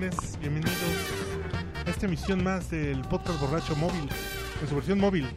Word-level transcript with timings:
Jóvenes, 0.00 0.38
bienvenidos 0.40 0.72
a 1.84 1.90
esta 1.90 2.06
emisión 2.06 2.42
más 2.42 2.70
del 2.70 3.02
podcast 3.02 3.38
Borracho 3.38 3.76
Móvil, 3.76 4.08
en 4.62 4.66
su 4.66 4.74
versión 4.74 4.98
móvil. 4.98 5.28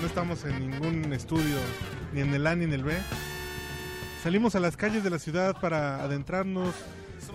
No 0.00 0.06
estamos 0.06 0.44
en 0.44 0.70
ningún 0.70 1.12
estudio, 1.12 1.56
ni 2.12 2.20
en 2.20 2.32
el 2.32 2.46
A 2.46 2.54
ni 2.54 2.66
en 2.66 2.72
el 2.72 2.84
B. 2.84 2.96
Salimos 4.22 4.54
a 4.54 4.60
las 4.60 4.76
calles 4.76 5.02
de 5.02 5.10
la 5.10 5.18
ciudad 5.18 5.60
para 5.60 6.04
adentrarnos 6.04 6.72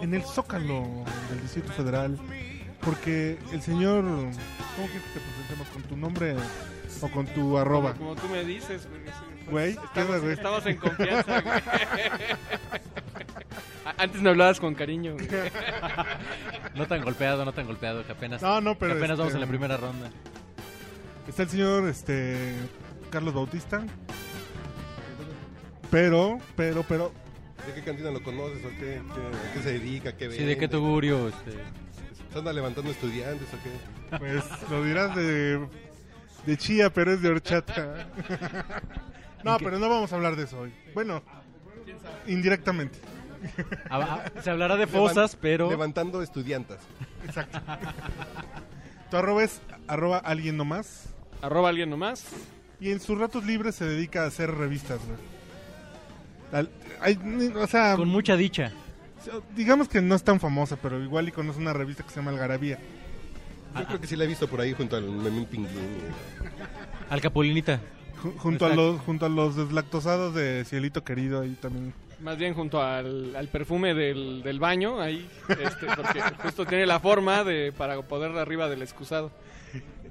en 0.01 0.13
el 0.13 0.23
zócalo 0.23 1.03
del 1.29 1.41
Distrito 1.41 1.73
Federal, 1.73 2.17
porque 2.85 3.37
el 3.51 3.61
señor... 3.61 4.05
¿Cómo 4.05 4.87
quieres 4.87 5.03
que 5.07 5.19
te 5.19 5.25
presentemos? 5.25 5.67
¿Con 5.73 5.83
tu 5.83 5.97
nombre 5.97 6.37
o 7.01 7.07
con 7.09 7.25
tu 7.25 7.57
arroba? 7.57 7.95
Como 7.95 8.15
tú 8.15 8.29
me 8.29 8.45
dices, 8.45 8.87
güey. 8.87 9.01
Güey, 9.51 9.75
¿qué 9.75 9.85
Estamos, 9.87 10.21
güey? 10.21 10.33
estamos 10.33 10.65
en 10.65 10.77
confianza, 10.77 11.41
güey. 11.41 11.61
Antes 13.97 14.21
me 14.21 14.29
hablabas 14.29 14.59
con 14.59 14.75
cariño, 14.75 15.13
güey. 15.13 15.27
No 16.75 16.87
tan 16.87 17.01
golpeado, 17.01 17.43
no 17.45 17.51
tan 17.53 17.65
golpeado, 17.65 18.05
que 18.05 18.11
apenas, 18.11 18.41
No, 18.41 18.61
no, 18.61 18.75
pero 18.77 18.93
que 18.93 18.99
apenas 18.99 19.11
este, 19.15 19.21
vamos 19.21 19.33
en 19.33 19.41
la 19.41 19.47
primera 19.47 19.75
ronda. 19.77 20.09
Está 21.27 21.43
el 21.43 21.49
señor 21.49 21.87
este 21.89 22.55
Carlos 23.09 23.33
Bautista. 23.33 23.83
Pero, 25.91 26.37
pero, 26.55 26.83
pero, 26.87 27.11
¿De 27.65 27.73
qué 27.73 27.81
cantina 27.83 28.11
lo 28.11 28.21
conoces 28.23 28.63
o 28.63 28.69
qué, 28.69 29.01
qué- 29.01 29.49
a 29.49 29.53
qué 29.53 29.61
se 29.61 29.71
dedica? 29.73 30.11
¿Qué 30.15 30.25
Sí, 30.31 30.37
vende? 30.37 30.45
¿de 30.45 30.57
qué 30.57 30.67
tugurio? 30.67 31.27
Este, 31.29 31.51
¿Se 32.31 32.37
anda 32.37 32.53
levantando 32.53 32.91
estudiantes 32.91 33.47
o 33.53 33.57
qué? 33.63 34.17
pues 34.17 34.43
lo 34.69 34.83
dirás 34.83 35.15
de, 35.15 35.67
de 36.45 36.57
chía, 36.57 36.91
pero 36.93 37.11
es 37.13 37.21
de 37.21 37.29
horchata. 37.29 38.07
No, 39.41 39.57
pero 39.57 39.79
no 39.79 39.87
vamos 39.87 40.11
a 40.11 40.17
hablar 40.17 40.35
de 40.35 40.43
eso 40.43 40.59
hoy. 40.59 40.73
Bueno, 40.93 41.23
indirectamente. 42.27 42.99
ah, 43.89 44.23
ah, 44.35 44.41
se 44.41 44.49
hablará 44.49 44.75
de 44.75 44.87
fosas, 44.87 45.33
Levan- 45.35 45.39
pero... 45.41 45.69
Levantando 45.69 46.21
estudiantas. 46.21 46.79
Exacto. 47.25 47.59
Tu 49.09 49.17
arroba 49.17 49.43
es 49.43 49.59
arroba 49.87 50.17
alguien 50.19 50.55
nomás. 50.55 51.05
Arroba 51.41 51.69
alguien 51.69 51.89
nomás. 51.89 52.25
Y 52.79 52.91
en 52.91 52.99
sus 52.99 53.17
ratos 53.17 53.43
libres 53.43 53.73
se 53.75 53.85
dedica 53.85 54.23
a 54.23 54.27
hacer 54.27 54.51
revistas, 54.51 54.99
güey. 56.51 56.69
O 57.55 57.67
sea, 57.67 57.95
Con 57.95 58.07
mucha 58.09 58.35
dicha. 58.35 58.71
digamos 59.55 59.87
que 59.87 60.01
no 60.01 60.13
es 60.15 60.23
tan 60.23 60.39
famosa, 60.39 60.75
pero 60.81 61.01
igual 61.03 61.27
y 61.27 61.31
conoce 61.31 61.59
una 61.59 61.73
revista 61.73 62.03
que 62.03 62.09
se 62.09 62.17
llama 62.17 62.31
Algarabía. 62.31 62.77
Yo 63.77 63.85
creo 63.85 63.99
que 64.01 64.07
sí 64.07 64.15
la 64.15 64.23
he 64.25 64.27
visto 64.27 64.47
por 64.47 64.61
ahí 64.61 64.73
junto 64.73 64.95
al 64.95 65.03
Memín 65.09 65.45
Pinguín. 65.45 65.77
Al 67.09 67.21
Capulinita. 67.21 67.79
Ju- 68.23 68.37
Junto 68.37 68.65
a, 68.65 68.69
los, 68.75 68.99
junto 69.01 69.25
a 69.25 69.29
los 69.29 69.55
deslactosados 69.55 70.35
de 70.35 70.65
Cielito 70.65 71.03
Querido, 71.03 71.41
ahí 71.41 71.55
también. 71.61 71.93
Más 72.21 72.37
bien 72.37 72.53
junto 72.53 72.81
al, 72.81 73.35
al 73.35 73.47
perfume 73.47 73.93
del, 73.93 74.43
del 74.43 74.59
baño, 74.59 74.99
ahí. 74.99 75.27
Este, 75.47 75.85
porque 75.95 76.21
justo 76.43 76.65
tiene 76.65 76.85
la 76.85 76.99
forma 76.99 77.43
de 77.43 77.71
para 77.71 78.01
poder 78.01 78.31
arriba 78.37 78.67
del 78.69 78.81
excusado. 78.81 79.31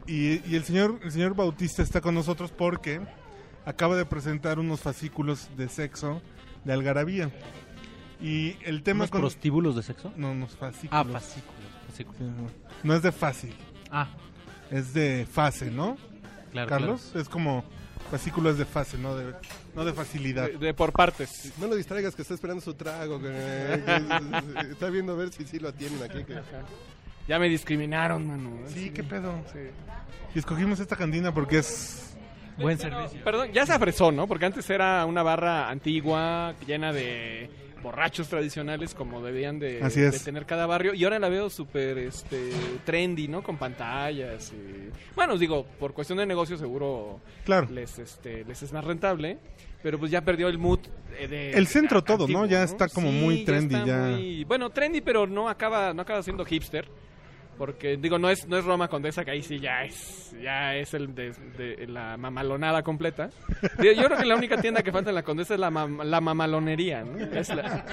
Y, 0.07 0.41
y 0.51 0.57
el 0.57 0.65
señor 0.65 0.99
el 1.05 1.13
señor 1.13 1.35
Bautista 1.35 1.83
está 1.83 2.01
con 2.01 2.15
nosotros 2.15 2.51
porque 2.51 3.01
acaba 3.67 3.95
de 3.97 4.07
presentar 4.07 4.59
unos 4.59 4.81
fascículos 4.81 5.51
de 5.57 5.69
sexo 5.69 6.23
de 6.65 6.73
Algarabía. 6.73 7.31
Y 8.21 8.57
el 8.65 8.83
tema 8.83 9.01
¿Unos 9.05 9.11
con... 9.11 9.21
prostíbulos 9.21 9.77
de 9.77 9.83
sexo? 9.83 10.13
No, 10.17 10.33
unos 10.33 10.57
fascículos. 10.57 10.91
Ah, 10.93 11.05
fascículos. 11.05 11.61
fascículos. 11.87 12.19
Sí, 12.19 12.25
no. 12.25 12.51
No 12.85 12.95
es 12.95 13.03
de 13.03 13.13
fácil, 13.13 13.55
Ah, 13.91 14.09
es 14.71 14.93
de 14.95 15.27
fase, 15.31 15.71
¿no? 15.71 15.97
claro, 16.53 16.69
Carlos, 16.69 17.13
es 17.15 17.29
como 17.29 17.65
fascículo 18.11 18.51
es 18.51 18.59
de 18.59 18.65
fase, 18.65 18.97
no 18.99 19.15
de, 19.17 19.35
no 19.75 19.85
de 19.85 19.93
facilidad. 19.93 20.47
De, 20.51 20.59
de 20.59 20.75
por 20.75 20.93
partes. 20.93 21.53
No 21.59 21.67
lo 21.67 21.77
distraigas 21.77 22.15
que 22.15 22.23
está 22.23 22.35
esperando 22.35 22.61
su 22.63 22.75
trago. 22.75 23.21
que- 23.21 23.83
que- 23.85 24.73
está 24.73 24.89
viendo 24.91 25.13
a 25.13 25.17
ver 25.17 25.33
si 25.33 25.45
sí 25.45 25.59
lo 25.59 25.69
atienden 25.69 26.03
aquí. 26.11 26.25
que- 26.25 26.41
Ya 27.27 27.39
me 27.39 27.49
discriminaron, 27.49 28.27
mano. 28.27 28.51
Sí, 28.69 28.91
qué 28.91 29.05
pedo. 29.05 29.35
Sí. 29.53 29.59
Y 30.35 30.39
escogimos 30.39 30.81
esta 30.81 30.97
cantina 30.97 31.33
porque 31.33 31.59
es... 31.59 32.05
Buen 32.59 32.77
servicio. 32.79 33.23
Perdón, 33.23 33.53
ya 33.53 33.65
se 33.67 33.73
afresó, 33.73 34.11
¿no? 34.11 34.27
Porque 34.27 34.47
antes 34.47 34.69
era 34.69 35.05
una 35.07 35.23
barra 35.23 35.69
antigua, 35.71 36.55
llena 36.67 36.93
de 36.93 37.49
borrachos 37.83 38.29
tradicionales 38.29 38.95
como 38.95 39.23
debían 39.23 39.59
de, 39.59 39.83
Así 39.83 40.01
es. 40.01 40.13
de 40.13 40.19
tener 40.21 40.47
cada 40.47 40.67
barrio 40.67 40.95
y 40.95 41.05
ahora 41.05 41.19
la 41.19 41.29
veo 41.29 41.49
súper 41.51 41.99
este, 41.99 42.51
trendy, 42.85 43.29
¿no? 43.29 43.43
Con 43.43 43.57
pantallas 43.57 44.53
y... 44.53 44.91
Bueno, 45.15 45.37
digo, 45.39 45.65
por 45.79 45.93
cuestión 45.95 46.19
de 46.19 46.27
negocio 46.27 46.57
seguro 46.57 47.21
Claro. 47.45 47.69
les, 47.71 47.99
este, 47.99 48.45
les 48.45 48.63
es 48.63 48.73
más 48.73 48.85
rentable, 48.85 49.39
pero 49.83 49.99
pues 49.99 50.11
ya 50.11 50.21
perdió 50.23 50.49
el 50.49 50.59
mood 50.59 50.81
eh, 51.19 51.29
de... 51.29 51.53
El 51.53 51.67
centro 51.67 52.03
todo, 52.03 52.27
¿no? 52.29 52.47
Ya 52.47 52.63
está 52.65 52.89
como 52.89 53.11
muy 53.13 53.45
trendy, 53.45 53.75
está 53.75 53.87
ya. 53.87 53.99
muy- 54.17 54.45
Bueno, 54.45 54.71
trendy, 54.71 55.01
pero 55.01 55.27
no 55.27 55.49
acaba, 55.49 55.93
no 55.95 56.03
acaba 56.03 56.23
siendo 56.23 56.45
hipster. 56.45 56.87
Porque, 57.59 57.97
digo, 57.97 58.19
no 58.21 58.31
es, 58.31 58.47
no 58.47 58.57
es 58.57 58.65
Roma 58.65 58.87
Condesa, 58.89 59.25
que 59.25 59.33
ahí 59.33 59.43
sí 59.43 59.59
ya 59.59 59.83
es, 59.85 60.33
ya 60.41 60.77
es 60.77 60.95
el 60.95 61.13
de, 61.15 61.33
de 61.59 61.87
la 61.89 62.17
mamalonada 62.17 62.83
completa. 62.85 63.31
Digo, 63.81 63.93
Yo 63.95 64.05
creo 64.05 64.17
que 64.19 64.25
la 64.27 64.37
única 64.37 64.61
tienda 64.61 64.83
que 64.85 64.93
falta 64.93 65.11
en 65.11 65.17
la 65.17 65.25
Condesa 65.25 65.55
es 65.55 65.61
la, 65.61 65.69
mam- 65.71 66.05
la 66.05 66.21
mamalonería, 66.21 67.03
¿no? 67.03 67.19
Es 67.19 67.49
la- 67.55 67.85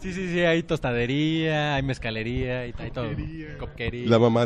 Sí, 0.00 0.12
sí, 0.12 0.32
sí, 0.32 0.40
hay 0.40 0.64
tostadería, 0.64 1.76
hay 1.76 1.82
mezcalería, 1.84 2.60
hay 2.60 2.72
todo. 2.92 3.06
Copquería. 3.60 4.08
La 4.10 4.18
mamá, 4.18 4.44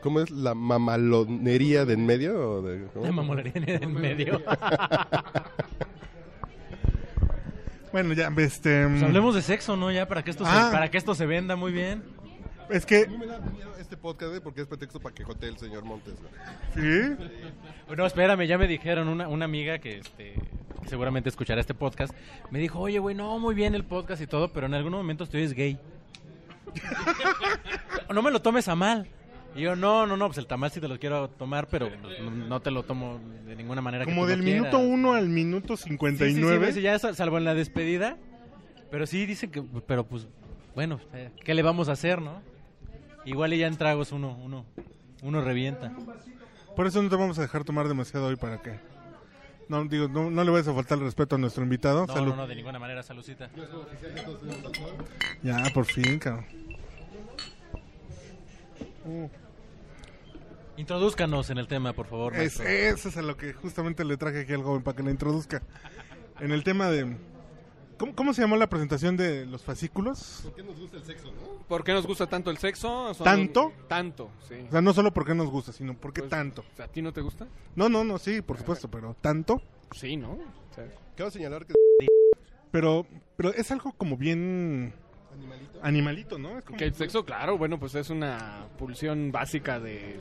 ¿Cómo 0.00 0.20
es? 0.20 0.30
¿La 0.30 0.54
mamalonería 0.54 1.84
de 1.84 1.92
en 1.94 2.06
medio? 2.06 2.50
O 2.50 2.62
de, 2.62 2.86
¿cómo? 2.94 3.04
La 3.04 3.12
mamonería 3.12 3.52
en 3.82 3.92
medio. 3.92 4.40
Bueno, 7.92 8.12
ya, 8.14 8.32
este... 8.38 8.88
Pues 8.88 9.02
hablemos 9.02 9.34
de 9.34 9.42
sexo, 9.42 9.76
¿no? 9.76 9.90
Ya, 9.92 10.08
para 10.08 10.24
que 10.24 10.30
esto, 10.30 10.44
Ah. 10.46 10.66
se, 10.66 10.72
para 10.74 10.90
que 10.90 10.98
esto 10.98 11.14
se 11.14 11.26
venda 11.26 11.54
muy 11.54 11.70
bien. 11.72 12.02
Es 12.74 12.84
que... 12.86 13.04
A 13.04 13.06
mí 13.06 13.16
me 13.18 13.26
da 13.26 13.38
miedo 13.38 13.72
este 13.78 13.96
podcast 13.96 14.30
güey, 14.30 14.40
porque 14.40 14.62
es 14.62 14.66
pretexto 14.66 14.98
para 15.00 15.14
que 15.14 15.22
jotee 15.24 15.48
el 15.48 15.58
señor 15.58 15.84
Montes. 15.84 16.14
güey. 16.74 17.14
¿Sí? 17.14 17.16
No, 17.96 18.04
espérame, 18.06 18.46
ya 18.46 18.58
me 18.58 18.66
dijeron 18.66 19.08
una, 19.08 19.28
una 19.28 19.44
amiga 19.44 19.78
que, 19.78 19.98
este, 19.98 20.34
que 20.82 20.88
seguramente 20.88 21.28
escuchará 21.28 21.60
este 21.60 21.74
podcast. 21.74 22.12
Me 22.50 22.58
dijo, 22.58 22.80
oye, 22.80 22.98
güey, 22.98 23.14
no, 23.14 23.38
muy 23.38 23.54
bien 23.54 23.74
el 23.76 23.84
podcast 23.84 24.20
y 24.22 24.26
todo, 24.26 24.48
pero 24.52 24.66
en 24.66 24.74
algún 24.74 24.92
momento 24.92 25.22
estoy 25.24 25.42
es 25.42 25.52
gay. 25.52 25.78
no 28.12 28.22
me 28.22 28.30
lo 28.30 28.42
tomes 28.42 28.66
a 28.68 28.74
mal. 28.74 29.06
Y 29.54 29.60
yo, 29.62 29.76
no, 29.76 30.04
no, 30.04 30.16
no, 30.16 30.26
pues 30.26 30.38
el 30.38 30.48
tamal 30.48 30.72
sí 30.72 30.80
te 30.80 30.88
lo 30.88 30.98
quiero 30.98 31.28
tomar, 31.30 31.68
pero 31.68 31.88
pues, 32.02 32.20
no, 32.20 32.30
no 32.32 32.60
te 32.60 32.72
lo 32.72 32.82
tomo 32.82 33.20
de 33.46 33.54
ninguna 33.54 33.80
manera. 33.80 34.04
Como 34.04 34.26
del 34.26 34.42
minuto 34.42 34.70
quieras". 34.78 34.88
1 34.90 35.12
al 35.14 35.28
minuto 35.28 35.76
Sí, 35.76 35.84
sí, 35.84 35.88
sí, 35.90 35.94
59. 35.96 36.66
dice, 36.66 36.82
ya 36.82 36.98
sal- 36.98 37.14
salvo 37.14 37.38
en 37.38 37.44
la 37.44 37.54
despedida. 37.54 38.16
Pero 38.90 39.06
sí 39.06 39.26
dicen 39.26 39.52
que, 39.52 39.62
pero 39.86 40.04
pues, 40.06 40.26
bueno, 40.74 41.00
eh, 41.12 41.30
¿qué 41.44 41.54
le 41.54 41.62
vamos 41.62 41.88
a 41.88 41.92
hacer, 41.92 42.20
no? 42.20 42.42
Igual 43.24 43.54
y 43.54 43.58
ya 43.58 43.66
en 43.66 43.76
tragos 43.76 44.12
uno, 44.12 44.36
uno, 44.42 44.66
uno 45.22 45.40
revienta. 45.40 45.92
Por 46.76 46.86
eso 46.86 47.02
no 47.02 47.08
te 47.08 47.16
vamos 47.16 47.38
a 47.38 47.42
dejar 47.42 47.64
tomar 47.64 47.88
demasiado 47.88 48.26
hoy 48.26 48.36
para 48.36 48.60
que... 48.60 48.78
No, 49.68 49.84
digo, 49.86 50.08
no, 50.08 50.30
no 50.30 50.44
le 50.44 50.50
vayas 50.50 50.68
a 50.68 50.74
faltar 50.74 50.98
el 50.98 51.04
respeto 51.04 51.36
a 51.36 51.38
nuestro 51.38 51.62
invitado. 51.62 52.06
No, 52.06 52.12
Salud. 52.12 52.30
no, 52.30 52.36
no, 52.36 52.46
de 52.46 52.54
ninguna 52.54 52.78
manera, 52.78 53.02
saludcita. 53.02 53.48
Ya, 55.42 55.64
por 55.72 55.86
fin, 55.86 56.18
cabrón. 56.18 56.44
Uh, 59.06 59.28
Introdúzcanos 60.76 61.50
en 61.50 61.58
el 61.58 61.68
tema, 61.68 61.92
por 61.92 62.06
favor. 62.06 62.34
es, 62.36 62.58
eso 62.60 63.08
es 63.08 63.16
a 63.16 63.22
lo 63.22 63.36
que 63.36 63.52
justamente 63.52 64.04
le 64.04 64.16
traje 64.16 64.40
aquí 64.40 64.52
al 64.52 64.62
joven 64.62 64.82
para 64.82 64.96
que 64.96 65.02
le 65.02 65.10
introduzca. 65.12 65.62
En 66.40 66.50
el 66.50 66.64
tema 66.64 66.88
de... 66.90 67.16
¿Cómo, 67.98 68.14
cómo 68.14 68.34
se 68.34 68.42
llamó 68.42 68.56
la 68.56 68.68
presentación 68.68 69.16
de 69.16 69.46
los 69.46 69.62
fascículos? 69.62 70.40
¿Por 70.42 70.54
qué 70.54 70.62
nos 70.64 70.78
gusta 70.78 70.96
el 70.96 71.04
sexo, 71.04 71.26
no? 71.32 71.62
¿Por 71.68 71.84
qué 71.84 71.92
nos 71.92 72.06
gusta 72.06 72.26
tanto 72.26 72.50
el 72.50 72.58
sexo? 72.58 73.14
Son- 73.14 73.24
¿Tanto? 73.24 73.72
Tanto, 73.88 74.30
sí. 74.48 74.54
O 74.68 74.72
sea, 74.72 74.80
no 74.82 74.92
solo 74.92 75.12
porque 75.12 75.34
nos 75.34 75.48
gusta, 75.48 75.72
sino 75.72 75.94
porque 75.94 76.20
Pues, 76.22 76.30
tanto. 76.30 76.64
¿A 76.82 76.88
ti 76.88 77.02
no 77.02 77.12
te 77.12 77.20
gusta? 77.20 77.46
No, 77.76 77.88
no, 77.88 78.02
no, 78.04 78.18
sí, 78.18 78.42
por 78.42 78.58
supuesto, 78.58 78.88
pero 78.90 79.14
tanto. 79.20 79.62
Sí, 79.92 80.16
¿no? 80.16 80.32
O 80.32 80.74
sea, 80.74 80.86
Cabe 81.16 81.30
señalar 81.30 81.64
que 81.64 81.74
Pero, 82.72 83.06
pero 83.36 83.54
es 83.54 83.70
algo 83.70 83.92
como 83.92 84.16
bien 84.16 84.92
animalito. 85.32 85.78
animalito, 85.82 86.38
¿no? 86.38 86.58
Es 86.58 86.64
como- 86.64 86.76
Que 86.76 86.86
el 86.86 86.94
sexo, 86.94 87.24
claro, 87.24 87.56
bueno, 87.56 87.78
pues 87.78 87.94
es 87.94 88.10
una 88.10 88.66
pulsión 88.78 89.30
básica 89.30 89.78
de 89.78 90.18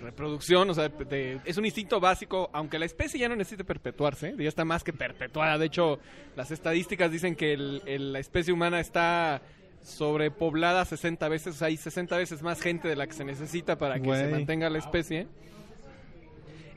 reproducción, 0.00 0.68
o 0.70 0.74
sea, 0.74 0.88
de- 0.88 1.40
es 1.44 1.56
un 1.56 1.64
instinto 1.64 2.00
básico, 2.00 2.50
aunque 2.52 2.78
la 2.78 2.86
especie 2.86 3.20
ya 3.20 3.28
no 3.28 3.36
necesite 3.36 3.64
perpetuarse, 3.64 4.34
ya 4.38 4.48
está 4.48 4.64
más 4.64 4.82
que 4.84 4.92
perpetuada. 4.92 5.58
De 5.58 5.66
hecho, 5.66 5.98
las 6.36 6.50
estadísticas 6.50 7.10
dicen 7.12 7.36
que 7.36 7.52
el- 7.52 7.82
el- 7.86 8.12
la 8.12 8.18
especie 8.18 8.52
humana 8.52 8.80
está 8.80 9.42
sobrepoblada 9.82 10.84
60 10.84 11.28
veces, 11.28 11.54
o 11.54 11.58
sea, 11.58 11.68
hay 11.68 11.76
60 11.76 12.16
veces 12.18 12.42
más 12.42 12.60
gente 12.60 12.88
de 12.88 12.96
la 12.96 13.06
que 13.06 13.12
se 13.14 13.24
necesita 13.24 13.78
para 13.78 13.98
que 14.00 14.04
se 14.16 14.28
mantenga 14.30 14.68
la 14.70 14.78
especie. 14.78 15.26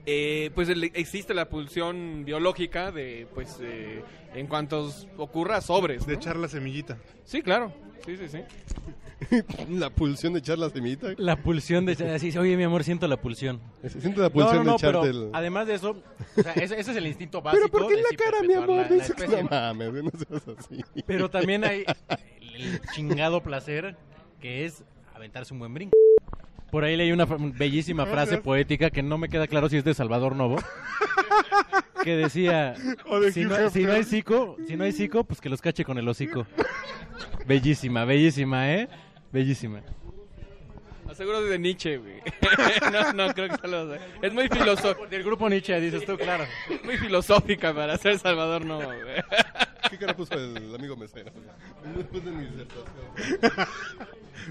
Eh, 0.05 0.51
pues 0.53 0.67
el- 0.67 0.83
existe 0.95 1.33
la 1.33 1.47
pulsión 1.47 2.25
biológica 2.25 2.91
de, 2.91 3.25
pues, 3.33 3.57
eh, 3.61 4.03
en 4.35 4.47
cuanto 4.47 4.91
ocurra, 5.17 5.61
sobres. 5.61 6.05
de 6.05 6.15
echar 6.15 6.35
la 6.35 6.49
semillita. 6.49 6.97
Sí, 7.23 7.41
claro. 7.41 7.73
Sí, 8.05 8.17
sí, 8.17 8.27
sí. 8.27 8.39
La 9.69 9.89
pulsión 9.89 10.33
de 10.33 10.39
echar 10.39 10.57
la 10.57 10.69
semillita. 10.69 11.09
La 11.17 11.35
pulsión 11.35 11.85
de... 11.85 11.93
Así, 12.13 12.37
oye, 12.37 12.57
mi 12.57 12.63
amor, 12.63 12.83
siento 12.83 13.07
la 13.07 13.17
pulsión. 13.17 13.59
Se 13.81 14.01
siente 14.01 14.19
la 14.21 14.29
pulsión 14.29 14.57
no, 14.57 14.63
no, 14.63 14.71
de 14.71 14.75
echarte 14.77 14.97
pero 15.09 15.27
el... 15.27 15.29
además 15.33 15.67
de 15.67 15.75
eso, 15.75 15.97
o 16.37 16.41
sea, 16.41 16.53
ese, 16.53 16.79
ese 16.79 16.91
es 16.91 16.97
el 16.97 17.07
instinto 17.07 17.41
básico. 17.41 17.67
Pero 17.71 17.83
¿por 17.83 17.87
qué 17.87 17.95
en 17.97 18.03
la 18.03 18.09
sí 18.09 18.15
cara, 18.15 18.41
mi 18.41 18.53
amor? 18.53 18.85
la- 18.89 19.25
que 19.27 19.43
mames, 19.43 20.03
no 20.03 20.11
seas 20.11 20.57
así. 20.57 20.83
Pero 21.05 21.29
también 21.29 21.63
hay 21.63 21.85
el 22.55 22.81
chingado 22.93 23.41
placer 23.41 23.95
que 24.39 24.65
es 24.65 24.83
aventarse 25.13 25.53
un 25.53 25.59
buen 25.59 25.73
brinco. 25.73 25.97
Por 26.71 26.83
ahí 26.83 26.97
leí 26.97 27.11
una 27.11 27.25
bellísima 27.25 28.05
frase 28.07 28.39
poética 28.39 28.89
que 28.89 29.03
no 29.03 29.19
me 29.19 29.29
queda 29.29 29.45
claro 29.47 29.69
si 29.69 29.77
es 29.77 29.83
de 29.83 29.93
Salvador 29.93 30.35
Novo. 30.35 30.57
Que 32.03 32.15
decía, 32.17 32.73
de 32.73 33.31
si 33.31 33.45
no, 33.45 33.69
si 33.69 33.83
no 33.83 33.93
hay 33.93 34.03
cico, 34.03 34.57
si 34.67 34.75
no 34.75 34.83
hay 34.83 34.91
cico, 34.91 35.23
pues 35.23 35.39
que 35.39 35.49
los 35.49 35.61
cache 35.61 35.85
con 35.85 35.97
el 35.99 36.07
hocico. 36.07 36.47
Bellísima, 37.45 38.05
bellísima, 38.05 38.73
¿eh? 38.73 38.89
Bellísima. 39.33 39.81
Aseguro 41.09 41.41
de 41.41 41.59
Nietzsche, 41.59 41.97
güey. 41.97 42.21
no, 42.93 43.13
no, 43.13 43.33
creo 43.33 43.49
que 43.49 43.57
sea 43.57 43.69
lo- 43.69 43.93
Es 44.21 44.33
muy, 44.33 44.47
filosó- 44.47 45.07
Del 45.09 45.23
grupo 45.23 45.49
Nietzsche, 45.49 45.79
dices 45.81 46.05
tú, 46.05 46.17
claro. 46.17 46.45
muy 46.85 46.97
filosófica 46.97 47.73
para 47.73 47.97
ser 47.97 48.17
Salvador 48.19 48.63
Novo, 48.65 48.85
güey. 48.85 49.21
¿Qué 49.89 49.97
cara 49.97 50.15
puso 50.15 50.33
el 50.35 50.73
amigo 50.73 50.95
mesero? 50.95 51.31
Después 51.95 52.23
de 52.23 52.31
mi 52.31 52.45
disertación. 52.45 53.67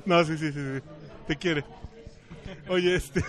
No, 0.06 0.25
sí, 0.25 0.38
sí, 0.38 0.52
sí, 0.52 0.58
sí. 0.79 0.82
Te 1.26 1.37
quiere. 1.37 1.64
Oye, 2.69 2.94
este. 2.96 3.23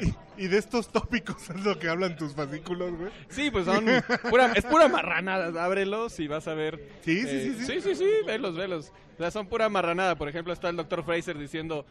Y, 0.36 0.44
y 0.44 0.48
de 0.48 0.58
estos 0.58 0.88
tópicos 0.88 1.50
es 1.50 1.64
lo 1.64 1.78
que 1.78 1.88
hablan 1.88 2.16
tus 2.16 2.34
fascículos, 2.34 2.92
güey. 2.96 3.10
Sí, 3.28 3.50
pues 3.50 3.64
son 3.64 3.84
pura, 4.30 4.52
es 4.54 4.64
pura 4.64 4.88
marranada. 4.88 5.64
Ábrelos 5.64 6.18
y 6.20 6.28
vas 6.28 6.46
a 6.46 6.54
ver. 6.54 6.88
Sí, 7.02 7.22
sí, 7.22 7.28
eh, 7.28 7.54
sí, 7.56 7.64
sí. 7.64 7.66
Sí, 7.66 7.80
sí, 7.80 7.94
sí, 7.96 8.10
velos, 8.26 8.56
velos. 8.56 8.92
O 9.14 9.18
sea, 9.18 9.30
son 9.30 9.46
pura 9.46 9.68
marranada. 9.68 10.14
Por 10.16 10.28
ejemplo, 10.28 10.52
está 10.52 10.68
el 10.68 10.76
doctor 10.76 11.04
Fraser 11.04 11.36
diciendo 11.36 11.84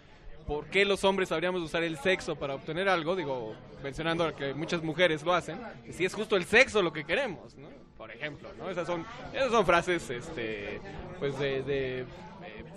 por 0.45 0.67
qué 0.67 0.85
los 0.85 1.03
hombres 1.03 1.31
habríamos 1.33 1.59
de 1.61 1.65
usar 1.65 1.83
el 1.83 1.97
sexo 1.97 2.37
para 2.37 2.55
obtener 2.55 2.87
algo. 2.87 3.15
Digo, 3.15 3.53
mencionando 3.83 4.33
que 4.35 4.53
muchas 4.53 4.81
mujeres 4.81 5.23
lo 5.23 5.33
hacen. 5.33 5.59
Y 5.85 5.91
si 5.91 6.05
es 6.05 6.13
justo 6.13 6.37
el 6.37 6.45
sexo 6.45 6.81
lo 6.81 6.93
que 6.93 7.03
queremos, 7.03 7.55
¿no? 7.55 7.67
Por 7.97 8.11
ejemplo, 8.11 8.49
¿no? 8.57 8.69
Esas 8.69 8.87
son, 8.87 9.05
esas 9.33 9.51
son 9.51 9.65
frases, 9.65 10.09
este, 10.09 10.79
pues 11.19 11.37
de... 11.37 11.63
de 11.63 12.05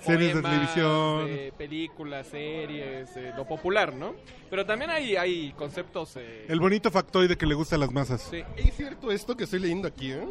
eh, 0.01 0.05
Series 0.07 0.35
de 0.35 0.43
televisión. 0.43 1.27
de 1.27 1.53
películas, 1.57 2.27
series, 2.27 3.17
eh, 3.17 3.33
lo 3.37 3.47
popular, 3.47 3.93
¿no? 3.95 4.15
Pero 4.49 4.65
también 4.67 4.91
hay, 4.91 5.17
hay 5.17 5.53
conceptos... 5.53 6.17
eh, 6.17 6.47
El 6.49 6.61
bonito 6.61 6.91
factoide 6.91 7.37
que 7.37 7.47
le 7.47 7.55
gusta 7.55 7.77
a 7.77 7.79
las 7.79 7.93
masas. 7.93 8.23
sí, 8.31 8.43
¿Es 8.57 8.75
cierto 8.77 9.11
esto 9.11 9.37
que 9.37 9.45
estoy 9.45 9.61
leyendo 9.61 9.89
aquí, 9.89 10.13
eh? 10.13 10.27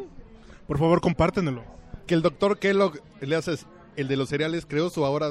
Por 0.66 0.78
favor, 0.78 1.00
compártenelo. 1.00 1.64
Que 2.06 2.14
el 2.14 2.22
doctor 2.22 2.58
Kellogg, 2.58 3.00
le 3.20 3.36
haces 3.36 3.66
el 3.96 4.08
de 4.08 4.16
los 4.16 4.28
cereales, 4.28 4.66
creó 4.66 4.90
su 4.90 5.04
ahora, 5.04 5.30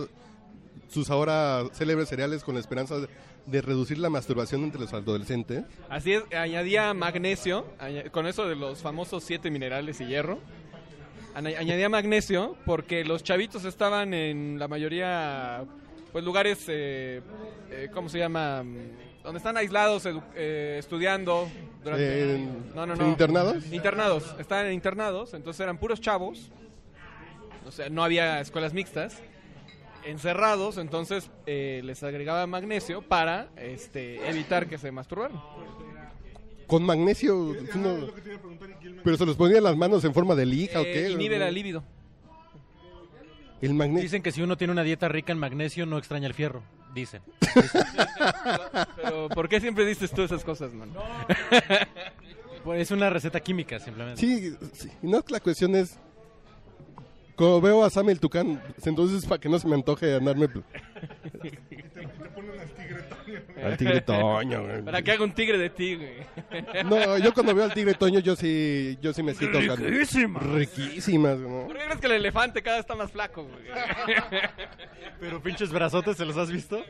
sus 0.88 1.10
ahora 1.10 1.64
célebres 1.74 2.10
cereales 2.10 2.44
con 2.44 2.56
la 2.56 2.62
esperanza 2.62 2.98
de, 3.00 3.08
de 3.46 3.62
reducir 3.62 3.98
la 3.98 4.10
masturbación 4.10 4.64
entre 4.64 4.82
los 4.82 4.94
adolescentes. 4.94 5.64
Así 5.90 6.14
es, 6.14 6.24
añadía 6.34 6.94
magnesio, 6.94 7.66
con 8.12 8.28
eso 8.28 8.48
de 8.48 8.56
los 8.56 8.80
famosos 8.80 9.24
siete 9.24 9.50
minerales 9.52 10.00
y 10.02 10.06
hierro. 10.06 10.40
Añadía 11.36 11.90
magnesio 11.90 12.58
porque 12.66 13.06
los 13.06 13.24
chavitos 13.24 13.64
estaban 13.66 14.14
en 14.14 14.58
la 14.60 14.68
mayoría, 14.68 15.64
pues 16.12 16.24
lugares, 16.26 16.66
eh, 16.68 17.22
eh, 17.72 17.90
¿cómo 17.94 18.10
se 18.10 18.18
llama? 18.20 18.64
Donde 19.24 19.38
están 19.38 19.56
aislados, 19.58 20.08
eh, 20.36 20.78
estudiando. 20.80 21.48
Durante... 21.84 22.36
En- 22.36 22.74
no, 22.76 22.86
no, 22.86 22.94
¿en 22.94 23.00
no. 23.00 23.08
internados? 23.10 23.72
Internados, 23.72 24.36
estaban 24.40 24.66
en 24.68 24.74
internados, 24.74 25.34
entonces 25.34 25.62
eran 25.62 25.78
puros 25.78 26.02
chavos. 26.02 26.52
O 27.66 27.72
sea, 27.72 27.90
no 27.90 28.04
había 28.04 28.42
escuelas 28.42 28.74
mixtas. 28.74 29.22
Encerrados, 30.06 30.78
entonces 30.78 31.30
eh, 31.46 31.82
les 31.84 32.02
agregaba 32.04 32.48
magnesio 32.48 33.02
para 33.02 33.50
este, 33.58 34.28
evitar 34.30 34.68
que 34.68 34.78
se 34.78 34.92
masturbaran. 34.92 35.40
Con 36.70 36.84
magnesio, 36.84 37.56
no- 37.76 38.08
pero 39.04 39.18
se 39.18 39.26
los 39.26 39.36
ponía 39.36 39.58
en 39.58 39.64
las 39.66 39.76
manos 39.76 40.06
en 40.06 40.14
forma 40.14 40.36
de 40.36 40.46
lija 40.46 40.80
o 40.80 40.84
Eh, 40.84 40.92
qué. 40.94 41.10
inhibe 41.12 41.38
la 41.38 41.52
libido. 41.52 41.84
El 43.62 43.74
magnesio. 43.74 44.04
Dicen 44.04 44.22
que 44.24 44.32
si 44.32 44.42
uno 44.42 44.56
tiene 44.56 44.72
una 44.72 44.84
dieta 44.84 45.10
rica 45.10 45.34
en 45.34 45.40
magnesio 45.40 45.86
no 45.86 45.98
extraña 45.98 46.28
el 46.28 46.34
fierro. 46.34 46.64
Dicen. 46.94 47.22
Pero, 48.96 49.28
¿por 49.30 49.50
qué 49.50 49.60
siempre 49.60 49.86
dices 49.86 50.12
tú 50.12 50.22
esas 50.22 50.44
cosas, 50.44 50.72
man? 50.74 50.90
Pues 52.64 52.82
es 52.82 52.92
una 52.92 53.10
receta 53.10 53.40
química, 53.42 53.80
simplemente. 53.80 54.22
Sí, 54.22 54.56
sí. 54.74 54.90
No, 55.02 55.24
la 55.28 55.40
cuestión 55.40 55.76
es. 55.76 55.98
Como 57.36 57.62
veo 57.62 57.84
a 57.84 57.90
Sam 57.90 58.10
el 58.10 58.20
Tucán, 58.20 58.62
entonces 58.86 59.26
para 59.26 59.40
que 59.40 59.48
no 59.50 59.58
se 59.60 59.68
me 59.68 59.76
antoje 59.76 60.14
andarme. 60.16 60.48
Al 63.64 63.78
tigre 63.78 64.02
Toño, 64.02 64.64
güey. 64.64 64.82
¿Para 64.84 65.02
qué 65.02 65.12
hago 65.12 65.24
un 65.24 65.34
tigre 65.34 65.58
de 65.58 65.70
ti, 65.70 65.96
güey? 65.96 66.84
No, 66.86 67.18
yo 67.18 67.34
cuando 67.34 67.54
veo 67.54 67.66
al 67.66 67.74
tigre 67.74 67.94
Toño, 67.94 68.20
yo 68.20 68.36
sí, 68.36 68.98
yo 69.02 69.14
sí 69.14 69.24
me 69.24 69.34
siento. 69.34 69.60
Riquísimas. 69.60 70.44
Riquísimas, 70.44 71.38
¿no? 71.40 71.68
¿Por 71.68 71.78
qué 71.78 71.84
crees 71.84 72.00
que 72.00 72.08
el 72.08 72.14
elefante 72.14 72.62
cada 72.62 72.78
vez 72.78 72.84
está 72.84 72.96
más 72.96 73.12
flaco, 73.12 73.44
güey? 73.44 73.64
Pero 75.20 75.42
pinches 75.42 75.72
brazotes, 75.72 76.18
¿se 76.18 76.26
los 76.26 76.38
has 76.38 76.52
visto? 76.52 76.84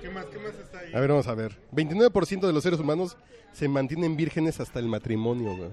¿Qué 0.00 0.10
más, 0.10 0.26
qué 0.26 0.38
más 0.38 0.54
está 0.54 0.78
ahí? 0.78 0.94
A 0.94 1.00
ver, 1.00 1.08
vamos 1.10 1.28
a 1.28 1.34
ver. 1.34 1.56
29% 1.72 2.46
de 2.46 2.52
los 2.52 2.62
seres 2.62 2.80
humanos 2.80 3.16
se 3.52 3.68
mantienen 3.68 4.16
vírgenes 4.16 4.60
hasta 4.60 4.78
el 4.78 4.86
matrimonio, 4.86 5.56
güey. 5.56 5.70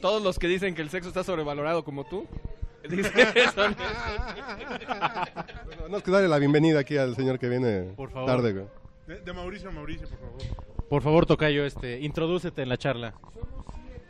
Todos 0.00 0.22
los 0.22 0.38
que 0.38 0.46
dicen 0.48 0.74
que 0.74 0.82
el 0.82 0.90
sexo 0.90 1.08
está 1.08 1.24
sobrevalorado 1.24 1.84
como 1.84 2.04
tú. 2.04 2.26
Dicen 2.88 3.12
eso. 3.34 3.62
No, 5.88 5.96
es 5.96 6.02
que 6.02 6.10
darle 6.10 6.28
la 6.28 6.38
bienvenida 6.38 6.80
aquí 6.80 6.96
al 6.96 7.14
señor 7.16 7.38
que 7.38 7.48
viene 7.48 7.92
Por 7.96 8.10
favor. 8.10 8.28
tarde, 8.30 8.52
güey. 8.52 8.64
De, 9.06 9.20
de 9.20 9.32
Mauricio 9.32 9.68
a 9.68 9.72
Mauricio, 9.72 10.08
por 10.08 10.18
favor. 10.18 10.42
Por 10.88 11.02
favor, 11.02 11.26
Tocayo, 11.26 11.64
este, 11.64 12.00
introdúcete 12.00 12.62
en 12.62 12.68
la 12.68 12.76
charla. 12.78 13.14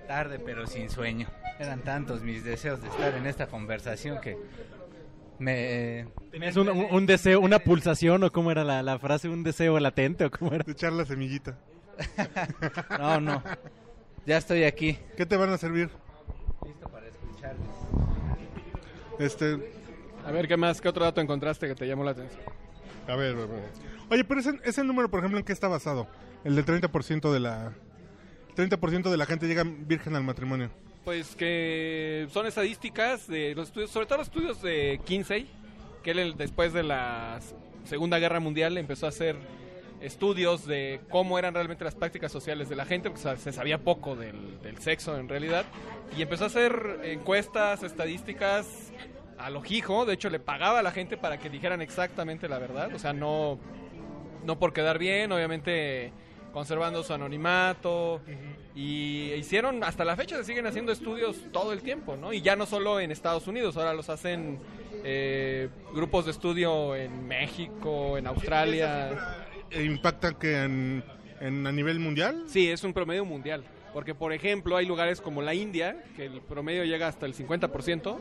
Tarde 0.06 0.38
pero 0.38 0.66
sin 0.66 0.90
sueño. 0.90 1.28
Eran 1.58 1.82
tantos 1.82 2.22
mis 2.22 2.42
deseos 2.44 2.80
de 2.80 2.88
estar 2.88 3.14
en 3.14 3.26
esta 3.26 3.46
conversación 3.46 4.20
que 4.20 4.36
me... 5.38 6.06
¿Tenías 6.30 6.56
un, 6.56 6.68
un- 6.70 6.86
un 6.90 7.06
deseo, 7.06 7.40
una 7.40 7.58
pulsación 7.58 8.24
o 8.24 8.32
cómo 8.32 8.50
era 8.50 8.64
la, 8.64 8.82
la 8.82 8.98
frase? 8.98 9.28
¿Un 9.28 9.42
deseo 9.42 9.78
latente 9.80 10.24
o 10.24 10.30
cómo 10.30 10.52
era? 10.52 10.64
De 10.64 10.72
echar 10.72 10.92
la 10.92 11.04
semillita. 11.04 11.58
No, 12.98 13.20
no. 13.20 13.42
Ya 14.26 14.36
estoy 14.38 14.64
aquí. 14.64 14.98
¿Qué 15.16 15.26
te 15.26 15.36
van 15.36 15.50
a 15.50 15.58
servir? 15.58 15.90
Listo 16.64 16.88
para 16.88 17.06
escucharles. 17.08 17.68
Este, 19.20 19.58
A 20.24 20.30
ver, 20.32 20.48
¿qué 20.48 20.56
más? 20.56 20.80
¿Qué 20.80 20.88
otro 20.88 21.04
dato 21.04 21.20
encontraste 21.20 21.68
que 21.68 21.74
te 21.74 21.86
llamó 21.86 22.04
la 22.04 22.12
atención? 22.12 22.40
A 23.06 23.16
ver, 23.16 23.36
a 23.36 23.44
ver. 23.44 23.64
Oye, 24.08 24.24
pero 24.24 24.40
ese, 24.40 24.58
ese 24.64 24.82
número, 24.82 25.10
por 25.10 25.20
ejemplo, 25.20 25.38
¿en 25.38 25.44
qué 25.44 25.52
está 25.52 25.68
basado? 25.68 26.08
El 26.42 26.56
del 26.56 26.64
30% 26.64 27.30
de 27.30 27.40
la... 27.40 27.72
30% 28.56 29.10
de 29.10 29.16
la 29.18 29.26
gente 29.26 29.46
llega 29.46 29.62
virgen 29.64 30.16
al 30.16 30.24
matrimonio. 30.24 30.70
Pues 31.04 31.36
que 31.36 32.28
son 32.32 32.46
estadísticas 32.46 33.26
de 33.26 33.54
los 33.54 33.68
estudios, 33.68 33.90
sobre 33.90 34.06
todo 34.06 34.18
los 34.18 34.28
estudios 34.28 34.62
de 34.62 35.00
Kinsey, 35.04 35.48
que 36.02 36.12
él 36.12 36.34
después 36.38 36.72
de 36.72 36.82
la 36.82 37.40
Segunda 37.84 38.18
Guerra 38.18 38.40
Mundial 38.40 38.78
empezó 38.78 39.04
a 39.04 39.10
hacer 39.10 39.36
estudios 40.00 40.66
de 40.66 41.00
cómo 41.10 41.38
eran 41.38 41.52
realmente 41.52 41.84
las 41.84 41.94
prácticas 41.94 42.32
sociales 42.32 42.68
de 42.68 42.76
la 42.76 42.86
gente, 42.86 43.10
porque 43.10 43.36
se 43.38 43.52
sabía 43.52 43.78
poco 43.78 44.16
del, 44.16 44.60
del 44.62 44.78
sexo 44.78 45.16
en 45.18 45.28
realidad, 45.28 45.66
y 46.16 46.22
empezó 46.22 46.44
a 46.44 46.46
hacer 46.48 47.00
encuestas, 47.04 47.82
estadísticas 47.82 48.92
a 49.44 49.50
lo 49.50 49.62
hijo, 49.68 50.04
de 50.06 50.14
hecho 50.14 50.30
le 50.30 50.38
pagaba 50.40 50.78
a 50.80 50.82
la 50.82 50.90
gente 50.92 51.16
para 51.16 51.38
que 51.38 51.48
dijeran 51.50 51.80
exactamente 51.82 52.48
la 52.48 52.58
verdad, 52.58 52.94
o 52.94 52.98
sea, 52.98 53.12
no, 53.12 53.58
no 54.44 54.58
por 54.58 54.72
quedar 54.72 54.98
bien, 54.98 55.32
obviamente 55.32 56.12
conservando 56.52 57.02
su 57.04 57.12
anonimato 57.12 58.20
y 58.74 59.32
hicieron 59.34 59.84
hasta 59.84 60.04
la 60.04 60.16
fecha 60.16 60.36
se 60.36 60.44
siguen 60.44 60.66
haciendo 60.66 60.90
estudios 60.90 61.36
todo 61.52 61.72
el 61.72 61.80
tiempo, 61.82 62.16
¿no? 62.16 62.32
Y 62.32 62.40
ya 62.42 62.56
no 62.56 62.66
solo 62.66 62.98
en 63.00 63.10
Estados 63.12 63.46
Unidos, 63.46 63.76
ahora 63.76 63.94
los 63.94 64.08
hacen 64.10 64.58
eh, 65.04 65.68
grupos 65.94 66.24
de 66.24 66.32
estudio 66.32 66.96
en 66.96 67.26
México, 67.28 68.18
en 68.18 68.26
Australia. 68.26 69.46
¿E 69.70 69.84
¿Impacta 69.84 70.32
que 70.38 70.62
en, 70.64 71.04
en- 71.40 71.66
a 71.66 71.72
nivel 71.72 72.00
mundial? 72.00 72.44
Sí, 72.46 72.68
es 72.68 72.82
un 72.82 72.92
promedio 72.92 73.24
mundial, 73.24 73.62
porque 73.94 74.14
por 74.16 74.32
ejemplo 74.32 74.76
hay 74.76 74.86
lugares 74.86 75.20
como 75.20 75.42
la 75.42 75.54
India 75.54 76.02
que 76.16 76.26
el 76.26 76.40
promedio 76.40 76.84
llega 76.84 77.06
hasta 77.06 77.26
el 77.26 77.34
50% 77.34 78.18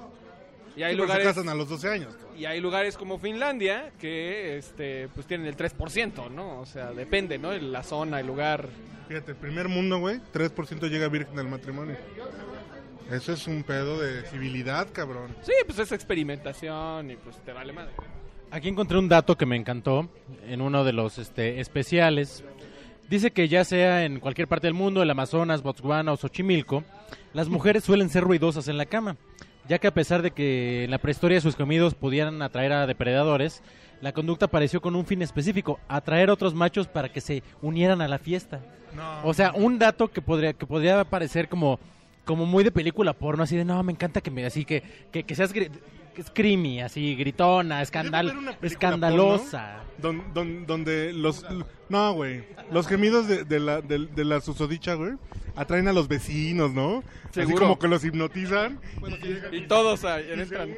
y 0.79 0.83
hay 0.83 0.91
Sí, 0.93 0.95
pero 0.95 1.03
lugares 1.03 1.23
se 1.27 1.29
casan 1.33 1.49
a 1.49 1.55
los 1.55 1.67
12 1.69 1.89
años. 1.89 2.13
y 2.37 2.45
hay 2.45 2.61
lugares 2.61 2.95
como 2.97 3.19
Finlandia 3.19 3.91
que 3.99 4.57
este 4.57 5.09
pues 5.13 5.27
tienen 5.27 5.45
el 5.47 5.57
3%, 5.57 6.31
¿no? 6.31 6.59
O 6.61 6.65
sea, 6.65 6.91
depende, 6.93 7.37
¿no? 7.37 7.51
La 7.51 7.83
zona, 7.83 8.19
el 8.21 8.27
lugar. 8.27 8.69
Fíjate, 9.09 9.31
el 9.31 9.37
primer 9.37 9.67
mundo, 9.67 9.99
güey, 9.99 10.19
3% 10.33 10.87
llega 10.89 11.07
virgen 11.09 11.37
al 11.37 11.47
matrimonio. 11.49 11.97
Eso 13.11 13.33
es 13.33 13.47
un 13.47 13.63
pedo 13.63 13.99
de 13.99 14.21
civilidad, 14.27 14.87
cabrón. 14.93 15.35
Sí, 15.41 15.51
pues 15.65 15.79
es 15.79 15.91
experimentación 15.91 17.09
y 17.11 17.15
pues 17.17 17.37
te 17.43 17.51
vale 17.51 17.73
madre. 17.73 17.91
Aquí 18.51 18.67
encontré 18.69 18.97
un 18.97 19.09
dato 19.09 19.35
que 19.35 19.45
me 19.45 19.55
encantó 19.55 20.09
en 20.47 20.61
uno 20.61 20.83
de 20.83 20.93
los 20.93 21.17
este, 21.17 21.59
especiales. 21.59 22.43
Dice 23.09 23.31
que 23.31 23.47
ya 23.47 23.63
sea 23.65 24.05
en 24.05 24.19
cualquier 24.19 24.47
parte 24.47 24.67
del 24.67 24.75
mundo, 24.75 25.01
el 25.01 25.09
Amazonas, 25.09 25.63
Botswana 25.63 26.11
o 26.13 26.17
Xochimilco, 26.17 26.83
las 27.33 27.49
mujeres 27.49 27.83
suelen 27.83 28.09
ser 28.09 28.23
ruidosas 28.23 28.67
en 28.67 28.77
la 28.77 28.85
cama, 28.85 29.17
ya 29.69 29.77
que 29.77 29.87
a 29.87 29.93
pesar 29.93 30.23
de 30.23 30.31
que 30.31 30.83
en 30.83 30.91
la 30.91 30.97
prehistoria 30.97 31.39
sus 31.39 31.55
comidos 31.55 31.93
pudieran 31.93 32.41
atraer 32.41 32.73
a 32.73 32.87
depredadores, 32.87 33.61
la 34.01 34.11
conducta 34.11 34.45
apareció 34.45 34.81
con 34.81 34.95
un 34.95 35.05
fin 35.05 35.21
específico, 35.21 35.79
atraer 35.87 36.29
a 36.29 36.33
otros 36.33 36.55
machos 36.55 36.87
para 36.87 37.09
que 37.09 37.21
se 37.21 37.43
unieran 37.61 38.01
a 38.01 38.07
la 38.07 38.17
fiesta. 38.17 38.61
No. 38.95 39.21
O 39.23 39.33
sea, 39.35 39.53
un 39.53 39.77
dato 39.77 40.07
que 40.07 40.21
podría, 40.21 40.53
que 40.53 40.65
podría 40.65 41.03
parecer 41.03 41.47
como, 41.47 41.79
como 42.25 42.47
muy 42.47 42.63
de 42.63 42.71
película 42.71 43.13
porno, 43.13 43.43
así 43.43 43.55
de, 43.55 43.63
no, 43.63 43.81
me 43.83 43.91
encanta 43.91 44.21
que 44.21 44.31
me, 44.31 44.43
así 44.43 44.65
que, 44.65 44.81
que, 45.11 45.23
que 45.23 45.35
seas 45.35 45.53
screamy, 46.21 46.81
así, 46.81 47.15
gritona, 47.15 47.81
escandal, 47.81 48.55
escandalosa. 48.61 49.79
Don- 49.97 50.33
don- 50.33 50.65
donde 50.65 51.11
los... 51.13 51.45
No, 51.89 52.13
güey. 52.13 52.43
Los 52.71 52.87
gemidos 52.87 53.27
de, 53.27 53.43
de 53.43 53.59
la, 53.59 53.81
de, 53.81 54.07
de 54.07 54.25
la 54.25 54.39
susodicha, 54.41 54.93
güey, 54.93 55.13
atraen 55.55 55.87
a 55.87 55.93
los 55.93 56.07
vecinos, 56.07 56.73
¿no? 56.73 57.03
Así 57.29 57.41
Seguro. 57.41 57.59
como 57.59 57.79
que 57.79 57.87
los 57.87 58.03
hipnotizan. 58.05 58.79
Y 59.51 59.61
todos 59.61 60.05
ahí 60.05 60.25
entran. 60.31 60.69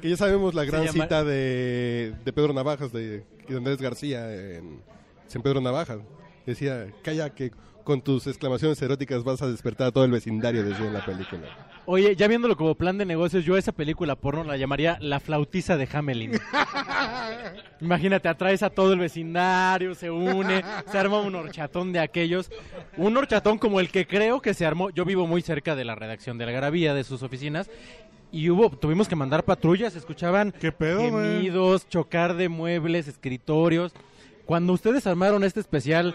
Que 0.00 0.08
ya 0.10 0.16
sabemos 0.16 0.54
la 0.54 0.64
gran 0.64 0.82
llama- 0.84 0.92
cita 1.04 1.24
de, 1.24 2.14
de 2.24 2.32
Pedro 2.32 2.52
Navajas, 2.52 2.92
de, 2.92 3.24
de 3.48 3.56
Andrés 3.56 3.78
García 3.80 4.32
en 4.56 4.80
San 5.26 5.42
Pedro 5.42 5.60
Navajas. 5.60 5.98
Decía, 6.46 6.88
calla 7.02 7.30
que 7.30 7.52
con 7.82 8.02
tus 8.02 8.26
exclamaciones 8.26 8.80
eróticas 8.82 9.24
vas 9.24 9.42
a 9.42 9.46
despertar 9.46 9.88
a 9.88 9.90
todo 9.92 10.04
el 10.04 10.10
vecindario, 10.10 10.64
decía 10.64 10.86
en 10.86 10.92
la 10.92 11.04
película. 11.04 11.42
Oye, 11.86 12.14
ya 12.16 12.28
viéndolo 12.28 12.56
como 12.56 12.74
plan 12.74 12.96
de 12.98 13.04
negocios, 13.04 13.44
yo 13.44 13.56
esa 13.56 13.72
película 13.72 14.14
porno 14.14 14.44
la 14.44 14.56
llamaría 14.56 14.98
La 15.00 15.20
flautiza 15.20 15.76
de 15.76 15.88
Hamelin. 15.92 16.32
Imagínate, 17.80 18.28
atraes 18.28 18.62
a 18.62 18.70
todo 18.70 18.92
el 18.92 19.00
vecindario, 19.00 19.94
se 19.94 20.10
une, 20.10 20.62
se 20.90 20.98
arma 20.98 21.20
un 21.20 21.34
horchatón 21.34 21.92
de 21.92 21.98
aquellos. 21.98 22.50
Un 22.96 23.16
horchatón 23.16 23.58
como 23.58 23.80
el 23.80 23.90
que 23.90 24.06
creo 24.06 24.40
que 24.40 24.54
se 24.54 24.64
armó. 24.64 24.90
Yo 24.90 25.04
vivo 25.04 25.26
muy 25.26 25.42
cerca 25.42 25.74
de 25.74 25.84
la 25.84 25.94
redacción 25.94 26.38
de 26.38 26.46
la 26.46 26.52
Garabía, 26.52 26.94
de 26.94 27.04
sus 27.04 27.22
oficinas. 27.22 27.68
Y 28.30 28.48
hubo, 28.48 28.70
tuvimos 28.70 29.08
que 29.08 29.16
mandar 29.16 29.44
patrullas, 29.44 29.94
escuchaban 29.94 30.52
¿Qué 30.52 30.72
pedo, 30.72 31.10
güey? 31.10 31.10
gemidos, 31.10 31.86
chocar 31.88 32.34
de 32.34 32.48
muebles, 32.48 33.08
escritorios. 33.08 33.92
Cuando 34.46 34.72
ustedes 34.72 35.06
armaron 35.06 35.44
este 35.44 35.60
especial, 35.60 36.14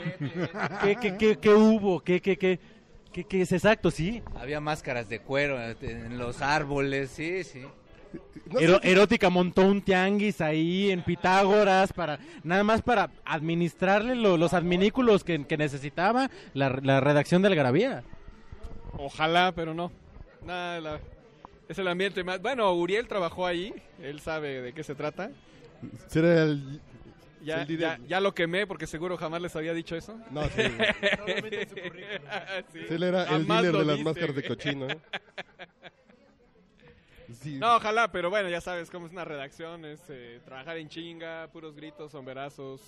¿qué, 0.84 0.96
qué, 0.98 1.18
qué, 1.18 1.38
qué 1.38 1.50
hubo? 1.50 2.02
¿Qué, 2.02 2.22
qué, 2.22 2.38
qué, 2.38 2.60
qué, 3.14 3.24
qué 3.24 3.42
es 3.42 3.52
exacto? 3.52 3.90
Sí, 3.90 4.22
Había 4.36 4.60
máscaras 4.60 5.08
de 5.10 5.20
cuero 5.20 5.58
en 5.82 6.18
los 6.18 6.42
árboles, 6.42 7.10
sí, 7.12 7.44
sí. 7.44 7.62
No 8.52 8.60
Ero- 8.60 8.80
sé, 8.82 8.92
Erótica 8.92 9.30
montó 9.30 9.64
un 9.64 9.82
tianguis 9.82 10.40
ahí 10.40 10.92
en 10.92 11.04
Pitágoras 11.04 11.92
para 11.92 12.20
nada 12.44 12.64
más 12.64 12.82
para 12.82 13.10
administrarle 13.26 14.16
lo- 14.16 14.38
los 14.38 14.54
adminículos 14.54 15.24
que, 15.26 15.46
que 15.46 15.58
necesitaba 15.58 16.30
la, 16.54 16.70
la 16.82 17.00
redacción 17.02 17.42
del 17.42 17.56
Garabía. 17.56 18.04
Ojalá, 18.98 19.52
pero 19.56 19.74
no. 19.74 19.92
Nada, 20.46 20.80
la- 20.80 21.00
es 21.68 21.78
el 21.78 21.88
ambiente 21.88 22.24
más... 22.24 22.42
Bueno, 22.42 22.72
Uriel 22.74 23.08
trabajó 23.08 23.46
ahí, 23.46 23.74
él 24.02 24.22
sabe 24.22 24.62
de 24.62 24.74
qué 24.74 24.84
se 24.84 24.96
trata. 24.96 25.30
será 26.08 26.44
el... 26.44 26.80
Ya, 27.42 27.62
el 27.62 27.78
ya, 27.78 28.00
ya 28.08 28.20
lo 28.20 28.34
quemé 28.34 28.66
porque 28.68 28.88
seguro 28.88 29.16
jamás 29.18 29.42
les 29.42 29.56
había 29.56 29.74
dicho 29.74 29.96
eso. 29.96 30.20
No, 30.32 30.44
sí. 30.50 30.62
Sí. 32.74 32.80
Él 32.90 33.04
era 33.04 33.24
el 33.24 33.28
Jamás 33.30 33.48
dealer 33.48 33.74
lo 33.74 33.80
de 33.80 33.86
las 33.86 33.96
dice, 33.98 34.04
máscaras 34.10 34.36
de 34.36 34.44
cochino. 34.44 34.88
Sí. 37.42 37.58
No, 37.60 37.76
ojalá, 37.76 38.12
pero 38.12 38.30
bueno, 38.30 38.50
ya 38.50 38.62
sabes 38.62 38.90
cómo 38.90 39.06
es 39.08 39.12
una 39.12 39.26
redacción, 39.26 39.84
es 39.86 40.00
eh, 40.10 40.40
trabajar 40.46 40.78
en 40.78 40.88
chinga, 40.90 41.48
puros 41.52 41.76
gritos, 41.76 42.12
somberazos. 42.12 42.82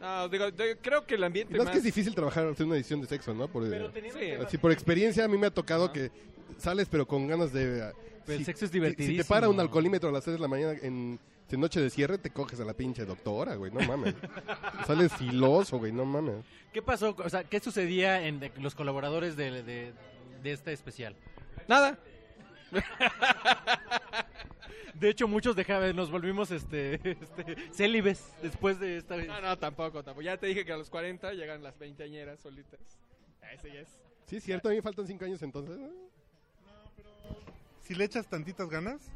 No, 0.00 0.28
digo, 0.28 0.46
creo 0.80 1.04
que 1.06 1.14
el 1.16 1.24
ambiente 1.24 1.56
Más 1.56 1.66
más... 1.66 1.72
que 1.72 1.78
es 1.78 1.84
difícil 1.84 2.14
trabajar 2.14 2.46
hacer 2.46 2.66
una 2.66 2.76
edición 2.76 3.00
de 3.00 3.06
sexo, 3.06 3.34
¿no? 3.34 3.48
Por, 3.48 3.64
Sí, 3.68 4.30
así, 4.44 4.58
por 4.58 4.70
experiencia 4.72 5.24
a 5.24 5.28
mí 5.28 5.36
me 5.38 5.46
ha 5.48 5.50
tocado 5.50 5.92
que 5.92 6.10
sales 6.58 6.88
pero 6.88 7.06
con 7.06 7.26
ganas 7.26 7.52
de... 7.52 7.92
Pero 8.26 8.38
el 8.38 8.44
sexo 8.44 8.64
es 8.64 8.70
si- 8.70 8.76
Si 8.76 8.80
te 8.80 8.86
divertidísimo. 8.86 9.24
para 9.28 9.48
un 9.48 9.58
alcoholímetro 9.60 10.08
a 10.08 10.12
las 10.12 10.24
3 10.24 10.36
de 10.36 10.40
la 10.40 10.48
mañana 10.48 10.74
en, 10.82 11.18
en 11.50 11.60
noche 11.60 11.80
de 11.80 11.90
cierre, 11.90 12.18
te 12.18 12.30
coges 12.30 12.58
a 12.60 12.64
la 12.64 12.74
pinche 12.74 13.04
doctora, 13.04 13.54
güey, 13.56 13.70
no 13.70 13.80
mames. 13.80 14.14
Sales 14.86 15.12
filoso, 15.12 15.78
güey, 15.78 15.92
no 15.92 16.04
mames. 16.04 16.44
¿Qué 16.72 16.82
pasó? 16.82 17.14
O 17.18 17.28
sea, 17.28 17.44
¿qué 17.44 17.60
sucedía 17.60 18.26
en 18.26 18.40
de- 18.40 18.50
los 18.58 18.74
colaboradores 18.74 19.36
de, 19.36 19.62
de- 19.62 19.92
de 20.42 20.52
este 20.52 20.72
especial? 20.72 21.14
Nada. 21.68 21.98
De 24.94 25.08
hecho, 25.10 25.26
muchos 25.28 25.56
dejaban, 25.56 25.94
nos 25.96 26.10
volvimos 26.10 26.50
este, 26.50 26.94
este 27.04 27.56
célibes 27.72 28.32
después 28.42 28.78
de 28.78 28.98
esta 28.98 29.16
vez. 29.16 29.26
No, 29.26 29.40
no, 29.40 29.58
tampoco, 29.58 30.02
tampoco. 30.02 30.22
Ya 30.22 30.36
te 30.36 30.46
dije 30.46 30.64
que 30.64 30.72
a 30.72 30.76
los 30.76 30.88
40 30.88 31.32
llegan 31.34 31.62
las 31.62 31.78
veinteañeras 31.78 32.40
solitas. 32.40 32.80
Ese 33.52 33.72
ya 33.72 33.80
es. 33.80 33.88
Sí, 34.26 34.36
es 34.36 34.44
cierto, 34.44 34.68
a 34.68 34.70
mí 34.70 34.76
me 34.76 34.82
faltan 34.82 35.06
5 35.06 35.24
años 35.24 35.42
entonces. 35.42 35.76
¿no? 35.78 35.88
Si 37.82 37.94
le 37.94 38.04
echas 38.04 38.26
tantitas 38.26 38.68
ganas, 38.70 39.10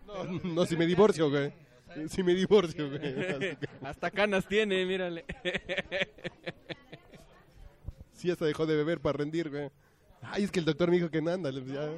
No, 0.45 0.67
si 0.67 0.77
me 0.77 0.87
divorcio, 0.87 1.31
güey. 1.31 1.53
Si 2.09 2.23
me 2.23 2.35
divorcio, 2.35 2.89
güey. 2.91 3.57
Hasta 3.83 4.11
canas 4.11 4.47
tiene, 4.47 4.85
mírale. 4.87 5.25
Sí, 8.13 8.31
hasta 8.31 8.45
dejó 8.47 8.67
de 8.67 8.77
beber 8.77 9.01
para 9.01 9.19
rendir, 9.19 9.49
güey. 9.51 9.71
Ay, 10.23 10.43
es 10.45 10.51
que 10.51 10.59
el 10.59 10.65
doctor 10.65 10.91
me 10.91 10.97
dijo 10.97 11.09
que 11.11 11.23
no 11.23 11.31
anda, 11.31 11.53
le- 11.53 11.65
ya, 11.65 11.89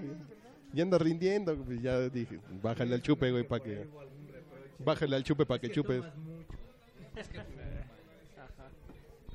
ya 0.73 0.83
anda 0.83 0.99
rindiendo. 0.99 1.57
güey. 1.57 1.81
Ya 1.81 1.99
dije, 2.11 2.39
bájale 2.63 2.95
al 2.95 3.03
chupe, 3.03 3.31
güey, 3.31 3.45
para 3.47 3.65
que... 3.65 3.87
Bájale 4.79 5.17
al 5.17 5.25
chupe 5.25 5.47
para 5.47 5.59
que 5.61 5.71
chupes. 5.71 6.03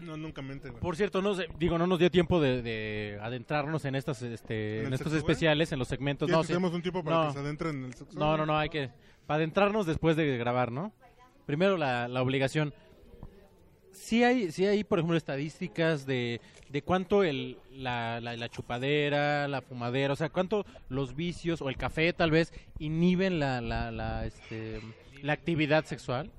no, 0.01 0.15
nunca 0.17 0.41
mente, 0.43 0.69
güey. 0.69 0.79
Por 0.81 0.95
cierto, 0.95 1.22
no 1.22 1.34
sé- 1.34 1.48
digo, 1.57 1.77
no 1.79 1.88
nos 1.88 1.98
dio 1.98 2.12
tiempo 2.12 2.39
de, 2.39 2.62
de 2.62 3.17
adentrarnos 3.22 3.84
en 3.86 3.95
estas, 3.95 4.22
este, 4.22 4.81
¿En 4.81 4.93
estos 4.93 4.98
sexo, 4.98 5.10
güey? 5.12 5.19
especiales, 5.19 5.72
en 5.72 5.79
los 5.79 5.88
segmentos. 5.88 6.27
¿Quieres 6.27 6.38
No, 6.38 6.43
sí. 6.43 6.48
tenemos 6.50 6.74
un 6.74 6.81
tiempo 6.84 7.03
para 7.03 7.15
No. 7.24 7.27
que 7.27 7.34
se 7.34 7.39
adentren 7.39 7.77
en 7.77 7.86
el 7.86 7.93
sexo? 7.95 8.19
No, 8.19 8.38
no, 8.38 8.45
no, 8.45 8.57
hay 8.57 8.69
que... 8.69 8.91
Para 9.25 9.38
adentrarnos 9.38 9.86
después 9.86 10.15
de 10.15 10.38
grabar, 10.38 10.72
¿no? 10.72 10.91
Primero 11.46 11.77
la, 11.77 12.08
la 12.08 12.22
obligación. 12.22 12.74
Sí 13.91 14.24
hay, 14.24 14.51
sí 14.51 14.65
hay, 14.65 14.84
por 14.84 15.00
ejemplo, 15.00 15.17
estadísticas 15.17 16.05
de, 16.05 16.41
de 16.70 16.82
cuánto 16.82 17.24
el, 17.24 17.58
la, 17.72 18.20
la, 18.20 18.36
la 18.36 18.50
chupadera, 18.50 19.48
la 19.48 19.62
fumadera, 19.62 20.13
o 20.13 20.15
sea, 20.15 20.29
cuánto 20.29 20.65
los 20.89 21.15
vicios 21.15 21.62
o 21.62 21.70
el 21.70 21.77
café 21.77 22.12
tal 22.13 22.29
vez 22.29 22.51
inhiben 22.77 23.39
la, 23.39 23.62
la, 23.62 23.91
la, 23.91 24.25
este, 24.25 24.82
la 25.22 25.34
actividad 25.34 25.86
sexual. 25.86 26.29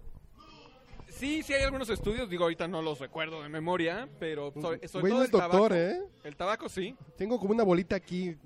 Sí, 1.09 1.43
sí 1.43 1.55
hay 1.55 1.63
algunos 1.63 1.89
estudios, 1.89 2.29
digo, 2.29 2.45
ahorita 2.45 2.69
no 2.69 2.83
los 2.83 3.01
recuerdo 3.01 3.43
de 3.43 3.49
memoria, 3.49 4.07
pero 4.21 4.53
sobre, 4.53 4.87
sobre 4.87 5.01
Güey, 5.01 5.11
todo 5.13 5.19
no 5.19 5.23
el 5.23 5.25
es 5.25 5.31
doctor, 5.31 5.71
tabaco. 5.71 5.75
¿eh? 5.75 6.03
El 6.25 6.37
tabaco 6.37 6.69
sí, 6.69 6.95
Tengo 7.17 7.41
como 7.41 7.53
una 7.55 7.65
bolita 7.65 7.97
aquí. 7.97 8.37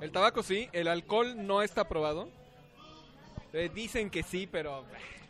El 0.00 0.10
tabaco 0.12 0.42
sí, 0.42 0.68
el 0.72 0.88
alcohol 0.88 1.46
no 1.46 1.60
está 1.60 1.86
probado. 1.86 2.30
Eh, 3.52 3.70
dicen 3.74 4.10
que 4.10 4.22
sí, 4.22 4.46
pero... 4.50 4.84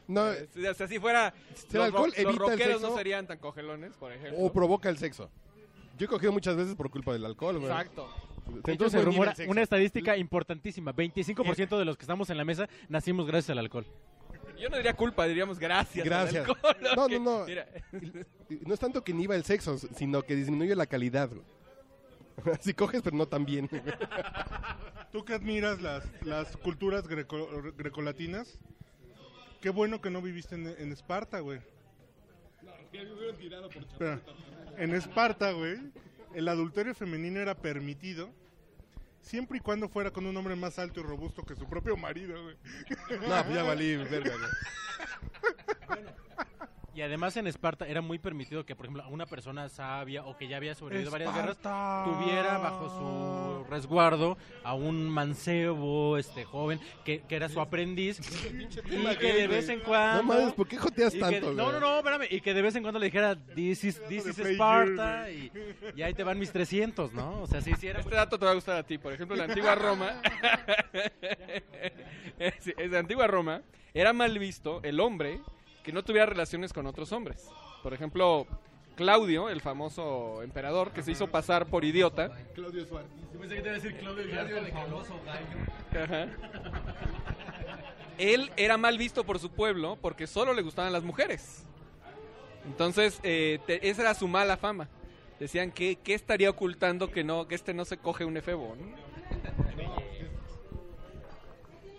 No, 0.06 0.32
eh, 0.32 0.48
o 0.70 0.74
sea, 0.74 0.88
si 0.88 0.98
fuera... 0.98 1.34
Si 1.54 1.66
el 1.72 1.74
los 1.76 1.84
alcohol 1.86 2.12
ro- 2.16 2.22
los 2.22 2.32
el 2.32 2.38
rockeros 2.38 2.80
sexo- 2.82 2.88
no 2.90 2.96
serían 2.96 3.26
tan 3.26 3.38
cogelones, 3.38 3.92
por 3.96 4.12
ejemplo. 4.12 4.38
o 4.42 4.52
provoca 4.52 4.88
el 4.88 4.96
sexo. 4.98 5.30
Yo 5.98 6.06
he 6.06 6.08
cogido 6.08 6.32
muchas 6.32 6.56
veces 6.56 6.74
por 6.74 6.90
culpa 6.90 7.12
del 7.12 7.24
alcohol, 7.24 7.58
güey. 7.58 7.70
Exacto. 7.70 8.08
Hecho, 8.66 8.88
se 8.88 9.02
rumora 9.02 9.34
una 9.48 9.60
estadística 9.62 10.16
importantísima. 10.16 10.94
25% 10.94 11.78
de 11.78 11.84
los 11.84 11.96
que 11.98 12.02
estamos 12.04 12.30
en 12.30 12.38
la 12.38 12.44
mesa 12.46 12.68
nacimos 12.88 13.26
gracias 13.26 13.50
al 13.50 13.58
alcohol. 13.58 13.84
Yo 14.58 14.68
no 14.70 14.76
diría 14.76 14.94
culpa, 14.94 15.26
diríamos 15.26 15.58
gracias. 15.58 16.02
al 16.02 16.08
Gracias. 16.08 16.48
alcohol, 16.48 16.76
No, 16.96 17.08
no, 17.08 17.18
no. 17.40 17.44
mira, 17.44 17.66
No 18.64 18.74
es 18.74 18.80
tanto 18.80 19.04
que 19.04 19.12
inhiba 19.12 19.36
el 19.36 19.44
sexo, 19.44 19.76
sino 19.78 20.22
que 20.22 20.34
disminuye 20.34 20.74
la 20.74 20.86
calidad, 20.86 21.28
güey. 21.28 21.42
Si 22.60 22.74
coges, 22.74 23.02
pero 23.02 23.16
no 23.16 23.26
tan 23.26 23.44
bien. 23.44 23.68
Tú 25.12 25.24
que 25.24 25.34
admiras 25.34 25.80
las, 25.80 26.04
las 26.22 26.56
culturas 26.58 27.06
greco- 27.08 27.72
grecolatinas, 27.76 28.58
qué 29.60 29.70
bueno 29.70 30.00
que 30.00 30.10
no 30.10 30.20
viviste 30.22 30.54
en, 30.54 30.66
en 30.66 30.92
Esparta, 30.92 31.40
güey. 31.40 31.60
Espera, 33.92 34.20
En 34.76 34.94
Esparta, 34.94 35.52
güey, 35.52 35.78
el 36.34 36.48
adulterio 36.48 36.94
femenino 36.94 37.40
era 37.40 37.54
permitido 37.54 38.30
siempre 39.20 39.58
y 39.58 39.60
cuando 39.60 39.88
fuera 39.88 40.10
con 40.10 40.26
un 40.26 40.36
hombre 40.36 40.56
más 40.56 40.78
alto 40.78 41.00
y 41.00 41.02
robusto 41.02 41.42
que 41.44 41.54
su 41.56 41.68
propio 41.68 41.96
marido, 41.96 42.42
güey. 42.42 42.56
No, 43.28 43.44
pues 43.44 43.54
ya 43.54 43.62
valí, 43.62 43.96
verga, 44.10 44.32
güey. 44.36 46.04
Y 46.98 47.02
además 47.02 47.36
en 47.36 47.46
Esparta 47.46 47.86
era 47.86 48.00
muy 48.00 48.18
permitido 48.18 48.66
que, 48.66 48.74
por 48.74 48.86
ejemplo, 48.86 49.04
a 49.04 49.06
una 49.06 49.24
persona 49.24 49.68
sabia 49.68 50.24
o 50.24 50.36
que 50.36 50.48
ya 50.48 50.56
había 50.56 50.74
sobrevivido 50.74 51.12
varias 51.12 51.32
guerras 51.32 51.56
tuviera 51.58 52.58
bajo 52.58 52.88
su 52.88 53.70
resguardo 53.70 54.36
a 54.64 54.74
un 54.74 55.08
mancebo, 55.08 56.18
este 56.18 56.44
joven, 56.44 56.80
que, 57.04 57.20
que 57.20 57.36
era 57.36 57.48
su 57.48 57.60
aprendiz 57.60 58.18
y 58.18 59.16
que 59.16 59.32
de 59.32 59.46
vez 59.46 59.68
en 59.68 59.78
cuando... 59.78 60.24
No 60.24 60.28
mames, 60.34 60.54
¿por 60.54 60.66
qué 60.66 60.76
joteas 60.76 61.12
que- 61.12 61.20
tanto, 61.20 61.52
no, 61.52 61.66
güey? 61.66 61.74
no, 61.74 61.78
no, 61.78 61.98
espérame. 61.98 62.26
Y 62.30 62.40
que 62.40 62.52
de 62.52 62.62
vez 62.62 62.74
en 62.74 62.82
cuando 62.82 62.98
le 62.98 63.06
dijera, 63.06 63.36
this 63.54 63.84
is, 63.84 64.02
this 64.08 64.26
Esparta. 64.36 65.30
Y, 65.30 65.52
y 65.94 66.02
ahí 66.02 66.14
te 66.14 66.24
van 66.24 66.36
mis 66.36 66.50
300, 66.50 67.12
¿no? 67.12 67.42
O 67.42 67.46
sea, 67.46 67.60
sí, 67.60 67.74
sí 67.78 67.86
era... 67.86 68.00
Este 68.00 68.16
dato 68.16 68.40
te 68.40 68.44
va 68.44 68.50
a 68.50 68.54
gustar 68.54 68.76
a 68.76 68.82
ti. 68.82 68.98
Por 68.98 69.12
ejemplo, 69.12 69.36
en 69.36 69.38
la 69.38 69.44
antigua 69.44 69.76
Roma. 69.76 70.20
En 72.40 72.92
la 72.92 72.98
antigua 73.00 73.26
Roma 73.28 73.62
era 73.94 74.12
mal 74.12 74.36
visto 74.38 74.80
el 74.84 75.00
hombre 75.00 75.40
que 75.88 75.92
no 75.94 76.04
tuviera 76.04 76.26
relaciones 76.26 76.74
con 76.74 76.86
otros 76.86 77.12
hombres. 77.12 77.48
Por 77.82 77.94
ejemplo, 77.94 78.46
Claudio, 78.94 79.48
el 79.48 79.62
famoso 79.62 80.42
emperador 80.42 80.90
que 80.90 81.02
se 81.02 81.12
hizo 81.12 81.28
pasar 81.28 81.64
por 81.64 81.82
idiota. 81.82 82.30
Claudio 82.54 82.84
Suárez. 82.84 83.08
Ajá. 85.98 86.26
Él 88.18 88.50
era 88.58 88.76
mal 88.76 88.98
visto 88.98 89.24
por 89.24 89.38
su 89.38 89.48
pueblo 89.50 89.96
porque 90.02 90.26
solo 90.26 90.52
le 90.52 90.60
gustaban 90.60 90.92
las 90.92 91.04
mujeres. 91.04 91.64
Entonces, 92.66 93.18
eh, 93.22 93.58
te- 93.66 93.88
esa 93.88 94.02
era 94.02 94.12
su 94.12 94.28
mala 94.28 94.58
fama. 94.58 94.88
Decían 95.40 95.70
que, 95.72 95.96
que 95.96 96.12
estaría 96.12 96.50
ocultando 96.50 97.10
que 97.10 97.24
no 97.24 97.48
que 97.48 97.54
este 97.54 97.72
no 97.72 97.86
se 97.86 97.96
coge 97.96 98.26
un 98.26 98.36
efebo. 98.36 98.76
¿no? 98.78 99.07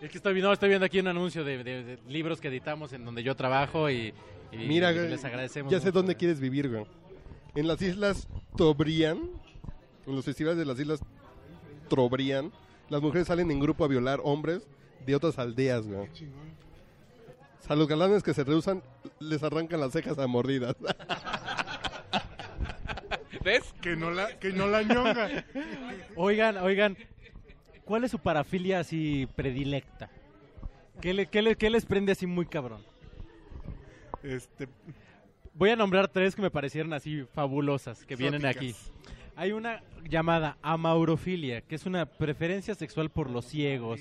Es 0.02 0.10
que 0.10 0.18
estoy, 0.18 0.42
no, 0.42 0.54
estoy 0.54 0.70
viendo 0.70 0.86
aquí 0.86 1.00
un 1.00 1.08
anuncio 1.08 1.44
de, 1.44 1.64
de- 1.64 1.84
de 1.84 2.00
libros 2.08 2.40
que 2.40 2.48
editamos 2.48 2.94
en 2.94 3.04
donde 3.04 3.22
yo 3.24 3.36
trabajo 3.36 3.90
y, 3.90 4.14
y- 4.52 4.58
Mira, 4.58 4.92
y 4.92 4.96
güey, 4.96 5.10
les 5.10 5.26
agradecemos. 5.26 5.72
ya 5.72 5.80
sé 5.80 5.88
mucho. 5.88 6.00
dónde 6.00 6.16
quieres 6.16 6.40
vivir, 6.40 6.70
güey. 6.70 6.86
En 7.56 7.68
las 7.68 7.82
islas 7.82 8.28
Trobriand, 8.56 9.22
en 10.08 10.16
los 10.16 10.24
festivales 10.24 10.58
de 10.58 10.66
las 10.66 10.80
islas 10.80 11.02
Trobriand, 11.90 12.52
las 12.90 13.02
mujeres 13.02 13.28
salen 13.28 13.52
en 13.52 13.60
grupo 13.60 13.84
a 13.84 13.88
violar 13.88 14.20
hombres 14.24 14.68
de 15.06 15.16
otras 15.16 15.38
aldeas, 15.38 15.86
güey. 15.86 16.08
A 17.68 17.76
los 17.76 17.88
galanes 17.88 18.24
que 18.24 18.34
se 18.34 18.44
rehusan 18.44 18.82
les 19.20 19.44
arrancan 19.44 19.80
las 19.80 19.92
cejas 19.92 20.18
a 20.18 20.26
mordidas. 20.28 20.76
¿Ves? 23.44 23.74
Que 23.82 23.96
no 23.96 24.12
la, 24.12 24.38
que 24.40 24.52
no 24.52 24.68
la 24.68 24.82
ñonga. 24.84 25.46
Oigan, 26.16 26.58
oigan, 26.58 26.98
¿cuál 27.90 28.04
es 28.04 28.12
su 28.12 28.20
parafilia 28.20 28.80
así 28.80 29.28
predilecta? 29.36 30.12
¿Qué, 31.02 31.12
le- 31.16 31.26
qué 31.26 31.42
le- 31.42 31.56
qué 31.56 31.72
les 31.72 31.86
prende 31.86 32.12
así 32.12 32.28
muy 32.28 32.46
cabrón? 32.46 32.82
Este, 34.22 34.68
Voy 35.56 35.72
a 35.72 35.76
nombrar 35.76 36.08
tres 36.08 36.36
que 36.36 36.42
me 36.42 36.52
parecieron 36.52 36.94
así 36.94 37.26
fabulosas, 37.34 38.06
que 38.06 38.16
vienen 38.16 38.46
aquí. 38.46 38.74
Hay 39.36 39.52
una 39.52 39.82
llamada 40.08 40.58
amaurofilia, 40.62 41.62
que 41.62 41.76
es 41.76 41.86
una 41.86 42.06
preferencia 42.06 42.76
sexual 42.76 43.10
por 43.10 43.30
los 43.30 43.46
ciegos. 43.46 44.00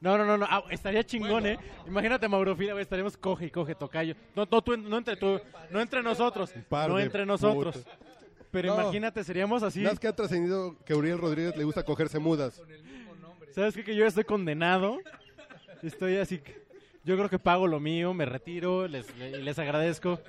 No, 0.00 0.18
no, 0.18 0.24
no, 0.26 0.36
no, 0.36 0.46
ah, 0.50 0.64
estaría 0.70 1.04
chingón, 1.04 1.46
¿eh? 1.46 1.56
Imagínate 1.86 2.26
amaurofilia, 2.26 2.72
güey, 2.72 2.82
estaremos 2.82 3.16
coge 3.16 3.46
y 3.46 3.50
coge, 3.50 3.74
tocayo. 3.76 4.14
No, 4.34 4.46
no, 4.50 4.60
tú, 4.62 4.76
no 4.76 4.98
entre 4.98 5.16
tú, 5.16 5.38
no 5.70 5.80
entre 5.80 6.02
nosotros, 6.02 6.52
no 6.70 6.98
entre 6.98 7.24
nosotros. 7.24 7.86
Pero 8.50 8.74
No. 8.74 8.82
imagínate, 8.82 9.22
seríamos 9.22 9.62
así. 9.62 9.80
Más 9.80 9.98
que 10.00 10.08
ha 10.08 10.12
trascendido 10.16 10.76
que 10.84 10.94
Uriel 10.94 11.18
Rodríguez 11.18 11.56
le 11.56 11.64
gusta 11.64 11.84
cogerse 11.84 12.18
mudas. 12.18 12.60
¿Sabes 13.54 13.74
qué? 13.74 13.84
Que 13.84 13.94
yo 13.94 14.02
ya 14.02 14.08
estoy 14.08 14.24
condenado. 14.24 14.98
Estoy 15.82 16.16
así. 16.16 16.40
Yo 17.04 17.16
creo 17.16 17.28
que 17.28 17.38
pago 17.38 17.66
lo 17.66 17.80
mío, 17.80 18.12
me 18.14 18.26
retiro, 18.26 18.86
les, 18.86 19.16
le- 19.18 19.42
les 19.42 19.58
agradezco 19.58 20.20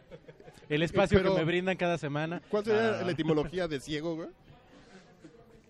el 0.70 0.82
espacio 0.84 1.20
Pero- 1.20 1.34
que 1.34 1.40
me 1.40 1.46
brindan 1.46 1.76
cada 1.78 1.98
semana. 1.98 2.42
¿Cuál 2.50 2.64
sería 2.66 3.00
Ah, 3.00 3.04
la 3.04 3.12
etimología 3.12 3.68
de 3.68 3.80
ciego, 3.80 4.16
güey? 4.16 4.30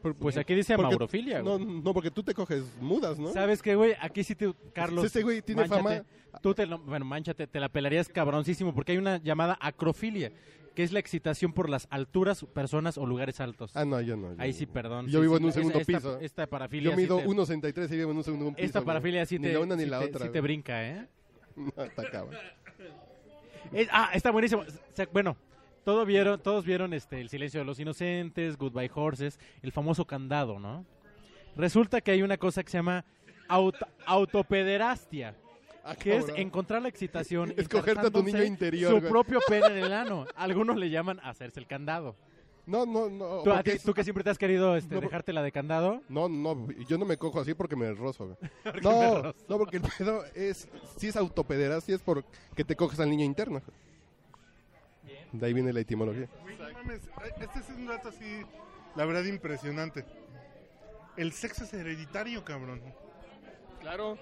Por- 0.01 0.15
Pues 0.15 0.37
aquí 0.37 0.53
dice 0.55 0.75
porque- 0.75 0.87
amaurofilia, 0.87 1.41
No, 1.41 1.57
güey. 1.59 1.81
no, 1.81 1.93
porque 1.93 2.09
tú 2.11 2.23
te 2.23 2.33
coges 2.33 2.63
mudas, 2.79 3.17
¿no? 3.19 3.31
¿Sabes 3.33 3.61
qué, 3.61 3.75
güey? 3.75 3.93
Aquí 3.99 4.23
sí 4.23 4.35
te, 4.35 4.53
Carlos. 4.73 5.05
Ese 5.05 5.21
güey 5.23 5.41
tiene 5.41 5.65
mánchate. 5.67 6.03
Tú 6.41 6.53
te 6.53 6.65
bueno, 6.65 7.05
manchate, 7.05 7.45
te 7.45 7.59
la 7.59 7.67
pelarías 7.69 8.07
cabroncísimo 8.07 8.73
porque 8.73 8.93
hay 8.93 8.97
una 8.97 9.17
llamada 9.17 9.57
acrofilia, 9.59 10.31
que 10.75 10.83
es 10.83 10.91
la 10.93 10.99
excitación 10.99 11.51
por 11.53 11.69
las 11.69 11.87
alturas, 11.89 12.45
personas 12.53 12.97
o 12.97 13.05
lugares 13.05 13.39
altos. 13.41 13.75
Ah, 13.75 13.83
no, 13.85 13.99
yo 14.01 14.15
no. 14.15 14.33
yo 14.33 14.41
Ahí 14.41 14.51
no. 14.51 14.57
sí, 14.57 14.65
perdón. 14.65 15.07
Yo 15.07 15.19
Sí, 15.19 15.21
vivo 15.23 15.35
sí, 15.37 15.41
en 15.41 15.45
un 15.45 15.53
segundo 15.53 15.79
esta, 15.79 15.93
piso. 15.97 16.19
Esta 16.19 16.47
parafilia 16.47 16.91
Yo 16.91 16.95
sí 16.95 17.01
mido 17.03 17.17
te- 17.17 17.25
1.63 17.27 17.91
y 17.91 17.97
vivo 17.97 18.11
en 18.11 18.17
un 18.17 18.23
segundo 18.23 18.45
piso. 18.53 18.65
Esta 18.65 18.81
parafilia 18.81 19.25
sí 19.25 19.37
Ni 19.37 19.47
te, 19.47 19.53
la 19.53 19.59
una 19.59 19.75
ni 19.75 19.83
sí 19.83 19.89
la 19.89 19.99
te- 19.99 20.05
otra. 20.05 20.25
sí 20.25 20.31
te 20.31 20.41
brinca, 20.41 20.87
¿eh? 20.87 21.07
No, 21.55 21.83
está 21.83 22.09
cabrón. 22.09 22.35
Es- 23.73 23.89
ah, 23.91 24.11
está 24.13 24.31
buenísimo. 24.31 24.63
Bueno, 25.11 25.35
todo 25.83 26.05
vieron, 26.05 26.39
todos 26.41 26.63
vieron 26.65 26.93
este 26.93 27.19
El 27.19 27.29
silencio 27.29 27.59
de 27.59 27.65
los 27.65 27.79
inocentes, 27.79 28.57
Goodbye 28.57 28.91
Horses, 28.93 29.39
el 29.61 29.71
famoso 29.71 30.05
candado, 30.05 30.59
¿no? 30.59 30.85
Resulta 31.57 31.99
que 32.01 32.11
hay 32.11 32.21
una 32.21 32.37
cosa 32.37 32.63
que 32.63 32.69
se 32.71 32.77
llama 32.77 33.03
auto- 33.49 33.87
autopederastia, 34.05 35.35
Ah, 35.83 35.95
que 35.95 36.15
es 36.15 36.25
encontrar 36.35 36.81
la 36.81 36.89
excitación 36.89 37.53
Es 37.57 37.67
cogerte 37.67 38.05
a 38.07 38.11
tu 38.11 38.21
niño 38.21 38.43
interior, 38.43 38.91
su 38.93 38.99
güey. 38.99 39.09
propio 39.11 39.39
pene 39.47 39.65
en 39.67 39.77
el 39.85 39.93
ano. 39.93 40.25
Algunos 40.35 40.77
le 40.77 40.89
llaman 40.89 41.19
hacerse 41.23 41.59
el 41.59 41.65
candado. 41.67 42.15
No, 42.67 42.85
no, 42.85 43.09
no. 43.09 43.41
¿Tú, 43.41 43.49
a 43.51 43.55
porque 43.55 43.71
ti- 43.71 43.77
es- 43.77 43.83
tú 43.83 43.93
que 43.93 44.03
siempre 44.03 44.23
te 44.23 44.29
has 44.29 44.37
querido 44.37 44.77
este, 44.77 44.93
No, 44.93 45.01
dejártela 45.01 45.41
de 45.41 45.51
candado? 45.51 46.03
No, 46.07 46.29
no, 46.29 46.67
yo 46.87 46.99
no 46.99 47.05
me 47.05 47.17
cojo 47.17 47.39
así 47.41 47.55
porque 47.55 47.75
me 47.75 47.91
rozo. 47.93 48.25
güey. 48.27 48.37
me 48.75 48.81
No, 48.81 49.21
rozo. 49.23 49.35
no, 49.49 49.57
porque 49.57 49.77
el 49.77 49.83
pedo 49.97 50.23
es, 50.35 50.67
si 50.97 51.07
es 51.07 51.15
autopederastia 51.15 51.95
es 51.95 52.01
porque 52.03 52.63
te 52.63 52.75
coges 52.75 52.99
al 52.99 53.09
niño 53.09 53.25
interno. 53.25 53.61
De 55.31 55.45
ahí 55.47 55.53
viene 55.53 55.73
la 55.73 55.79
etimología. 55.79 56.27
Güey, 56.43 56.57
no 56.57 56.71
mames, 56.73 57.01
este 57.39 57.59
es 57.59 57.69
un 57.69 57.87
dato 57.87 58.09
así, 58.09 58.43
la 58.95 59.05
verdad, 59.05 59.23
impresionante. 59.23 60.05
El 61.17 61.31
sexo 61.31 61.63
es 61.63 61.73
hereditario, 61.73 62.43
cabrón. 62.43 62.81
Claro. 63.79 64.17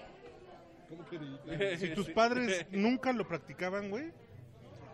Si 1.78 1.94
tus 1.94 2.08
padres 2.10 2.66
nunca 2.70 3.12
lo 3.12 3.26
practicaban, 3.26 3.90
güey, 3.90 4.12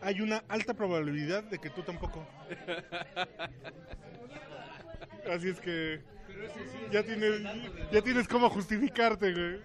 hay 0.03 0.21
una 0.21 0.45
alta 0.49 0.75
probabilidad 0.75 1.45
de 1.45 1.59
que 1.59 1.71
tú 1.71 1.83
tampoco. 1.83 2.27
Así 5.31 5.49
es 5.49 5.61
que 5.61 6.03
ya 6.93 7.03
tienes, 7.03 7.43
ya 7.91 8.03
tienes 8.03 8.29
cómo 8.29 8.49
justificarte, 8.49 9.33
güey. 9.33 9.61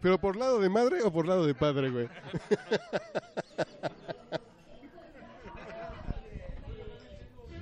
¿Pero 0.00 0.18
por 0.18 0.36
lado 0.36 0.60
de 0.60 0.68
madre 0.68 1.02
o 1.02 1.12
por 1.12 1.26
lado 1.26 1.46
de 1.46 1.54
padre, 1.54 1.90
güey? 1.90 2.08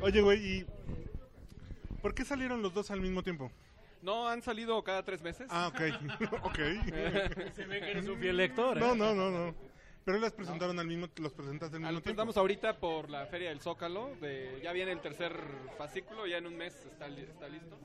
Oye, 0.01 0.21
güey, 0.21 0.47
¿y 0.47 0.67
por 2.01 2.15
qué 2.15 2.25
salieron 2.25 2.63
los 2.63 2.73
dos 2.73 2.91
al 2.91 3.01
mismo 3.01 3.23
tiempo? 3.23 3.51
No, 4.07 4.29
han 4.29 4.41
salido 4.41 4.85
cada 4.85 5.03
tres 5.03 5.21
meses. 5.21 5.49
Ah, 5.51 5.67
ok, 5.67 5.81
ok. 6.45 6.55
Se 7.57 7.67
ve 7.67 7.81
que 7.81 7.91
eres 7.91 8.07
un 8.07 8.17
fiel 8.21 8.37
lector. 8.37 8.77
¿eh? 8.77 8.81
No, 8.81 8.95
no, 8.95 9.13
no, 9.17 9.33
no. 9.33 9.53
Pero 10.05 10.19
las 10.21 10.33
presentaron 10.33 10.79
al 10.79 10.87
mismo, 10.87 11.09
los 11.17 11.33
presentaste 11.33 11.75
al 11.75 11.81
mismo 11.81 11.87
lo 11.87 12.01
tiempo. 12.01 12.05
presentamos 12.05 12.37
ahorita 12.37 12.79
por 12.79 13.11
la 13.11 13.27
Feria 13.27 13.49
del 13.49 13.61
Zócalo. 13.61 14.15
De, 14.21 14.61
ya 14.63 14.71
viene 14.71 14.93
el 14.93 15.01
tercer 15.01 15.37
fascículo, 15.77 16.25
ya 16.29 16.39
en 16.39 16.47
un 16.47 16.57
mes 16.57 16.73
está, 16.87 17.09
está 17.09 17.49
listo. 17.49 17.77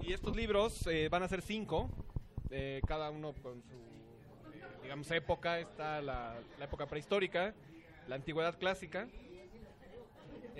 Y, 0.00 0.06
y 0.08 0.14
estos 0.14 0.34
libros 0.34 0.86
eh, 0.86 1.10
van 1.10 1.22
a 1.24 1.28
ser 1.28 1.42
cinco, 1.42 1.90
eh, 2.48 2.80
cada 2.88 3.10
uno 3.10 3.34
con 3.34 3.62
su, 3.62 3.74
eh, 4.54 4.62
digamos, 4.82 5.10
época. 5.10 5.60
Está 5.60 6.00
la, 6.00 6.40
la 6.58 6.64
época 6.64 6.86
prehistórica, 6.86 7.54
la 8.06 8.14
antigüedad 8.14 8.58
clásica, 8.58 9.08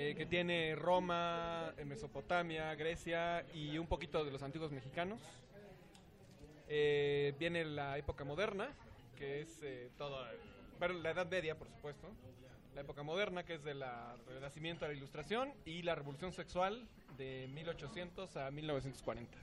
eh, 0.01 0.15
que 0.15 0.27
tiene 0.27 0.77
Roma, 0.77 1.75
eh, 1.77 1.85
Mesopotamia, 1.85 2.73
Grecia 2.77 3.45
y 3.53 3.79
un 3.79 3.89
poquito 3.89 4.25
de 4.25 4.31
los 4.31 4.45
antiguos 4.45 4.71
mexicanos. 4.71 5.21
Eh, 6.69 7.35
viene 7.37 7.65
la 7.65 7.99
época 7.99 8.23
moderna, 8.25 8.69
que 9.17 9.41
es 9.41 9.59
eh, 9.61 9.91
toda, 9.99 10.31
bueno, 10.79 10.95
la 11.01 11.11
Edad 11.11 11.27
Media, 11.29 11.57
por 11.59 11.67
supuesto. 11.67 12.07
La 12.77 12.83
época 12.83 13.03
moderna, 13.03 13.43
que 13.43 13.55
es 13.55 13.65
de 13.65 13.75
la 13.75 14.15
Renacimiento 14.29 14.85
a 14.85 14.89
la 14.89 14.95
Ilustración, 14.95 15.53
y 15.65 15.83
la 15.83 15.97
Revolución 15.97 16.33
Sexual 16.33 16.87
de 17.17 17.49
1800 17.53 18.37
a 18.37 18.53
1940. 18.53 19.37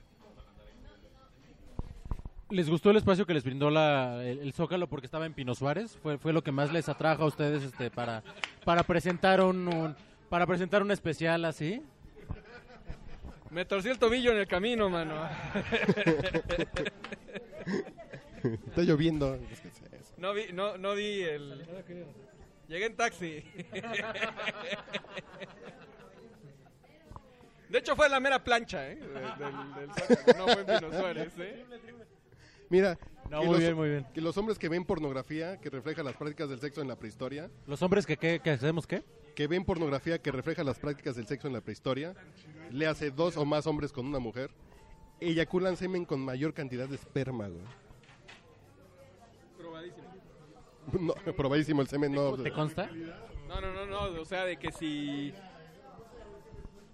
¿Les 2.48 2.70
gustó 2.70 2.92
el 2.92 2.96
espacio 2.96 3.26
que 3.26 3.34
les 3.34 3.44
brindó 3.44 3.68
la, 3.68 4.24
el, 4.24 4.54
Zócalo 4.54 4.88
porque 4.88 5.04
estaba 5.04 5.26
en 5.26 5.34
Pino 5.34 5.54
Suárez? 5.54 5.98
¿Fue, 6.02 6.16
fue 6.16 6.32
lo 6.32 6.42
que 6.42 6.52
más 6.52 6.72
les 6.72 6.88
atrajo 6.88 7.24
a 7.24 7.26
ustedes 7.26 7.62
este, 7.62 7.90
para, 7.90 8.22
para, 8.64 8.84
presentar 8.84 9.42
un- 9.42 9.94
para 10.28 10.46
presentar 10.46 10.82
un 10.82 10.90
especial 10.90 11.44
así? 11.44 11.82
Me 13.50 13.64
torcí 13.64 13.88
el 13.88 13.98
tobillo 13.98 14.32
en 14.32 14.38
el 14.38 14.46
camino, 14.46 14.90
mano. 14.90 15.28
Está 18.66 18.82
lloviendo. 18.82 19.38
No 20.18 20.34
vi, 20.34 20.52
no, 20.52 20.76
no 20.78 20.94
vi 20.94 21.22
el... 21.22 21.66
Llegué 22.68 22.86
en 22.86 22.96
taxi. 22.96 23.44
De 27.68 27.78
hecho 27.78 27.96
fue 27.96 28.08
la 28.08 28.20
mera 28.20 28.42
plancha, 28.42 28.88
¿eh? 28.90 28.96
de- 28.96 29.08
Del, 29.08 29.18
del 29.18 30.36
no 30.38 30.44
fue 30.48 30.60
en 30.60 30.66
Pino 30.66 30.92
Suárez, 30.98 31.32
¿eh? 31.38 31.64
Mira, 32.68 32.98
No, 33.30 33.38
muy 33.42 33.46
los- 33.52 33.58
bien, 33.58 33.74
muy 33.74 33.88
bien. 33.88 34.06
Que 34.14 34.20
los 34.20 34.36
hombres 34.36 34.58
que 34.58 34.68
ven 34.68 34.84
pornografía 34.84 35.58
que 35.60 35.70
refleja 35.70 36.02
las 36.02 36.14
prácticas 36.16 36.48
del 36.48 36.60
sexo 36.60 36.80
en 36.80 36.88
la 36.88 36.96
prehistoria, 36.96 37.50
¿Los 37.66 37.82
hombres 37.82 38.06
que, 38.06 38.16
qué, 38.16 38.40
que 38.40 38.50
hacemos 38.50 38.86
qué? 38.86 39.02
Que 39.36 39.46
ven 39.46 39.64
pornografía 39.64 40.18
que 40.18 40.32
refleja 40.32 40.64
las 40.64 40.78
prácticas 40.78 41.14
del 41.14 41.26
sexo 41.26 41.46
en 41.46 41.52
la 41.52 41.60
prehistoria, 41.60 42.14
le 42.70 42.86
hace 42.86 43.10
dos 43.10 43.36
o 43.36 43.44
más 43.44 43.66
hombres 43.66 43.92
con 43.92 44.06
una 44.06 44.18
mujer, 44.18 44.50
eyaculan 45.20 45.76
semen 45.76 46.06
con 46.06 46.20
mayor 46.20 46.54
cantidad 46.54 46.88
de 46.88 46.96
esperma, 46.96 47.46
güey. 47.46 47.62
Probadísimo. 49.58 50.06
No, 51.00 51.14
probadísimo 51.36 51.82
el 51.82 51.88
semen, 51.88 52.12
no. 52.12 52.34
¿Te 52.38 52.50
consta? 52.50 52.90
No, 53.46 53.60
no, 53.60 53.72
no, 53.74 53.86
no, 53.86 54.20
o 54.20 54.24
sea, 54.24 54.46
de 54.46 54.56
que 54.56 54.72
si 54.72 55.34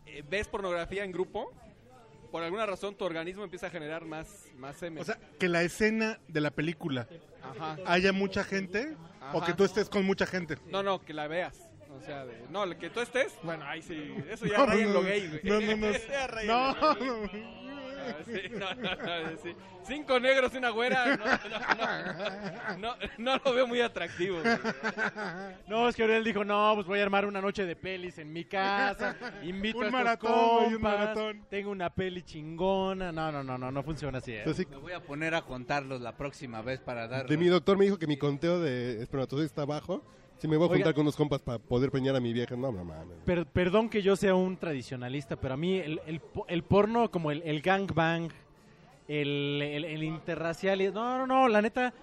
eh, 0.07 0.25
ves 0.29 0.49
pornografía 0.49 1.05
en 1.05 1.13
grupo, 1.13 1.53
por 2.33 2.43
alguna 2.43 2.67
razón 2.67 2.97
tu 2.97 3.05
organismo 3.05 3.45
empieza 3.45 3.69
a 3.69 3.71
generar 3.71 4.05
más, 4.05 4.51
más 4.57 4.77
semen. 4.77 5.01
O 5.01 5.05
sea, 5.05 5.17
que 5.39 5.49
la 5.49 5.63
escena 5.63 6.19
de 6.27 6.41
la 6.41 6.51
película 6.51 7.07
Ajá. 7.41 7.77
haya 7.87 8.13
mucha 8.13 8.43
gente 8.43 8.97
o 9.33 9.41
que 9.45 9.53
tú 9.53 9.63
estés 9.63 9.89
con 9.89 10.05
mucha 10.05 10.27
gente. 10.27 10.57
No, 10.73 10.83
no, 10.83 11.01
que 11.01 11.15
la 11.15 11.29
veas. 11.29 11.72
O 11.97 12.05
sea, 12.05 12.25
de, 12.25 12.47
no, 12.51 12.69
que 12.79 12.91
tú 12.91 13.01
estés, 13.01 13.35
bueno, 13.43 13.65
ahí 13.65 13.83
sí, 13.83 14.15
eso 14.31 14.47
ya 14.47 14.59
No, 14.59 14.67
raya 14.67 14.83
en 14.83 14.93
lo 14.93 15.03
gay, 15.03 15.29
güey. 15.29 15.41
no, 16.47 16.75
no, 16.75 16.97
no. 16.97 17.29
Sí, 18.27 18.41
sí. 19.43 19.57
Cinco 19.87 20.19
negros 20.19 20.53
y 20.55 20.57
una 20.59 20.71
güera. 20.71 21.17
No, 21.17 21.25
no, 21.25 22.77
no, 22.77 22.77
no, 22.79 22.97
no 23.19 23.41
lo 23.45 23.55
veo 23.55 23.67
muy 23.67 23.81
atractivo. 23.81 24.41
güey. 24.41 24.57
No, 25.69 25.89
es 25.89 25.95
que 25.97 26.03
Aurel 26.03 26.25
dijo, 26.25 26.45
no, 26.45 26.73
pues 26.75 26.87
voy 26.87 26.99
a 27.01 27.03
armar 27.03 27.27
una 27.27 27.41
noche 27.41 27.65
de 27.65 27.77
pelis 27.77 28.19
en 28.19 28.33
mi 28.33 28.45
casa, 28.45 29.17
invito 29.43 29.79
Un 29.79 29.85
a 29.85 29.87
estos 29.87 30.01
maratón, 30.01 30.33
güey, 30.33 30.67
un 30.67 30.73
compas, 30.75 30.99
maratón. 30.99 31.47
tengo 31.49 31.71
una 31.71 31.91
peli 31.91 32.23
chingona. 32.23 33.13
No, 33.13 33.31
no, 33.31 33.43
no, 33.45 33.59
no, 33.59 33.71
no 33.71 33.83
funciona 33.83 34.19
así. 34.19 34.33
¿eh? 34.33 34.45
Me 34.71 34.77
voy 34.77 34.93
a 34.93 35.01
poner 35.01 35.35
a 35.35 35.43
contarlos 35.43 36.01
la 36.01 36.17
próxima 36.17 36.63
vez 36.63 36.81
para 36.81 37.07
dar... 37.07 37.27
de 37.29 37.37
mi 37.37 37.47
doctor 37.47 37.77
me 37.79 37.85
dijo 37.85 37.99
que 37.99 38.07
mi 38.07 38.17
conteo 38.19 38.61
de 38.61 39.01
espermatozoides 39.03 39.51
está 39.51 39.65
bajo. 39.65 40.05
Si 40.43 40.49
me 40.49 40.57
voy 40.57 40.65
a 40.67 40.71
Oiga. 40.73 40.79
juntar 40.79 40.95
con 40.95 41.03
unos 41.03 41.15
compas 41.15 41.41
para 41.41 41.61
poder 41.61 41.89
preñar 41.93 42.17
a 42.17 42.21
mi 42.21 42.33
vieja, 42.33 42.57
no, 42.57 42.73
no 42.73 42.85
mames. 42.85 43.17
Per- 43.25 43.47
perdón 43.47 43.89
que 43.89 44.03
yo 44.03 44.17
sea 44.17 44.35
un 44.35 44.57
tradicionalista, 44.57 45.37
pero 45.37 45.55
a 45.55 45.57
mí 45.57 45.77
el, 45.79 46.01
el, 46.05 46.21
el 46.49 46.63
porno 46.65 47.13
como 47.13 47.31
el, 47.31 47.43
el 47.45 47.61
gangbang, 47.61 48.29
el, 49.07 49.63
el, 49.63 49.85
el 49.85 50.03
interracial, 50.03 50.81
y- 50.83 50.91
no, 50.91 51.19
no, 51.19 51.27
no, 51.29 51.47
la 51.49 51.63
neta, 51.63 51.95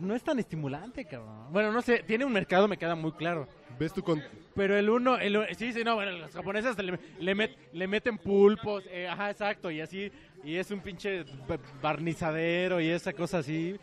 no 0.00 0.14
es 0.14 0.22
tan 0.24 0.38
estimulante, 0.38 1.04
cabrón. 1.04 1.52
Bueno, 1.52 1.70
no 1.70 1.82
sé, 1.82 2.02
tiene 2.06 2.24
un 2.24 2.32
mercado, 2.32 2.66
me 2.66 2.78
queda 2.78 2.94
muy 2.94 3.12
claro. 3.12 3.46
¿Ves 3.78 3.92
tu 3.92 4.02
con 4.02 4.22
Pero 4.54 4.74
el 4.78 4.88
uno, 4.88 5.18
el, 5.18 5.38
sí, 5.54 5.70
sí, 5.74 5.84
no, 5.84 5.96
bueno, 5.96 6.12
los 6.12 6.30
japoneses 6.32 6.78
le, 6.78 6.98
le, 7.20 7.36
met- 7.36 7.56
le 7.74 7.86
meten 7.86 8.16
pulpos, 8.16 8.84
eh, 8.90 9.06
ajá, 9.06 9.28
exacto, 9.30 9.70
y 9.70 9.82
así, 9.82 10.10
y 10.42 10.54
es 10.56 10.70
un 10.70 10.80
pinche 10.80 11.24
ba- 11.46 11.58
barnizadero 11.82 12.80
y 12.80 12.88
esa 12.88 13.12
cosa 13.12 13.36
así. 13.40 13.76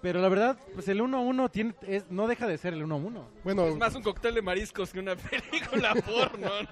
Pero 0.00 0.20
la 0.20 0.28
verdad, 0.28 0.56
pues 0.74 0.88
el 0.88 1.00
1-1 1.00 1.50
tiene, 1.50 1.74
es, 1.86 2.04
no 2.10 2.28
deja 2.28 2.46
de 2.46 2.56
ser 2.58 2.72
el 2.74 2.84
1-1. 2.84 3.24
Bueno, 3.42 3.66
Es 3.66 3.76
más 3.76 3.94
un 3.94 4.02
cóctel 4.02 4.34
de 4.34 4.42
mariscos 4.42 4.92
que 4.92 5.00
una 5.00 5.16
película 5.16 5.94
porno. 5.94 6.50
¿no? 6.62 6.68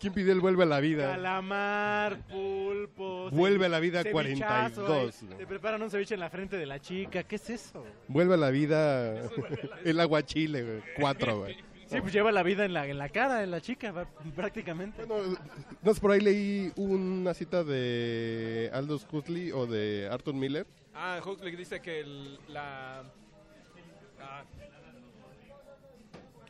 ¿quién 0.00 0.12
pidió 0.14 0.32
el 0.32 0.40
vuelve 0.40 0.62
a 0.62 0.66
la 0.66 0.80
vida? 0.80 1.10
Calamar, 1.12 2.18
pulpo. 2.26 3.30
Vuelve 3.30 3.66
a 3.66 3.68
la 3.68 3.80
vida 3.80 4.02
cevichazo, 4.02 4.82
42. 4.86 5.22
ahí, 5.22 5.36
Te 5.38 5.46
preparan 5.46 5.82
un 5.82 5.90
ceviche 5.90 6.14
en 6.14 6.20
la 6.20 6.30
frente 6.30 6.56
de 6.56 6.66
la 6.66 6.80
chica. 6.80 7.22
¿Qué 7.24 7.36
es 7.36 7.50
eso? 7.50 7.84
Vuelve 8.08 8.34
a 8.34 8.38
la 8.38 8.50
vida 8.50 9.28
el 9.84 10.00
aguachile, 10.00 10.62
güey. 10.62 10.82
Cuatro, 10.98 11.40
güey. 11.40 11.56
Sí, 11.86 12.00
pues 12.00 12.12
lleva 12.12 12.30
la 12.30 12.44
vida 12.44 12.64
en 12.64 12.72
la, 12.72 12.86
en 12.86 12.98
la 12.98 13.08
cara 13.08 13.38
de 13.38 13.48
la 13.48 13.60
chica, 13.60 14.06
prácticamente. 14.36 15.04
Bueno, 15.04 15.36
no 15.82 15.94
sé, 15.94 16.00
por 16.00 16.12
ahí 16.12 16.20
leí 16.20 16.72
una 16.76 17.34
cita 17.34 17.64
de 17.64 18.70
Aldous 18.72 19.06
Huxley 19.10 19.50
o 19.52 19.66
de 19.66 20.08
Arthur 20.10 20.34
Miller. 20.34 20.66
Ah, 21.02 21.18
Huxley 21.24 21.56
dice 21.56 21.80
que 21.80 22.00
el- 22.00 22.38
la... 22.48 23.02
ah. 24.20 24.44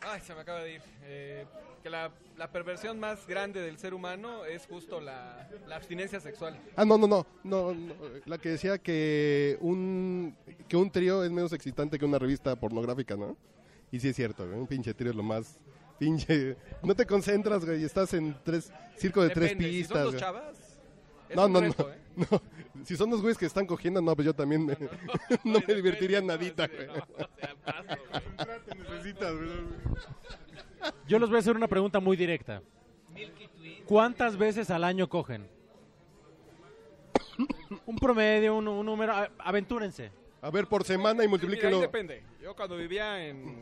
Ay, 0.02 0.20
se 0.22 0.34
me 0.34 0.40
acaba 0.40 0.60
de 0.64 0.74
ir. 0.74 0.82
Eh, 1.04 1.44
que 1.84 1.88
la, 1.88 2.10
la 2.36 2.50
perversión 2.50 2.98
más 2.98 3.26
grande 3.28 3.60
del 3.60 3.78
ser 3.78 3.94
humano 3.94 4.44
es 4.44 4.66
justo 4.66 5.00
la, 5.00 5.48
la 5.68 5.76
abstinencia 5.76 6.18
sexual. 6.18 6.58
Ah, 6.74 6.84
no, 6.84 6.98
no, 6.98 7.06
no, 7.06 7.24
no, 7.44 7.72
no, 7.72 7.94
La 8.26 8.38
que 8.38 8.48
decía 8.50 8.78
que 8.78 9.56
un, 9.60 10.36
que 10.68 10.76
un 10.76 10.90
trío 10.90 11.22
es 11.22 11.30
menos 11.30 11.52
excitante 11.52 11.96
que 11.98 12.04
una 12.04 12.18
revista 12.18 12.56
pornográfica, 12.56 13.14
¿no? 13.16 13.36
Y 13.92 14.00
sí 14.00 14.08
es 14.08 14.16
cierto. 14.16 14.42
Un 14.42 14.66
pinche 14.66 14.94
trío 14.94 15.10
es 15.10 15.16
lo 15.16 15.22
más... 15.22 15.60
Pinche... 15.98 16.56
No 16.82 16.94
te 16.94 17.06
concentras, 17.06 17.64
güey. 17.64 17.84
Estás 17.84 18.14
en 18.14 18.34
tres... 18.42 18.72
Circo 18.96 19.22
de 19.22 19.30
tres 19.30 19.50
Depende, 19.50 19.70
si 19.70 19.84
son 19.84 19.88
pistas, 19.88 20.04
dos 20.04 20.16
chavas, 20.16 20.69
es 21.30 21.36
No, 21.36 21.46
un 21.46 21.52
no, 21.52 21.60
reto, 21.60 21.88
no, 22.16 22.22
¿eh? 22.24 22.26
no. 22.30 22.42
Si 22.84 22.96
son 22.96 23.10
los 23.10 23.20
güeyes 23.20 23.38
que 23.38 23.46
están 23.46 23.66
cogiendo, 23.66 24.00
no, 24.02 24.14
pues 24.14 24.26
yo 24.26 24.34
también 24.34 24.64
me, 24.66 24.76
no 25.44 25.60
me 25.66 25.74
divertiría 25.74 26.20
nadita, 26.20 26.66
sí, 26.66 26.72
güey. 26.76 26.86
no, 26.88 26.94
o 26.94 27.28
sea, 27.38 27.54
paso, 27.64 28.00
güey. 28.10 28.22
Contrato 28.24 28.74
necesitas, 28.74 29.34
güey. 29.34 29.50
Yo 31.06 31.18
les 31.18 31.28
voy 31.28 31.36
a 31.36 31.40
hacer 31.40 31.56
una 31.56 31.68
pregunta 31.68 32.00
muy 32.00 32.16
directa. 32.16 32.62
¿Cuántas 33.86 34.36
veces 34.36 34.70
al 34.70 34.84
año 34.84 35.08
cogen? 35.08 35.46
un 37.86 37.96
promedio, 37.96 38.56
un, 38.56 38.68
un 38.68 38.86
número. 38.86 39.12
a- 39.14 39.30
Aventúrense. 39.38 40.10
A 40.42 40.50
ver, 40.50 40.66
por 40.66 40.84
semana 40.84 41.12
y 41.12 41.14
Mira, 41.16 41.22
ahí 41.22 41.28
multiplíquelo. 41.28 41.80
depende. 41.80 42.22
Yo 42.42 42.54
cuando 42.56 42.76
vivía 42.76 43.26
en, 43.26 43.56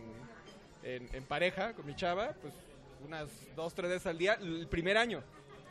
en, 0.82 1.08
en 1.12 1.24
pareja 1.24 1.72
con 1.72 1.86
mi 1.86 1.94
chava, 1.96 2.34
pues 2.40 2.54
unas 3.04 3.28
dos, 3.56 3.74
tres 3.74 3.90
veces 3.90 4.06
al 4.06 4.18
día, 4.18 4.34
el 4.40 4.66
primer 4.68 4.96
año. 4.96 5.22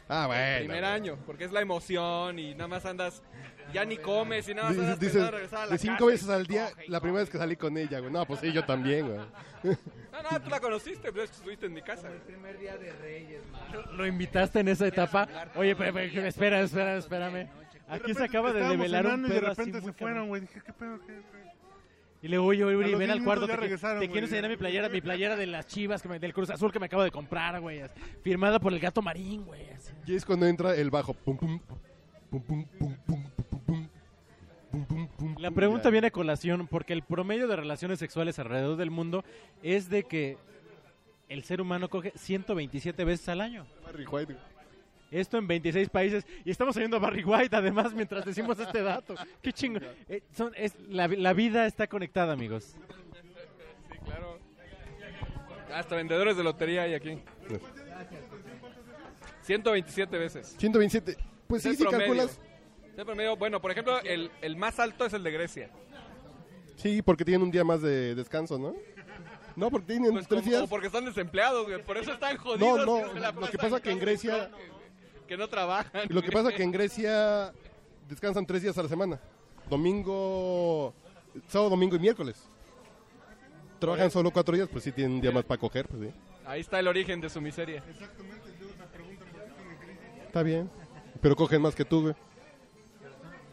Ah, 0.09 0.23
el 0.23 0.27
bueno. 0.27 0.57
primer 0.59 0.79
güey. 0.81 0.91
año, 0.93 1.17
porque 1.25 1.43
es 1.45 1.51
la 1.51 1.61
emoción 1.61 2.39
y 2.39 2.53
nada 2.53 2.67
más 2.67 2.85
andas, 2.85 3.21
ya 3.73 3.83
ni 3.85 3.97
comes 3.97 4.47
y 4.47 4.53
nada 4.53 4.69
más 4.69 4.77
andas 4.77 4.99
dices, 4.99 5.31
regresar 5.31 5.59
a 5.59 5.65
la 5.65 5.71
de 5.73 5.77
cinco 5.77 5.95
casa 5.95 6.05
veces 6.07 6.29
al 6.29 6.47
día, 6.47 6.69
la 6.87 6.99
primera 7.01 7.21
vez 7.23 7.29
que 7.29 7.37
salí 7.37 7.55
con 7.55 7.77
ella, 7.77 7.99
güey. 7.99 8.11
No, 8.11 8.25
pues 8.25 8.39
sí, 8.39 8.51
yo 8.53 8.63
también, 8.65 9.07
güey. 9.07 9.19
No, 10.17 10.31
no, 10.31 10.41
tú 10.41 10.49
la 10.49 10.59
conociste, 10.59 11.11
pues 11.13 11.29
estuviste 11.29 11.67
en 11.67 11.73
mi 11.73 11.81
casa. 11.83 12.07
El 12.11 12.17
primer 12.21 12.57
día 12.57 12.75
de 12.75 12.91
Reyes, 12.93 13.41
man. 13.51 13.61
¿Lo 13.97 14.07
invitaste 14.07 14.61
en 14.61 14.67
esa 14.69 14.87
etapa? 14.87 15.27
Oye, 15.55 15.75
pe- 15.75 15.93
pe- 15.93 16.27
espera, 16.27 16.61
espera, 16.61 16.97
espérame. 16.97 17.47
Aquí 17.87 18.15
se 18.15 18.23
acaba 18.23 18.51
de 18.51 18.61
develar 18.63 19.05
un 19.05 19.11
cenando 19.11 19.27
y 19.27 19.31
de 19.31 19.39
pedo 19.39 19.51
así 19.51 19.61
repente 19.65 19.81
se 19.85 19.93
fueron, 19.93 20.27
güey. 20.27 20.41
Dije, 20.41 20.59
¿qué 20.65 20.73
pedo? 20.73 20.99
¿Qué, 21.05 21.13
qué? 21.13 21.46
Y 22.21 22.27
le 22.29 22.37
digo, 22.37 22.45
oye, 22.45 22.65
Uri, 22.65 22.75
ven 22.95 22.97
10 22.99 23.09
al 23.11 23.23
cuarto. 23.23 23.45
Te, 23.47 23.55
te 23.57 24.09
quiero 24.09 24.25
enseñar 24.25 24.49
mi 24.49 24.57
playera, 24.57 24.89
mi 24.89 25.01
playera 25.01 25.35
de 25.35 25.45
las 25.45 25.67
chivas, 25.67 26.01
que 26.01 26.09
me- 26.09 26.19
del 26.19 26.33
Cruz 26.33 26.49
Azul 26.49 26.71
que 26.71 26.79
me 26.79 26.87
acabo 26.87 27.03
de 27.03 27.11
comprar, 27.11 27.59
güey. 27.61 27.81
así, 27.81 27.93
Firmada 28.23 28.59
por 28.59 28.73
el 28.73 28.79
gato 28.79 29.01
marín, 29.03 29.45
güey. 29.45 29.69
así. 29.69 29.93
Y 30.07 30.15
es 30.15 30.25
cuando 30.25 30.47
entra 30.47 30.75
el 30.75 30.89
bajo. 30.89 31.13
Pum, 31.13 31.37
pum, 31.37 31.59
pum, 32.29 32.41
pum, 32.41 32.43
pum, 32.43 32.65
pum, 32.77 32.95
pum, 33.05 33.23
pum, 33.49 33.59
pum. 33.65 33.87
Pum, 34.71 34.85
pum, 34.85 35.07
pum, 35.07 35.35
La 35.39 35.51
pregunta 35.51 35.85
ya. 35.85 35.89
viene 35.91 36.07
a 36.07 36.11
colación 36.11 36.67
porque 36.67 36.91
el 36.93 37.01
promedio 37.03 37.47
de 37.47 37.55
relaciones 37.55 37.99
sexuales 37.99 38.37
alrededor 38.39 38.75
del 38.77 38.91
mundo 38.91 39.23
es 39.63 39.89
de 39.89 40.03
que 40.03 40.37
el 41.29 41.43
ser 41.43 41.61
humano 41.61 41.87
coge 41.89 42.11
127 42.15 43.03
veces 43.05 43.29
al 43.29 43.41
año. 43.41 43.65
Barry 43.85 44.05
White, 44.05 44.33
güey. 44.33 44.45
Esto 45.11 45.37
en 45.37 45.47
26 45.47 45.89
países. 45.89 46.25
Y 46.43 46.51
estamos 46.51 46.75
oyendo 46.77 46.97
a 46.97 46.99
Barry 46.99 47.23
White, 47.23 47.55
además, 47.55 47.93
mientras 47.93 48.25
decimos 48.25 48.59
este 48.59 48.81
dato. 48.81 49.15
Qué 49.41 49.53
chingo. 49.53 49.79
Eh, 50.09 50.21
son- 50.35 50.51
es, 50.55 50.73
la, 50.89 51.07
la 51.07 51.33
vida 51.33 51.65
está 51.65 51.87
conectada, 51.87 52.33
amigos. 52.33 52.75
Sí, 53.91 53.97
claro. 54.05 54.39
Hasta 55.73 55.95
vendedores 55.95 56.35
de 56.37 56.43
lotería 56.43 56.83
hay 56.83 56.93
aquí. 56.93 57.17
127 59.43 60.17
veces. 60.17 60.55
127. 60.57 61.17
Pues 61.47 61.65
Es 61.65 61.71
sí, 61.71 61.77
si 61.77 61.83
promedio. 61.83 62.07
calculas. 62.07 62.39
El 62.97 63.05
promedio. 63.05 63.37
Bueno, 63.37 63.61
por 63.61 63.71
ejemplo, 63.71 63.99
el, 64.01 64.31
el 64.41 64.55
más 64.57 64.79
alto 64.79 65.05
es 65.05 65.13
el 65.13 65.23
de 65.23 65.31
Grecia. 65.31 65.69
Sí, 66.75 67.01
porque 67.01 67.23
tienen 67.25 67.41
un 67.43 67.51
día 67.51 67.63
más 67.63 67.81
de 67.81 68.13
descanso, 68.15 68.57
¿no? 68.59 68.75
No, 69.55 69.71
porque 69.71 69.87
tienen 69.87 70.11
Pues 70.11 70.27
tres 70.27 70.41
como- 70.41 70.51
días. 70.51 70.63
o 70.63 70.67
porque 70.67 70.87
están 70.87 71.05
desempleados, 71.05 71.65
güey. 71.67 71.81
Por 71.83 71.97
eso 71.97 72.11
están 72.13 72.35
No, 72.35 72.41
jodidos. 72.43 72.85
no, 72.85 73.13
se 73.13 73.19
la 73.19 73.31
lo 73.31 73.47
que 73.49 73.57
pasa 73.57 73.81
que 73.81 73.89
en 73.91 73.99
Grecia- 73.99 74.51
Que 75.27 75.37
no 75.37 75.47
trabajan. 75.47 76.03
Lo 76.09 76.21
que 76.21 76.31
pasa 76.31 76.51
que 76.53 76.63
en 76.63 76.71
Grecia 76.71 77.51
descansan 78.07 78.45
tres 78.45 78.61
días 78.61 78.77
a 78.77 78.83
la 78.83 78.89
semana. 78.89 79.19
Domingo, 79.69 80.93
sábado, 81.47 81.71
domingo 81.71 81.95
y 81.95 81.99
miércoles. 81.99 82.47
Trabajan 83.79 84.09
solo 84.09 84.31
cuatro 84.31 84.55
días, 84.55 84.69
pues 84.71 84.83
sí 84.83 84.91
tienen 84.91 85.15
un 85.15 85.21
día 85.21 85.31
más 85.31 85.43
para 85.43 85.59
coger, 85.59 85.87
pues 85.87 86.01
sí. 86.01 86.11
Ahí 86.45 86.61
está 86.61 86.79
el 86.79 86.87
origen 86.87 87.19
de 87.19 87.29
su 87.29 87.41
miseria. 87.41 87.83
Está 90.25 90.43
bien. 90.43 90.69
Pero 91.21 91.35
cogen 91.35 91.61
más 91.61 91.75
que 91.75 91.83
tú, 91.83 92.01
güey. 92.01 92.15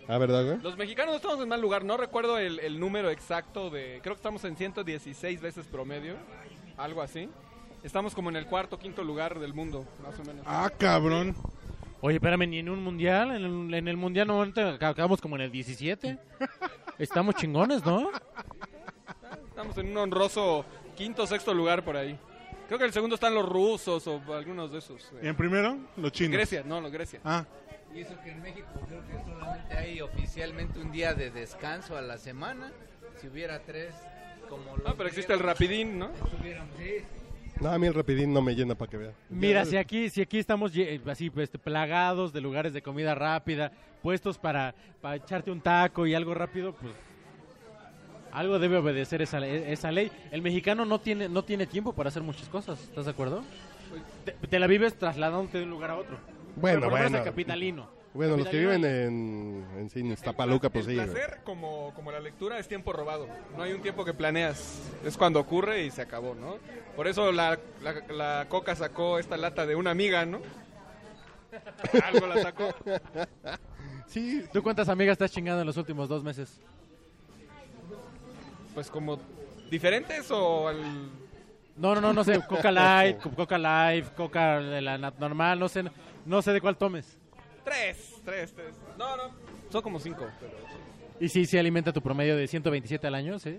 Ah, 0.07 0.19
¿verdad, 0.19 0.45
güey? 0.45 0.61
Los 0.61 0.77
mexicanos 0.77 1.13
no 1.13 1.17
estamos 1.17 1.41
en 1.41 1.49
mal 1.49 1.61
lugar. 1.61 1.85
No 1.85 1.97
recuerdo 1.97 2.39
el, 2.39 2.61
el 2.61 2.79
número 2.79 3.11
exacto 3.11 3.71
de... 3.71 4.01
Creo 4.03 4.15
que 4.15 4.19
estamos 4.19 4.45
en 4.45 4.57
116 4.57 5.41
veces 5.41 5.67
promedio. 5.67 6.15
Algo 6.77 7.03
así. 7.03 7.29
Estamos 7.83 8.15
como 8.15 8.31
en 8.31 8.37
el 8.37 8.47
cuarto, 8.47 8.79
quinto 8.79 9.03
lugar 9.03 9.39
del 9.39 9.55
mundo, 9.55 9.87
más 10.03 10.19
o 10.19 10.25
menos. 10.25 10.45
Ah, 10.47 10.71
cabrón. 10.77 11.35
Oye, 12.07 12.17
espérame, 12.17 12.47
ni 12.47 12.59
en 12.59 12.69
un 12.69 12.85
mundial. 12.85 13.35
En 13.35 13.45
el, 13.47 13.75
en 13.75 13.89
el 13.89 13.97
mundial 13.97 14.27
no 14.27 14.43
acabamos 14.43 15.23
como 15.23 15.37
en 15.37 15.43
el 15.43 15.51
17. 15.51 16.19
Estamos 16.99 17.35
chingones, 17.37 17.83
¿no? 17.83 18.11
Estamos 19.49 19.79
en 19.79 19.89
un 19.89 19.97
honroso 19.97 20.67
quinto, 20.95 21.27
sexto 21.27 21.55
lugar 21.55 21.83
por 21.83 21.97
ahí. 21.97 22.19
Creo 22.67 22.79
que 22.79 22.85
el 22.85 22.93
segundo 22.93 23.15
están 23.15 23.35
los 23.35 23.49
rusos 23.49 24.07
o 24.07 24.21
algunos 24.35 24.71
de 24.71 24.81
esos. 24.81 25.01
¿Y 25.23 25.25
eh. 25.25 25.31
en 25.31 25.35
primero? 25.35 25.79
Los 25.97 26.13
chinos. 26.13 26.33
Grecia, 26.33 26.63
no, 26.63 26.79
los 26.79 26.93
Grecia. 26.93 27.21
Ah, 27.25 27.47
Y 27.95 28.01
eso 28.01 28.15
que 28.23 28.33
en 28.33 28.43
México 28.43 28.69
creo 28.87 29.01
que 29.07 29.25
solamente 29.33 29.75
hay 29.75 30.03
oficialmente 30.03 30.79
un 30.81 30.93
día 30.93 31.15
de 31.15 31.31
descanso 31.31 31.97
a 31.97 32.03
la 32.03 32.19
semana. 32.19 32.71
Si 33.19 33.29
hubiera 33.29 33.61
tres, 33.61 33.95
como 34.51 34.77
los 34.77 34.87
Ah, 34.87 34.93
pero 34.95 35.09
existe 35.09 35.33
el 35.33 35.39
griegos, 35.39 35.59
rapidín, 35.59 35.99
¿no? 35.99 36.11
estuviéramos- 36.11 36.77
sí, 36.77 36.99
sí. 36.99 37.24
No, 37.61 37.71
a 37.71 37.79
mí 37.79 37.87
el 37.87 37.95
rapidín 37.95 38.33
no 38.33 38.43
me 38.43 38.55
llena 38.55 38.75
para 38.75 38.91
que 38.91 38.97
vea. 38.97 39.13
Mira, 39.31 39.63
Ya, 39.65 39.71
si 39.71 39.77
aquí, 39.77 40.11
si 40.11 40.21
aquí 40.21 40.39
estamos 40.39 40.73
así 41.07 41.31
pues, 41.31 41.51
plagados 41.51 42.33
de 42.33 42.41
lugares 42.41 42.73
de 42.73 42.83
comida 42.83 43.15
rápida, 43.15 43.71
puestos 44.03 44.39
para, 44.39 44.75
para 45.01 45.17
echarte 45.17 45.51
un 45.51 45.61
taco 45.61 46.07
y 46.07 46.15
algo 46.15 46.35
rápido, 46.35 46.75
pues 46.75 46.93
algo 48.33 48.59
debe 48.59 48.79
obedecer 48.79 49.23
esa, 49.23 49.47
esa 49.47 49.93
ley. 49.93 50.11
El 50.33 50.43
mexicano 50.43 50.85
no 50.85 50.99
tiene, 51.01 51.29
no 51.29 51.45
tiene 51.45 51.67
tiempo 51.67 51.93
para 51.93 52.09
hacer 52.09 52.23
muchas 52.23 52.49
cosas, 52.49 52.81
¿estás 52.83 53.05
de 53.05 53.13
acuerdo? 53.13 53.45
Te, 54.25 54.33
te 54.33 54.59
la 54.59 54.67
vives 54.67 54.95
trasladándote 54.99 55.59
de 55.59 55.65
un 55.65 55.71
lugar 55.71 55.91
a 55.91 55.97
otro. 55.97 56.17
Bueno, 56.57 56.81
Pero 56.81 56.91
por 56.91 57.01
bueno. 57.01 57.19
el 57.19 57.25
capitalino. 57.25 57.89
Bueno, 58.15 58.37
los 58.37 58.49
que 58.49 58.59
viven 58.59 58.85
en, 58.85 59.67
en, 59.77 59.91
sí, 59.91 60.01
en 60.01 60.13
Iztapaluca, 60.13 60.71
pues 60.71 60.85
sí. 60.85 60.93
el 60.93 60.97
güey. 60.99 61.11
placer, 61.11 61.41
como, 61.43 61.93
como 61.95 62.13
la 62.13 62.21
lectura, 62.21 62.59
es 62.61 62.69
tiempo 62.69 62.93
robado. 62.93 63.27
No 63.57 63.65
hay 63.65 63.73
un 63.73 63.83
tiempo 63.83 64.05
que 64.05 64.15
planeas. 64.15 64.81
Es 65.05 65.17
cuando 65.17 65.41
ocurre 65.41 65.83
y 65.85 65.91
se 65.91 66.03
acabó, 66.03 66.35
¿no? 66.37 66.59
Por 66.95 67.09
eso 67.09 67.33
la, 67.33 67.59
la, 67.83 67.93
la 68.15 68.47
Coca 68.49 68.77
sacó 68.77 69.19
esta 69.19 69.37
lata 69.37 69.67
de 69.67 69.75
una 69.75 69.91
amiga, 69.91 70.25
¿no? 70.25 70.41
Algo 72.05 72.27
la 72.29 72.41
sacó. 72.41 72.73
Sí, 74.07 74.45
¿Tú 74.53 74.63
cuántas 74.63 74.89
amigas 74.89 75.19
te 75.19 75.25
has 75.25 75.33
chingado 75.33 75.61
en 75.61 75.67
los 75.67 75.77
últimos 75.77 76.09
dos 76.09 76.23
meses? 76.23 76.61
Pues 78.75 78.91
como 78.91 79.19
diferentes 79.71 80.31
o 80.31 80.69
al... 80.69 80.81
No, 81.77 81.95
no, 81.97 82.01
no, 82.01 82.13
no 82.13 82.23
sé. 82.23 82.41
Coca 82.47 82.71
Light, 82.73 83.19
Co- 83.21 83.31
Coca 83.31 83.59
Life, 83.59 84.11
Coca 84.17 84.61
de 84.61 84.81
la 84.81 84.99
nat- 84.99 85.19
normal, 85.19 85.59
no 85.59 85.69
sé, 85.69 85.85
no 86.27 86.43
sé 86.43 86.53
de 86.53 86.61
cuál 86.61 86.77
tomes. 86.77 87.19
Tres, 87.65 88.15
tres, 88.25 88.53
tres. 88.55 88.75
No, 88.99 89.17
no, 89.17 89.31
son 89.71 89.83
como 89.83 89.99
cinco. 89.99 90.27
Pero... 90.41 90.53
Y 91.21 91.29
sí, 91.29 91.47
sí 91.47 91.57
alimenta 91.59 91.93
tu 91.93 92.03
promedio 92.03 92.37
de 92.37 92.47
127 92.47 93.07
al 93.07 93.15
año, 93.15 93.39
¿sí? 93.39 93.59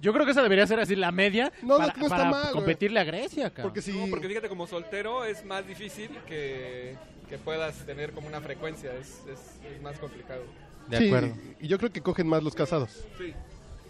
Yo 0.00 0.12
creo 0.12 0.26
que 0.26 0.32
esa 0.32 0.42
debería 0.42 0.66
ser 0.66 0.80
así 0.80 0.96
la 0.96 1.12
media 1.12 1.50
No, 1.62 1.78
para, 1.78 1.94
no 1.94 2.02
está 2.02 2.08
para 2.08 2.30
mal, 2.30 2.52
competirle 2.52 3.00
a 3.00 3.04
Grecia, 3.04 3.48
cabrón. 3.50 3.70
porque 3.70 3.80
si... 3.80 3.92
No, 3.92 4.06
porque 4.10 4.28
fíjate, 4.28 4.48
como 4.48 4.66
soltero 4.66 5.24
es 5.24 5.44
más 5.44 5.66
difícil 5.66 6.10
que, 6.26 6.96
que 7.28 7.38
puedas 7.38 7.86
tener 7.86 8.12
como 8.12 8.26
una 8.26 8.40
frecuencia, 8.40 8.92
es, 8.94 9.22
es, 9.26 9.40
es 9.74 9.80
más 9.82 9.98
complicado. 9.98 10.42
De 10.88 10.98
sí, 10.98 11.06
acuerdo. 11.06 11.34
Y 11.60 11.68
yo 11.68 11.78
creo 11.78 11.90
que 11.90 12.02
cogen 12.02 12.26
más 12.26 12.42
los 12.42 12.54
casados. 12.54 13.06
Sí. 13.16 13.32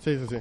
Sí, 0.01 0.19
sí, 0.19 0.27
sí. 0.29 0.37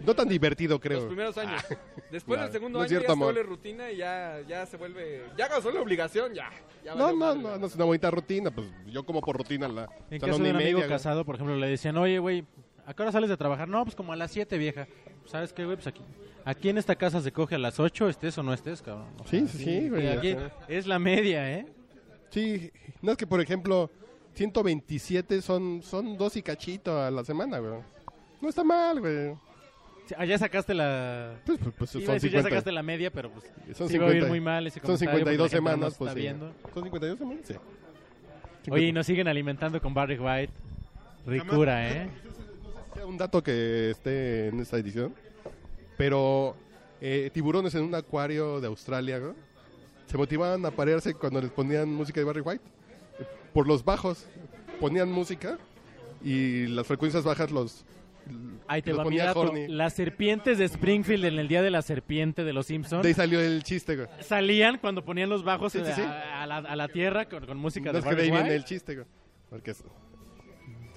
No 0.00 0.14
tan 0.14 0.28
divertido, 0.28 0.74
Los 0.74 0.80
creo. 0.80 1.06
primeros 1.06 1.36
años. 1.38 1.62
Ah. 1.70 1.74
Después 2.10 2.38
No, 2.38 2.44
del 2.44 2.52
segundo 2.52 2.78
no 2.78 2.84
es 2.84 2.90
año 2.90 2.98
cierto, 3.00 3.08
ya 3.08 3.12
amor. 3.12 3.28
se 3.28 3.32
vuelve 3.34 3.48
rutina 3.48 3.90
y 3.90 3.96
ya, 3.98 4.40
ya 4.48 4.66
se 4.66 4.76
vuelve... 4.76 5.24
Ya 5.36 5.46
cuando 5.48 5.56
se 5.56 5.62
vuelve 5.68 5.80
obligación, 5.80 6.32
ya. 6.34 6.50
ya 6.84 6.94
No, 6.94 7.12
no, 7.12 7.34
no, 7.34 7.58
no 7.58 7.66
es 7.66 7.74
una 7.74 7.84
bonita 7.84 8.10
rutina. 8.10 8.50
Pues 8.50 8.66
yo 8.86 9.04
como 9.04 9.20
por 9.20 9.36
rutina 9.36 9.68
la... 9.68 9.88
En 10.10 10.18
caso 10.20 10.38
no, 10.38 10.44
de 10.44 10.50
un 10.50 10.56
amigo 10.56 10.78
media, 10.78 10.88
casado, 10.88 11.24
por 11.24 11.34
ejemplo, 11.34 11.56
le 11.56 11.68
decían, 11.68 11.96
oye, 11.98 12.18
güey, 12.18 12.44
¿a 12.86 12.94
qué 12.94 13.02
hora 13.02 13.12
sales 13.12 13.28
de 13.28 13.36
trabajar? 13.36 13.68
No, 13.68 13.82
pues 13.84 13.94
como 13.94 14.12
a 14.12 14.16
las 14.16 14.30
7, 14.30 14.56
vieja. 14.58 14.86
¿Sabes 15.26 15.52
qué, 15.52 15.64
güey? 15.64 15.76
Pues 15.76 15.86
aquí, 15.88 16.02
aquí 16.44 16.68
en 16.68 16.78
esta 16.78 16.94
casa 16.96 17.20
se 17.20 17.32
coge 17.32 17.56
a 17.56 17.58
las 17.58 17.78
8, 17.80 18.08
estés 18.08 18.38
o 18.38 18.42
no 18.42 18.54
estés, 18.54 18.80
cabrón. 18.82 19.08
O 19.20 19.24
Sí, 19.26 19.40
sea, 19.40 19.48
sí, 19.48 19.58
sí, 19.64 19.88
güey, 19.90 20.08
Aquí 20.08 20.36
es 20.68 20.86
la 20.86 20.98
media, 20.98 21.52
¿eh? 21.52 21.66
Sí, 22.30 22.70
no 23.02 23.12
es 23.12 23.18
que, 23.18 23.26
por 23.26 23.40
ejemplo, 23.40 23.90
127 24.34 25.42
son, 25.42 25.82
son 25.82 26.16
dos 26.16 26.36
y 26.36 26.42
cachito 26.42 27.00
a 27.00 27.10
la 27.10 27.24
semana, 27.24 27.58
güey. 27.58 27.80
No 28.40 28.48
está 28.48 28.62
mal, 28.62 29.00
güey. 29.00 29.34
Allá 30.16 30.38
sacaste 30.38 30.74
la... 30.74 31.34
Pues, 31.44 31.58
pues, 31.58 31.74
pues, 31.76 31.94
Iba 31.94 32.02
a 32.02 32.06
son, 32.06 32.14
decir, 32.14 32.30
ya 32.30 32.38
50, 32.38 32.48
sacaste 32.50 32.72
la 32.72 32.82
media, 32.82 33.10
pero 33.10 33.30
pues 33.30 33.44
son, 33.76 33.88
sí 33.88 33.98
va 33.98 34.04
a 34.04 34.08
oír 34.08 34.22
50 34.22 34.28
muy 34.28 34.40
mal 34.40 34.66
ese 34.66 34.80
son 34.80 34.86
comentario, 34.86 35.12
porque 35.12 35.24
la 35.24 35.48
52 35.48 35.50
gente 35.50 35.62
no 35.62 35.70
semanas, 35.70 35.94
pues 35.98 36.08
está 36.08 36.14
sí. 36.14 36.20
viendo. 36.20 36.52
¿Son 36.74 36.82
52 36.84 37.18
semanas? 37.18 37.40
Sí. 37.44 37.54
Oye, 38.70 38.86
y 38.86 38.92
nos 38.92 39.06
siguen 39.06 39.28
alimentando 39.28 39.80
con 39.80 39.94
Barry 39.94 40.18
White. 40.18 40.52
Ricura, 41.26 41.88
¿eh? 41.88 42.08
sea 42.94 43.06
un 43.06 43.18
dato 43.18 43.42
que 43.42 43.90
esté 43.90 44.48
en 44.48 44.60
esta 44.60 44.78
edición, 44.78 45.14
pero 45.96 46.56
eh, 47.00 47.30
tiburones 47.32 47.74
en 47.74 47.82
un 47.82 47.94
acuario 47.94 48.60
de 48.60 48.68
Australia 48.68 49.18
¿no? 49.18 49.34
se 50.06 50.16
motivaban 50.16 50.64
a 50.64 50.70
parearse 50.70 51.14
cuando 51.14 51.40
les 51.40 51.50
ponían 51.50 51.92
música 51.92 52.20
de 52.20 52.24
Barry 52.24 52.40
White. 52.40 52.64
Por 53.52 53.66
los 53.66 53.84
bajos 53.84 54.26
ponían 54.80 55.10
música 55.10 55.58
y 56.22 56.66
las 56.68 56.86
frecuencias 56.86 57.24
bajas 57.24 57.50
los, 57.50 57.84
Ahí 58.68 58.82
te 58.82 58.90
los 58.90 58.98
va 59.00 59.04
mi 59.04 59.08
ponía 59.10 59.24
dato. 59.26 59.40
horny. 59.40 59.68
Las 59.68 59.92
serpientes 59.94 60.58
de 60.58 60.64
Springfield 60.64 61.24
en 61.26 61.38
el 61.38 61.46
Día 61.48 61.62
de 61.62 61.70
la 61.70 61.82
Serpiente 61.82 62.42
de 62.44 62.52
los 62.52 62.66
Simpsons 62.66 63.02
De 63.02 63.08
ahí 63.08 63.14
salió 63.14 63.40
el 63.40 63.62
chiste, 63.62 63.94
güey. 63.96 64.08
salían 64.20 64.78
cuando 64.78 65.04
ponían 65.04 65.28
los 65.28 65.44
bajos 65.44 65.72
Sí, 65.72 65.80
sí, 65.84 65.90
a, 65.90 65.94
sí. 65.94 66.02
a 66.02 66.46
la, 66.46 66.56
a 66.58 66.76
la 66.76 66.88
tierra 66.88 67.26
con, 67.28 67.46
con 67.46 67.56
música 67.58 67.86
No 67.86 67.92
de 67.94 67.98
es 68.00 68.04
que 68.04 68.14
de 68.16 68.22
ahí 68.22 68.30
viene 68.30 68.54
el 68.54 68.64
chiste, 68.64 68.94
güey. 68.96 69.06
Porque 69.50 69.70
es, 69.70 69.84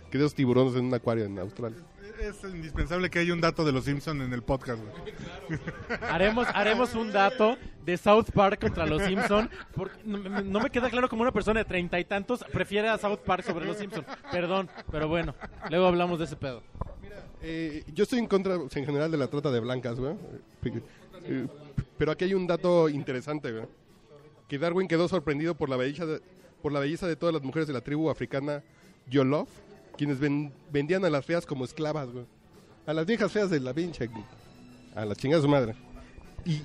que 0.10 0.18
de 0.18 0.24
esos 0.24 0.34
tiburones 0.34 0.74
en 0.76 0.86
un 0.86 0.94
acuario 0.94 1.26
en 1.26 1.38
Australia. 1.38 1.78
Es 2.20 2.44
indispensable 2.44 3.10
que 3.10 3.20
haya 3.20 3.32
un 3.32 3.40
dato 3.40 3.64
de 3.64 3.72
los 3.72 3.86
Simpsons 3.86 4.22
en 4.22 4.34
el 4.34 4.42
podcast, 4.42 4.82
güey. 4.82 5.60
Haremos, 6.10 6.48
haremos 6.54 6.94
un 6.96 7.12
dato 7.14 7.58
de 7.86 7.96
South 7.96 8.26
Park 8.34 8.60
contra 8.60 8.86
los 8.86 9.02
Simpson 9.04 9.50
porque 9.74 9.96
no, 10.04 10.18
me- 10.18 10.42
no 10.44 10.60
me 10.60 10.70
queda 10.70 10.90
claro 10.90 11.08
como 11.08 11.22
una 11.22 11.32
persona 11.32 11.60
de 11.62 11.66
treinta 11.66 11.98
y 12.00 12.04
tantos 12.06 12.44
prefiere 12.52 12.90
a 12.90 12.98
South 12.98 13.20
Park 13.26 13.44
sobre 13.46 13.66
los 13.66 13.78
Simpson. 13.78 14.04
Perdón, 14.32 14.70
pero 14.92 15.08
bueno, 15.08 15.34
luego 15.70 15.86
hablamos 15.86 16.20
de 16.20 16.26
ese 16.26 16.36
pedo. 16.36 16.62
Eh, 17.42 17.84
yo 17.94 18.04
estoy 18.04 18.20
en 18.20 18.28
contra, 18.28 18.56
en 18.56 18.70
general, 18.86 19.10
de 19.12 19.18
la 19.18 19.28
trata 19.28 19.50
de 19.52 19.60
blancas, 19.60 20.00
güey. 20.00 20.14
Eh, 21.26 21.48
pero 21.98 22.12
aquí 22.12 22.26
hay 22.26 22.34
un 22.34 22.48
dato 22.48 22.90
interesante, 22.90 23.52
güey. 23.52 23.66
Que 24.48 24.58
Darwin 24.58 24.88
quedó 24.88 25.08
sorprendido 25.08 25.56
por 25.56 25.70
la 25.70 25.78
belleza 25.78 26.06
de, 26.06 26.22
por 26.62 26.72
la 26.72 26.80
belleza 26.80 27.08
de 27.08 27.16
todas 27.16 27.34
las 27.34 27.44
mujeres 27.44 27.68
de 27.68 27.74
la 27.74 27.82
tribu 27.82 28.10
africana 28.10 28.64
Yolof, 29.10 29.48
quienes 29.98 30.20
ven- 30.20 30.52
vendían 30.72 31.06
a 31.06 31.10
las 31.10 31.26
feas 31.26 31.46
como 31.46 31.66
esclavas, 31.66 32.10
güey. 32.12 32.26
A 32.88 32.94
las 32.94 33.06
viejas 33.06 33.32
feas 33.32 33.50
de 33.50 33.60
la 33.60 33.74
pinche, 33.74 34.08
güey. 34.08 34.24
a 34.96 35.06
la 35.06 35.16
chingada 35.16 35.42
de 35.42 35.46
su 35.48 35.52
madre. 35.52 35.76
Y, 36.46 36.62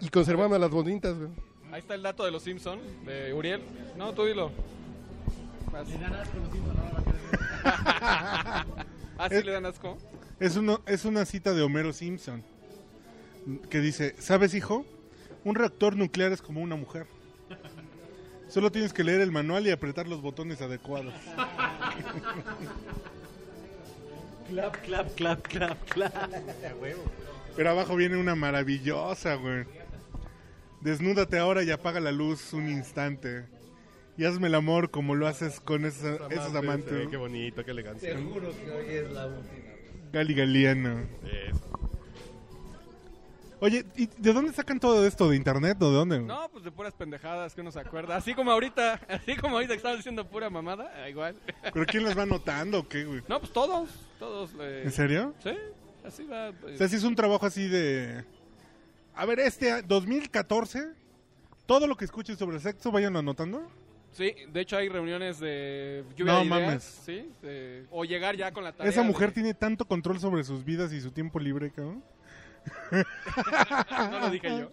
y 0.00 0.08
conservaban 0.10 0.52
a 0.54 0.58
las 0.58 0.70
bonitas, 0.70 1.16
güey. 1.16 1.30
Ahí 1.70 1.80
está 1.80 1.94
el 1.94 2.02
dato 2.02 2.24
de 2.24 2.30
los 2.30 2.42
Simpson 2.42 2.78
de 3.06 3.32
Uriel. 3.32 3.60
No, 3.96 4.12
tú 4.14 4.24
dilo. 4.24 4.50
Vas. 5.70 5.86
¿Ah, 9.20 9.28
sí 9.28 9.42
le 9.42 9.52
dan 9.52 9.66
asco? 9.66 9.98
Es, 10.40 10.56
uno, 10.56 10.80
es 10.86 11.04
una 11.04 11.24
cita 11.24 11.52
de 11.52 11.62
Homero 11.62 11.92
Simpson 11.92 12.42
que 13.70 13.80
dice, 13.80 14.14
¿sabes, 14.18 14.54
hijo? 14.54 14.84
Un 15.44 15.54
reactor 15.54 15.96
nuclear 15.96 16.32
es 16.32 16.42
como 16.42 16.60
una 16.60 16.76
mujer. 16.76 17.06
Solo 18.48 18.70
tienes 18.70 18.92
que 18.92 19.04
leer 19.04 19.20
el 19.20 19.32
manual 19.32 19.66
y 19.66 19.70
apretar 19.70 20.06
los 20.06 20.22
botones 20.22 20.60
adecuados. 20.62 21.12
Clap, 24.48 24.76
clap, 24.82 25.14
clap, 25.14 25.46
clap, 25.46 25.88
clap. 25.90 26.32
Pero 27.56 27.70
abajo 27.70 27.96
viene 27.96 28.16
una 28.16 28.34
maravillosa, 28.34 29.34
güey. 29.34 29.64
Desnúdate 30.80 31.38
ahora 31.38 31.62
y 31.64 31.70
apaga 31.70 32.00
la 32.00 32.12
luz 32.12 32.52
un 32.52 32.68
instante. 32.68 33.44
Y 34.16 34.24
hazme 34.24 34.48
el 34.48 34.54
amor 34.54 34.90
como 34.90 35.14
lo 35.14 35.26
haces 35.26 35.60
con 35.60 35.84
esos, 35.84 36.20
esos 36.30 36.54
amantes. 36.54 37.08
Qué 37.08 37.16
bonito, 37.16 37.64
qué 37.64 37.70
elegancia. 37.72 38.14
Seguro 38.14 38.52
que 38.56 38.70
hoy 38.70 38.86
es 38.88 39.10
la 39.10 39.26
última. 39.26 39.77
Gali 40.12 40.34
Galiano. 40.34 41.00
Eso. 41.24 41.68
Oye, 43.60 43.84
¿y 43.96 44.06
de 44.06 44.32
dónde 44.32 44.52
sacan 44.52 44.78
todo 44.78 45.04
esto? 45.04 45.28
¿De 45.28 45.34
internet 45.36 45.82
o 45.82 45.90
de 45.90 45.96
dónde? 45.96 46.20
No, 46.20 46.48
pues 46.52 46.62
de 46.62 46.70
puras 46.70 46.94
pendejadas 46.94 47.54
que 47.54 47.60
uno 47.60 47.72
se 47.72 47.80
acuerda. 47.80 48.14
Así 48.16 48.32
como 48.34 48.52
ahorita, 48.52 49.00
así 49.08 49.34
como 49.36 49.56
ahorita 49.56 49.72
que 49.74 49.78
estamos 49.78 49.98
diciendo 49.98 50.24
pura 50.28 50.48
mamada, 50.48 50.92
ah, 50.96 51.08
igual. 51.08 51.34
¿Pero 51.74 51.84
quién 51.86 52.04
las 52.04 52.16
va 52.16 52.22
anotando 52.22 52.78
o 52.80 52.88
qué, 52.88 53.04
güey? 53.04 53.22
No, 53.28 53.40
pues 53.40 53.52
todos, 53.52 53.90
todos. 54.20 54.50
eh, 54.60 54.82
¿En 54.84 54.92
serio? 54.92 55.34
Sí, 55.42 55.50
así 56.06 56.24
va. 56.24 56.48
eh, 56.50 56.74
O 56.74 56.78
sea, 56.78 56.88
si 56.88 56.96
es 56.96 57.04
un 57.04 57.16
trabajo 57.16 57.46
así 57.46 57.66
de... 57.66 58.24
A 59.16 59.26
ver, 59.26 59.40
este 59.40 59.72
a- 59.72 59.82
2014, 59.82 60.90
todo 61.66 61.88
lo 61.88 61.96
que 61.96 62.04
escuchen 62.04 62.36
sobre 62.38 62.60
sexo, 62.60 62.92
vayan 62.92 63.16
anotando. 63.16 63.68
Sí, 64.12 64.34
de 64.52 64.60
hecho 64.60 64.76
hay 64.76 64.88
reuniones 64.88 65.38
de 65.38 66.04
lluvia 66.16 66.32
No 66.32 66.38
de 66.40 66.46
ideas, 66.46 66.60
mames. 66.66 66.82
sí, 67.04 67.30
de- 67.42 67.86
o 67.90 68.04
llegar 68.04 68.36
ya 68.36 68.50
con 68.52 68.64
la 68.64 68.72
tarea. 68.72 68.90
Esa 68.90 69.02
mujer 69.02 69.28
de- 69.28 69.34
tiene 69.34 69.54
tanto 69.54 69.84
control 69.86 70.18
sobre 70.18 70.42
sus 70.44 70.64
vidas 70.64 70.92
y 70.92 71.00
su 71.00 71.10
tiempo 71.12 71.38
libre, 71.38 71.70
cabrón. 71.70 72.02
no 74.10 74.20
lo 74.20 74.30
dije 74.30 74.48
yo. 74.48 74.70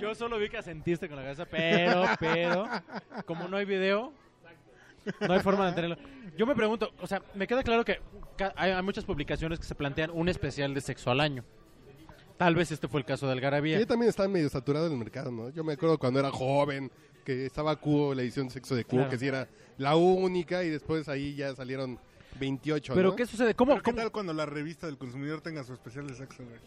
Yo 0.00 0.14
solo 0.14 0.38
vi 0.38 0.48
que 0.48 0.58
asentiste 0.58 1.08
con 1.08 1.16
la 1.16 1.22
cabeza, 1.22 1.46
pero, 1.46 2.04
pero, 2.18 2.66
como 3.26 3.48
no 3.48 3.56
hay 3.56 3.64
video, 3.64 4.12
no 5.20 5.32
hay 5.32 5.40
forma 5.40 5.64
de 5.64 5.68
entenderlo. 5.70 5.96
Yo 6.36 6.46
me 6.46 6.54
pregunto, 6.54 6.92
o 7.00 7.06
sea, 7.06 7.22
me 7.34 7.46
queda 7.46 7.62
claro 7.62 7.84
que 7.84 8.00
ca- 8.36 8.52
hay, 8.56 8.72
hay 8.72 8.82
muchas 8.82 9.04
publicaciones 9.04 9.58
que 9.58 9.64
se 9.66 9.74
plantean 9.74 10.10
un 10.12 10.28
especial 10.28 10.74
de 10.74 10.80
sexo 10.80 11.10
al 11.10 11.20
año. 11.20 11.44
Tal 12.38 12.54
vez 12.56 12.72
este 12.72 12.88
fue 12.88 13.00
el 13.00 13.06
caso 13.06 13.26
de 13.26 13.32
Algarabía. 13.32 13.78
Que 13.78 13.86
también 13.86 14.08
está 14.08 14.26
medio 14.26 14.48
saturado 14.48 14.86
en 14.86 14.92
el 14.92 14.98
mercado, 14.98 15.30
¿no? 15.30 15.50
Yo 15.50 15.62
me 15.62 15.74
acuerdo 15.74 15.98
cuando 15.98 16.18
era 16.18 16.30
joven, 16.30 16.90
que 17.24 17.46
estaba 17.46 17.76
Cubo, 17.76 18.14
la 18.14 18.22
edición 18.22 18.48
de 18.48 18.52
sexo 18.54 18.74
de 18.74 18.84
Cubo, 18.84 18.98
Claro. 19.00 19.10
que 19.10 19.18
sí 19.18 19.26
era 19.28 19.48
la 19.78 19.96
única, 19.96 20.64
y 20.64 20.70
después 20.70 21.08
ahí 21.08 21.34
ya 21.34 21.54
salieron 21.54 21.98
28, 22.40 22.94
Pero 22.94 23.10
¿no? 23.10 23.16
¿qué 23.16 23.26
sucede? 23.26 23.54
¿Cómo, 23.54 23.72
Pero 23.72 23.82
¿Qué 23.82 23.90
cómo- 23.90 24.02
tal 24.02 24.12
cuando 24.12 24.32
la 24.32 24.46
revista 24.46 24.86
del 24.86 24.96
consumidor 24.98 25.40
tenga 25.40 25.64
su 25.64 25.72
especial 25.72 26.06
de 26.06 26.14
sexo, 26.14 26.42
güey? 26.44 26.58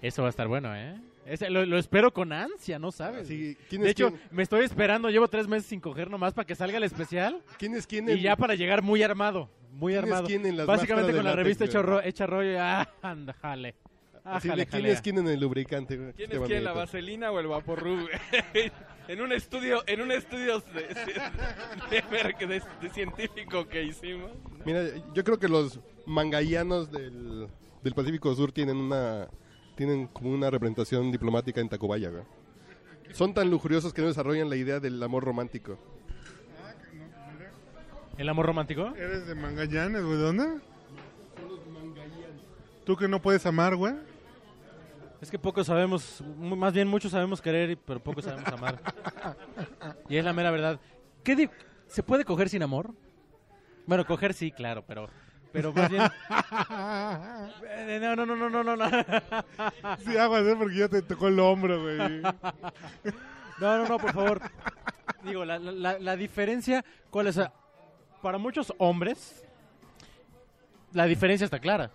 Eso 0.00 0.22
va 0.22 0.28
a 0.28 0.30
estar 0.30 0.48
bueno, 0.48 0.74
¿eh? 0.74 0.96
Ese- 1.26 1.48
lo, 1.50 1.64
lo 1.64 1.78
espero 1.78 2.12
con 2.12 2.32
ansia, 2.32 2.78
¿no 2.80 2.90
sabes? 2.90 3.22
Así, 3.26 3.56
¿quién 3.68 3.82
de 3.82 3.88
es 3.88 3.92
hecho, 3.92 4.08
quién? 4.08 4.20
me 4.32 4.42
estoy 4.42 4.64
esperando, 4.64 5.08
llevo 5.10 5.28
tres 5.28 5.46
meses 5.46 5.66
sin 5.68 5.80
coger 5.80 6.10
nomás 6.10 6.34
para 6.34 6.44
que 6.46 6.56
salga 6.56 6.76
el 6.78 6.82
especial 6.84 7.40
¿Quién 7.58 7.76
es 7.76 7.86
quién? 7.86 8.08
y 8.08 8.12
en- 8.12 8.18
ya 8.18 8.34
para 8.36 8.56
llegar 8.56 8.82
muy 8.82 9.02
armado, 9.04 9.48
muy 9.72 9.92
¿Quién 9.92 10.04
es 10.04 10.10
armado. 10.10 10.26
quién 10.26 10.46
en 10.46 10.56
las 10.56 10.66
Básicamente 10.66 11.12
con 11.12 11.24
la 11.24 11.36
revista 11.36 11.64
hecha, 11.64 11.80
ro- 11.82 12.02
hecha 12.02 12.26
rollo, 12.26 12.56
ah, 12.60 12.88
anda, 13.02 13.32
jale. 13.34 13.76
Ah, 14.24 14.40
jale, 14.40 14.66
¿Quién 14.66 14.82
jalea. 14.82 14.92
es 14.92 15.00
quién 15.02 15.18
en 15.18 15.28
el 15.28 15.40
lubricante? 15.40 15.96
güey? 15.96 16.12
¿Quién 16.14 16.30
Qué 16.30 16.36
es 16.36 16.42
quién, 16.44 16.64
la 16.64 16.72
vaselina 16.72 17.30
o 17.30 17.38
el 17.38 17.46
vaporru? 17.46 18.06
en 19.12 19.20
un 19.20 19.32
estudio, 19.32 19.82
en 19.86 20.00
un 20.00 20.10
estudio 20.10 20.60
de, 20.60 20.82
de- 21.90 22.46
de- 22.46 22.60
de- 22.80 22.90
científico 22.90 23.68
que 23.68 23.82
hicimos. 23.82 24.30
Mira, 24.64 24.84
yo 25.14 25.22
creo 25.24 25.38
que 25.38 25.48
los 25.48 25.80
mangayanos 26.06 26.90
del, 26.90 27.46
del 27.82 27.94
Pacífico 27.94 28.34
Sur 28.34 28.52
tienen 28.52 28.76
una 28.78 29.28
tienen 29.76 30.06
como 30.06 30.30
una 30.30 30.50
representación 30.50 31.10
diplomática 31.10 31.60
en 31.60 31.68
Tacubaya, 31.68 32.10
güey. 32.10 32.22
Son 33.12 33.34
tan 33.34 33.50
lujuriosos 33.50 33.92
que 33.92 34.00
no 34.02 34.08
desarrollan 34.08 34.48
la 34.48 34.56
idea 34.56 34.80
del 34.80 35.02
amor 35.02 35.24
romántico. 35.24 35.78
¿El 38.18 38.28
amor 38.28 38.46
romántico? 38.46 38.94
¿Eres 38.96 39.26
de 39.26 39.34
Mangallanes, 39.34 40.02
güey? 40.04 40.16
¿De 40.16 40.22
dónde? 40.22 40.44
¿Tú 42.84 42.96
que 42.96 43.08
no 43.08 43.20
puedes 43.22 43.44
amar, 43.46 43.76
güey? 43.76 43.94
Es 45.22 45.30
que 45.30 45.38
pocos 45.38 45.68
sabemos, 45.68 46.22
más 46.36 46.74
bien 46.74 46.88
muchos 46.88 47.12
sabemos 47.12 47.40
querer, 47.40 47.78
pero 47.86 48.00
pocos 48.02 48.24
sabemos 48.24 48.48
amar. 48.52 48.78
Y 50.08 50.16
es 50.16 50.24
la 50.24 50.32
mera 50.32 50.50
verdad. 50.50 50.80
¿Qué 51.22 51.36
di- 51.36 51.48
¿Se 51.86 52.02
puede 52.02 52.24
coger 52.24 52.48
sin 52.48 52.62
amor? 52.62 52.90
Bueno, 53.86 54.04
coger 54.04 54.34
sí, 54.34 54.50
claro, 54.50 54.84
pero, 54.86 55.08
pero 55.52 55.72
más 55.72 55.88
bien... 55.90 56.02
Eh, 57.68 57.98
No, 58.02 58.16
no, 58.16 58.26
no, 58.26 58.34
no, 58.36 58.50
no, 58.50 58.64
no, 58.64 58.76
no. 58.76 58.90
Sí, 60.04 60.16
aguas, 60.18 60.42
¿eh? 60.44 60.56
porque 60.58 60.76
ya 60.76 60.88
te 60.88 61.02
tocó 61.02 61.28
el 61.28 61.38
hombro, 61.38 61.80
güey. 61.82 61.98
No, 62.20 63.78
no, 63.78 63.86
no, 63.88 63.98
por 63.98 64.12
favor. 64.12 64.40
Digo, 65.22 65.44
la, 65.44 65.58
la, 65.60 66.00
la 66.00 66.16
diferencia, 66.16 66.84
¿cuál 67.10 67.28
es? 67.28 67.38
Para 68.20 68.38
muchos 68.38 68.72
hombres, 68.78 69.44
la 70.92 71.04
diferencia 71.06 71.44
está 71.44 71.60
clara. 71.60 71.92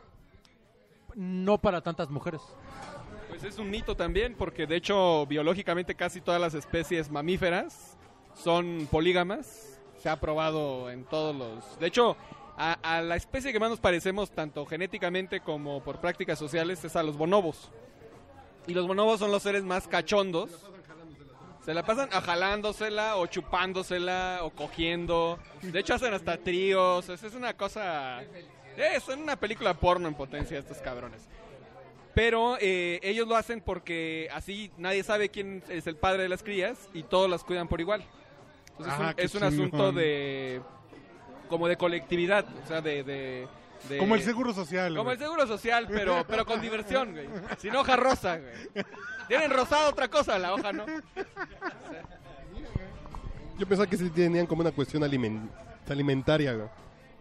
No 1.15 1.57
para 1.57 1.81
tantas 1.81 2.09
mujeres. 2.09 2.41
Pues 3.39 3.53
es 3.53 3.59
un 3.59 3.69
mito 3.69 3.95
también, 3.95 4.33
porque 4.33 4.65
de 4.65 4.77
hecho 4.77 5.27
biológicamente 5.27 5.93
casi 5.93 6.21
todas 6.21 6.41
las 6.41 6.55
especies 6.55 7.11
mamíferas 7.11 7.95
son 8.33 8.87
polígamas. 8.89 9.79
Se 10.01 10.09
ha 10.09 10.19
probado 10.19 10.89
en 10.89 11.03
todos 11.03 11.35
los... 11.35 11.79
De 11.79 11.85
hecho, 11.85 12.17
a, 12.57 12.73
a 12.81 13.03
la 13.03 13.15
especie 13.15 13.53
que 13.53 13.59
más 13.59 13.69
nos 13.69 13.79
parecemos, 13.79 14.31
tanto 14.31 14.65
genéticamente 14.65 15.39
como 15.41 15.83
por 15.83 16.01
prácticas 16.01 16.39
sociales, 16.39 16.83
es 16.83 16.95
a 16.95 17.03
los 17.03 17.15
bonobos. 17.15 17.69
Y 18.65 18.73
los 18.73 18.87
bonobos 18.87 19.19
son 19.19 19.29
los 19.29 19.43
seres 19.43 19.63
más 19.63 19.87
cachondos. 19.87 20.49
Se 21.63 21.75
la 21.75 21.85
pasan 21.85 22.09
a 22.13 22.21
jalándosela 22.21 23.17
o 23.17 23.27
chupándosela 23.27 24.39
o 24.41 24.49
cogiendo. 24.49 25.37
De 25.61 25.79
hecho 25.79 25.93
hacen 25.93 26.11
hasta 26.11 26.37
tríos. 26.37 27.07
Es, 27.07 27.21
es 27.21 27.35
una 27.35 27.53
cosa... 27.53 28.23
Son 29.05 29.21
una 29.21 29.35
película 29.35 29.75
porno 29.75 30.07
en 30.07 30.15
potencia 30.15 30.57
estos 30.57 30.79
cabrones. 30.79 31.27
Pero 32.17 32.57
eh, 32.59 32.99
ellos 33.03 33.27
lo 33.27 33.35
hacen 33.35 33.61
porque 33.61 34.27
así 34.33 34.71
nadie 34.75 35.03
sabe 35.03 35.29
quién 35.29 35.61
es 35.69 35.85
el 35.85 35.95
padre 35.97 36.23
de 36.23 36.29
las 36.29 36.41
crías 36.41 36.89
y 36.91 37.03
todos 37.03 37.29
las 37.29 37.43
cuidan 37.43 37.67
por 37.67 37.79
igual. 37.79 38.03
Entonces 38.71 38.93
Ah, 38.97 39.13
es 39.15 39.35
un, 39.35 39.43
es 39.43 39.53
un 39.53 39.53
asunto 39.53 39.91
de... 39.91 40.59
como 41.47 41.67
de 41.67 41.77
colectividad, 41.77 42.43
o 42.63 42.67
sea, 42.67 42.81
de... 42.81 43.03
de- 43.03 43.47
de- 43.87 43.97
Como 43.99 44.15
el 44.15 44.23
seguro 44.23 44.51
social. 44.51 44.93
Como 44.95 45.03
güey. 45.03 45.17
el 45.17 45.23
seguro 45.23 45.45
social, 45.45 45.85
pero, 45.87 46.25
pero 46.27 46.43
con 46.43 46.59
diversión, 46.59 47.11
güey. 47.11 47.27
Sin 47.59 47.75
hoja 47.75 47.95
rosa, 47.95 48.39
güey. 48.39 48.83
Tienen 49.27 49.51
rosada 49.51 49.87
otra 49.87 50.07
cosa, 50.07 50.39
la 50.39 50.55
hoja 50.55 50.73
no. 50.73 50.85
Yo 53.59 53.67
pensaba 53.67 53.87
que 53.87 53.97
sí 53.97 54.09
tenían 54.09 54.47
como 54.47 54.61
una 54.61 54.71
cuestión 54.71 55.03
alimen- 55.03 55.49
alimentaria, 55.87 56.53
güey. 56.53 56.67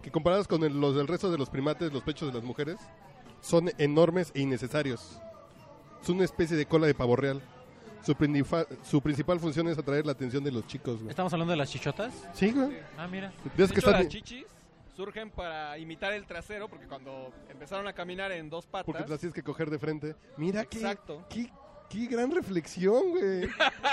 Que 0.02 0.10
comparados 0.10 0.48
con 0.48 0.64
el- 0.64 0.80
los 0.80 0.94
del 0.96 1.06
resto 1.06 1.30
de 1.30 1.36
los 1.36 1.50
primates, 1.50 1.92
los 1.92 2.02
pechos 2.02 2.28
de 2.28 2.34
las 2.34 2.42
mujeres 2.44 2.76
son 3.46 3.70
enormes 3.78 4.32
e 4.34 4.40
innecesarios. 4.40 5.20
Es 6.02 6.08
una 6.08 6.24
especie 6.24 6.56
de 6.56 6.66
cola 6.66 6.86
de 6.88 6.94
pavo 6.94 7.14
real. 7.14 7.40
Su, 8.04 8.14
principal- 8.14 8.66
su 8.84 9.00
principal 9.00 9.38
función 9.40 9.68
es 9.68 9.78
atraer 9.78 10.04
la 10.04 10.12
atención 10.12 10.42
de 10.42 10.50
los 10.52 10.66
chicos, 10.66 10.96
güey. 10.98 11.10
¿Estamos 11.10 11.32
hablando 11.32 11.52
de 11.52 11.56
las 11.56 11.70
chichotas? 11.70 12.12
Sí, 12.34 12.50
güey. 12.50 12.78
Ah, 12.96 13.06
mira. 13.08 13.32
De 13.44 13.50
que 13.56 13.62
hecho, 13.64 13.74
están- 13.74 13.92
las 13.94 14.08
chichis 14.08 14.44
surgen 14.96 15.30
para 15.30 15.78
imitar 15.78 16.12
el 16.12 16.24
trasero, 16.26 16.68
porque 16.68 16.86
cuando 16.86 17.32
empezaron 17.50 17.86
a 17.86 17.92
caminar 17.92 18.32
en 18.32 18.48
dos 18.50 18.66
patas... 18.66 18.86
Porque 18.86 19.02
te 19.04 19.10
las 19.10 19.20
tienes 19.20 19.34
que 19.34 19.42
coger 19.42 19.70
de 19.70 19.78
frente. 19.78 20.14
Mira 20.36 20.64
qué, 20.64 20.78
Exacto. 20.78 21.24
qué, 21.28 21.50
qué 21.90 22.06
gran 22.06 22.30
reflexión, 22.32 23.10
güey. 23.10 23.48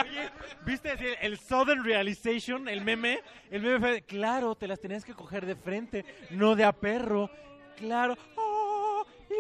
¿Viste 0.66 0.92
así 0.92 1.06
el 1.22 1.38
Southern 1.38 1.84
Realization, 1.84 2.68
el 2.70 2.82
meme? 2.84 3.20
El 3.52 3.62
meme 3.62 3.80
fue, 3.80 4.02
claro, 4.04 4.56
te 4.56 4.68
las 4.68 4.80
tenías 4.80 5.04
que 5.06 5.14
coger 5.14 5.46
de 5.46 5.56
frente, 5.56 6.06
no 6.32 6.56
de 6.56 6.64
a 6.64 6.72
perro. 6.72 7.30
Claro. 7.78 8.16
¡Oh, 8.38 8.43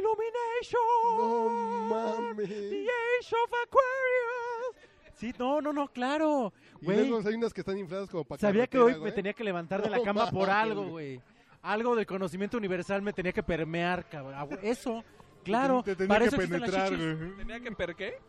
Illumination! 0.04 1.18
No 1.18 1.50
mames. 1.89 2.50
The 2.50 2.82
Age 2.82 3.36
of 3.36 3.52
Aquarius. 3.66 4.76
Sí, 5.16 5.34
no, 5.39 5.62
no, 5.62 5.72
no, 5.72 5.88
claro. 5.88 6.52
Y 6.82 6.86
Güey, 6.86 7.08
luego 7.08 7.26
hay 7.28 7.36
unas 7.36 7.54
que 7.54 7.62
están 7.62 7.78
infladas 7.78 8.10
como 8.10 8.26
para 8.26 8.39
sabía 8.42 8.68
que 8.68 8.78
hoy 8.80 9.00
me 9.00 9.12
tenía 9.13 9.34
que 9.34 9.44
levantar 9.44 9.82
de 9.82 9.89
la 9.89 9.98
No 9.98 10.04
cama 10.04 10.30
por 10.30 10.48
mames, 10.50 10.63
algo, 10.72 10.88
güey. 10.89 11.22
Algo 11.62 11.96
del 11.96 12.06
conocimiento 12.06 12.58
universal 12.58 13.02
me 13.02 13.13
tenía 13.13 13.32
que 13.32 13.44
permear, 13.44 14.10
cabrón. 14.10 14.34
Ah, 14.36 14.44
güey, 14.44 14.60
Eso, 14.63 15.04
claro. 15.46 15.82
Te 15.84 15.96
tenía 15.96 16.10
para 16.10 16.20
que 16.22 16.28
eso 16.28 16.36
existen 16.36 16.60
las 16.62 16.70
penetrar, 16.72 16.89
chichis. 16.89 17.18
güey. 17.20 17.38
¿Tenía 17.38 17.60
que 17.62 17.72
per 17.72 17.96
qué? 17.96 18.20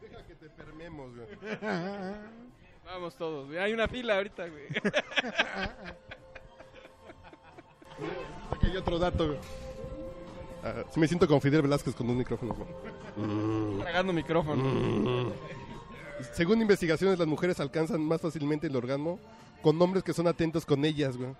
Deja 0.00 0.26
que 0.26 0.34
te 0.34 0.50
permemos, 0.50 1.14
güey. 1.14 1.28
Vamos 2.84 3.14
todos, 3.16 3.46
güey. 3.46 3.58
Hay 3.58 3.72
una 3.72 3.86
fila 3.86 4.16
ahorita, 4.16 4.48
güey. 4.48 4.66
Hay 8.70 8.76
otro 8.76 8.98
dato. 9.00 9.36
Ah, 10.62 10.84
sí 10.92 11.00
me 11.00 11.08
siento 11.08 11.26
como 11.26 11.40
Fidel 11.40 11.62
Velázquez 11.62 11.92
con 11.94 12.08
un 12.08 12.18
micrófono. 12.18 12.54
güey. 12.54 13.80
Tragando 13.80 14.12
micrófono. 14.12 15.32
Según 16.32 16.60
investigaciones, 16.60 17.18
las 17.18 17.26
mujeres 17.26 17.58
alcanzan 17.58 18.00
más 18.00 18.20
fácilmente 18.20 18.68
el 18.68 18.76
orgasmo 18.76 19.18
con 19.60 19.80
hombres 19.82 20.04
que 20.04 20.12
son 20.12 20.28
atentos 20.28 20.64
con 20.64 20.84
ellas, 20.84 21.16
güey. 21.16 21.30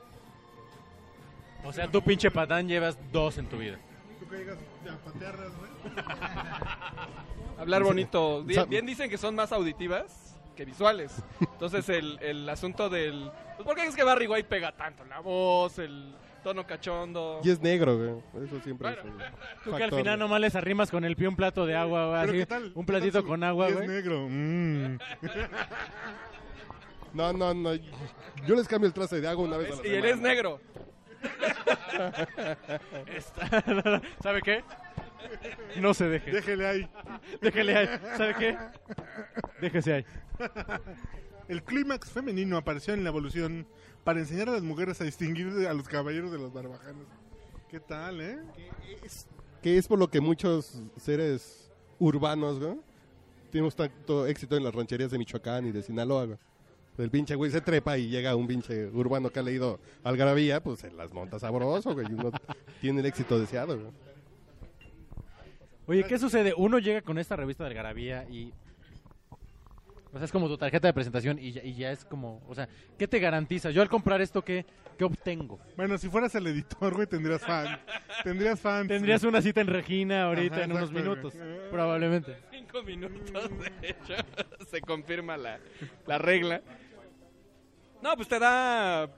O 1.64 1.72
sea, 1.72 1.88
tú 1.88 2.02
pinche 2.02 2.30
patán 2.30 2.66
llevas 2.66 2.98
dos 3.12 3.38
en 3.38 3.46
tu 3.46 3.58
vida. 3.58 3.78
Tú 4.18 4.26
que 4.28 4.38
llegas 4.38 4.58
a 4.90 4.96
patearlas, 5.04 5.52
güey. 5.56 5.70
Hablar 7.58 7.84
bonito. 7.84 8.42
Bien, 8.42 8.68
bien 8.68 8.86
dicen 8.86 9.08
que 9.08 9.18
son 9.18 9.36
más 9.36 9.52
auditivas 9.52 10.36
que 10.56 10.64
visuales. 10.64 11.12
Entonces 11.40 11.88
el, 11.90 12.18
el 12.22 12.48
asunto 12.48 12.88
del... 12.88 13.30
Pues 13.56 13.66
¿Por 13.66 13.76
qué 13.76 13.84
es 13.84 13.94
que 13.94 14.02
Barry 14.02 14.26
White 14.26 14.48
pega 14.48 14.72
tanto? 14.72 15.04
La 15.04 15.20
voz, 15.20 15.78
el 15.78 16.14
tono 16.42 16.66
cachondo. 16.66 17.40
Y 17.44 17.50
es 17.50 17.60
negro, 17.60 17.96
güey. 17.96 18.44
Eso 18.46 18.60
siempre 18.60 18.88
Bueno. 18.92 19.02
es 19.02 19.04
un 19.66 19.72
Tú 19.72 19.76
que 19.76 19.84
al 19.84 19.90
final 19.90 20.04
güey. 20.04 20.18
nomás 20.18 20.40
les 20.40 20.56
arrimas 20.56 20.90
con 20.90 21.04
el 21.04 21.16
pie 21.16 21.28
un 21.28 21.36
plato 21.36 21.66
de 21.66 21.76
agua, 21.76 22.08
güey. 22.08 22.20
Así, 22.22 22.32
¿qué 22.38 22.46
tal? 22.46 22.72
Un 22.74 22.82
¿Qué 22.84 22.86
platito 22.92 23.12
tal 23.12 23.22
su- 23.22 23.28
con 23.28 23.44
agua, 23.44 23.68
y 23.70 23.72
güey. 23.72 23.84
Es 23.84 23.90
negro. 23.90 24.26
Mm. 24.28 24.98
No, 27.12 27.32
no, 27.32 27.52
no. 27.52 27.74
Yo 27.74 28.54
les 28.54 28.68
cambio 28.68 28.86
el 28.86 28.92
traste 28.94 29.20
de 29.20 29.26
agua 29.26 29.44
una 29.44 29.56
vez 29.56 29.72
a 29.72 29.82
la 29.82 29.88
Y 29.88 29.94
él 29.94 30.02
semana. 30.02 30.08
es 30.14 30.20
negro. 30.20 30.60
Está- 33.06 34.00
¿Sabe 34.22 34.42
qué? 34.42 34.62
No 35.80 35.92
se 35.92 36.08
deje. 36.08 36.30
Déjele 36.30 36.66
ahí. 36.68 36.88
Déjele 37.42 37.76
ahí. 37.76 37.88
¿Sabe 38.16 38.34
qué? 38.38 38.56
Déjese 39.60 39.92
ahí. 39.94 40.04
El 41.48 41.62
clímax 41.64 42.10
femenino 42.10 42.56
apareció 42.56 42.94
en 42.94 43.02
la 43.02 43.10
evolución 43.10 43.66
para 44.04 44.20
enseñar 44.20 44.48
a 44.48 44.52
las 44.52 44.62
mujeres 44.62 45.00
a 45.00 45.04
distinguir 45.04 45.48
a 45.68 45.74
los 45.74 45.88
caballeros 45.88 46.30
de 46.32 46.38
los 46.38 46.52
barbajanes. 46.52 47.06
¿Qué 47.68 47.80
tal, 47.80 48.20
eh? 48.20 48.38
Que 49.62 49.78
es 49.78 49.86
por 49.86 49.98
lo 49.98 50.08
que 50.08 50.20
muchos 50.20 50.82
seres 50.96 51.70
urbanos, 51.98 52.58
güey, 52.58 52.80
tenemos 53.50 53.76
tanto 53.76 54.26
éxito 54.26 54.56
en 54.56 54.64
las 54.64 54.74
rancherías 54.74 55.10
de 55.10 55.18
Michoacán 55.18 55.66
y 55.66 55.72
de 55.72 55.82
Sinaloa, 55.82 56.26
güey. 56.26 56.38
El 56.98 57.10
pinche 57.10 57.34
güey 57.34 57.50
se 57.50 57.60
trepa 57.60 57.96
y 57.96 58.08
llega 58.08 58.36
un 58.36 58.46
pinche 58.46 58.88
urbano 58.88 59.30
que 59.30 59.38
ha 59.38 59.42
leído 59.42 59.80
Algarabía, 60.02 60.62
pues 60.62 60.80
se 60.80 60.90
las 60.90 61.12
monta 61.12 61.38
sabroso, 61.38 61.94
güey. 61.94 62.06
Y 62.10 62.12
uno 62.12 62.30
tiene 62.80 63.00
el 63.00 63.06
éxito 63.06 63.38
deseado, 63.38 63.78
güey. 63.78 63.92
Oye, 65.86 66.04
¿qué 66.04 66.18
sucede? 66.18 66.52
Uno 66.56 66.78
llega 66.78 67.00
con 67.00 67.18
esta 67.18 67.36
revista 67.36 67.64
de 67.64 67.70
Algarabía 67.70 68.28
y... 68.28 68.52
O 70.12 70.18
sea, 70.18 70.24
es 70.24 70.32
como 70.32 70.48
tu 70.48 70.58
tarjeta 70.58 70.88
de 70.88 70.92
presentación 70.92 71.38
y 71.38 71.52
ya, 71.52 71.62
y 71.62 71.74
ya 71.74 71.92
es 71.92 72.04
como... 72.04 72.42
O 72.48 72.54
sea, 72.54 72.68
¿qué 72.98 73.06
te 73.06 73.20
garantiza? 73.20 73.70
Yo 73.70 73.80
al 73.80 73.88
comprar 73.88 74.20
esto, 74.20 74.42
¿qué, 74.42 74.66
qué 74.98 75.04
obtengo? 75.04 75.60
Bueno, 75.76 75.96
si 75.98 76.08
fueras 76.08 76.34
el 76.34 76.48
editor, 76.48 76.94
güey, 76.94 77.06
tendrías 77.06 77.42
fans. 77.42 77.78
Tendrías 78.24 78.58
fans. 78.58 78.88
Tendrías 78.88 79.22
una 79.22 79.40
cita 79.40 79.60
en 79.60 79.68
Regina 79.68 80.24
ahorita 80.24 80.56
Ajá, 80.56 80.64
en 80.64 80.72
unos 80.72 80.90
minutos, 80.90 81.34
probablemente. 81.70 82.36
Cinco 82.50 82.82
minutos, 82.82 83.50
de 83.58 83.88
hecho. 83.88 84.14
Se 84.68 84.80
confirma 84.80 85.36
la, 85.36 85.60
la 86.06 86.18
regla. 86.18 86.60
No, 88.02 88.16
pues 88.16 88.26
te 88.28 88.38
da 88.40 89.08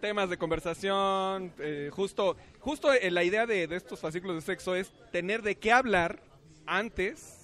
temas 0.00 0.30
de 0.30 0.36
conversación. 0.36 1.52
eh, 1.58 1.90
justo 1.92 2.36
justo 2.60 2.92
eh, 2.92 3.10
la 3.10 3.24
idea 3.24 3.46
de, 3.46 3.66
de 3.66 3.76
estos 3.76 3.98
fascículos 3.98 4.36
de 4.36 4.42
sexo 4.42 4.76
es 4.76 4.92
tener 5.10 5.42
de 5.42 5.56
qué 5.56 5.72
hablar 5.72 6.20
antes 6.66 7.41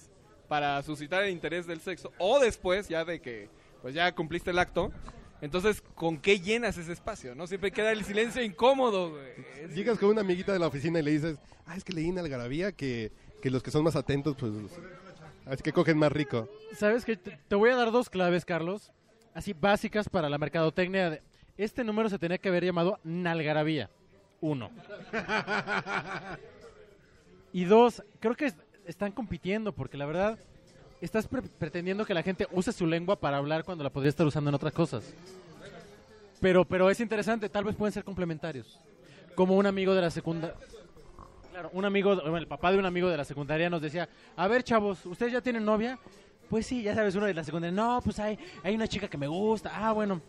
para 0.49 0.81
suscitar 0.83 1.23
el 1.23 1.29
interés 1.29 1.65
del 1.65 1.79
sexo 1.79 2.11
o 2.17 2.39
después, 2.39 2.89
ya 2.89 3.05
de 3.05 3.21
que 3.21 3.47
pues 3.81 3.93
ya 3.95 4.13
cumpliste 4.13 4.49
el 4.51 4.59
acto. 4.59 4.91
Entonces, 5.41 5.81
¿con 5.95 6.17
qué 6.17 6.41
llenas 6.41 6.77
ese 6.77 6.91
espacio? 6.91 7.33
¿No? 7.33 7.47
Siempre 7.47 7.71
queda 7.71 7.93
el 7.93 8.03
silencio 8.03 8.43
incómodo, 8.43 9.11
güey. 9.11 9.29
Es- 9.61 9.73
Llegas 9.73 9.97
con 9.97 10.09
una 10.09 10.19
amiguita 10.19 10.51
de 10.51 10.59
la 10.59 10.67
oficina 10.67 10.99
y 10.99 11.03
le 11.03 11.11
dices, 11.11 11.37
ah, 11.65 11.77
es 11.77 11.85
que 11.85 11.93
leí 11.93 12.09
en 12.09 12.19
Algarabía 12.19 12.73
que, 12.73 13.13
que 13.41 13.49
los 13.49 13.63
que 13.63 13.71
son 13.71 13.85
más 13.85 13.95
atentos, 13.95 14.35
pues, 14.37 14.51
así 15.45 15.63
que 15.63 15.71
cogen 15.71 15.97
más 15.97 16.11
rico. 16.11 16.49
¿Sabes 16.75 17.05
qué? 17.05 17.15
Te, 17.15 17.39
te 17.47 17.55
voy 17.55 17.69
a 17.69 17.77
dar 17.77 17.91
dos 17.93 18.09
claves, 18.09 18.43
Carlos, 18.43 18.91
así 19.33 19.53
básicas 19.53 20.09
para 20.09 20.27
la 20.27 20.37
mercadotecnia. 20.37 21.09
de- 21.11 21.21
Este 21.57 21.85
número 21.85 22.09
se 22.09 22.19
tenía 22.19 22.37
que 22.37 22.49
haber 22.49 22.65
llamado 22.65 22.99
Nalgarabía. 23.05 23.89
Uno. 24.41 24.71
Y 27.51 27.65
dos, 27.65 28.03
creo 28.19 28.35
que 28.35 28.45
es- 28.47 28.55
están 28.89 29.11
compitiendo 29.11 29.71
porque 29.71 29.97
la 29.97 30.05
verdad 30.05 30.37
estás 30.99 31.27
pre- 31.27 31.43
pretendiendo 31.43 32.05
que 32.05 32.13
la 32.13 32.23
gente 32.23 32.47
use 32.51 32.71
su 32.71 32.85
lengua 32.87 33.15
para 33.15 33.37
hablar 33.37 33.63
cuando 33.63 33.83
la 33.83 33.89
podría 33.89 34.09
estar 34.09 34.25
usando 34.25 34.49
en 34.49 34.55
otras 34.55 34.73
cosas. 34.73 35.03
Pero, 36.41 36.65
pero 36.65 36.89
es 36.89 36.99
interesante, 36.99 37.49
tal 37.49 37.65
vez 37.65 37.75
pueden 37.75 37.93
ser 37.93 38.03
complementarios. 38.03 38.79
Como 39.35 39.55
un 39.55 39.65
amigo 39.65 39.93
de 39.93 40.01
la 40.01 40.09
secundaria. 40.09 40.55
Claro, 41.51 41.69
un 41.73 41.85
amigo, 41.85 42.15
bueno, 42.15 42.37
el 42.37 42.47
papá 42.47 42.71
de 42.71 42.77
un 42.77 42.85
amigo 42.85 43.09
de 43.09 43.17
la 43.17 43.25
secundaria 43.25 43.69
nos 43.69 43.81
decía, 43.81 44.09
a 44.35 44.47
ver 44.47 44.63
chavos, 44.63 45.05
¿ustedes 45.05 45.33
ya 45.33 45.41
tienen 45.41 45.65
novia? 45.65 45.99
Pues 46.49 46.65
sí, 46.65 46.81
ya 46.81 46.95
sabes, 46.95 47.13
uno 47.15 47.25
de 47.25 47.33
la 47.33 47.43
secundaria, 47.43 47.75
no, 47.75 48.01
pues 48.03 48.17
hay, 48.19 48.39
hay 48.63 48.73
una 48.73 48.87
chica 48.87 49.07
que 49.07 49.17
me 49.17 49.27
gusta, 49.27 49.71
ah, 49.73 49.91
bueno, 49.91 50.21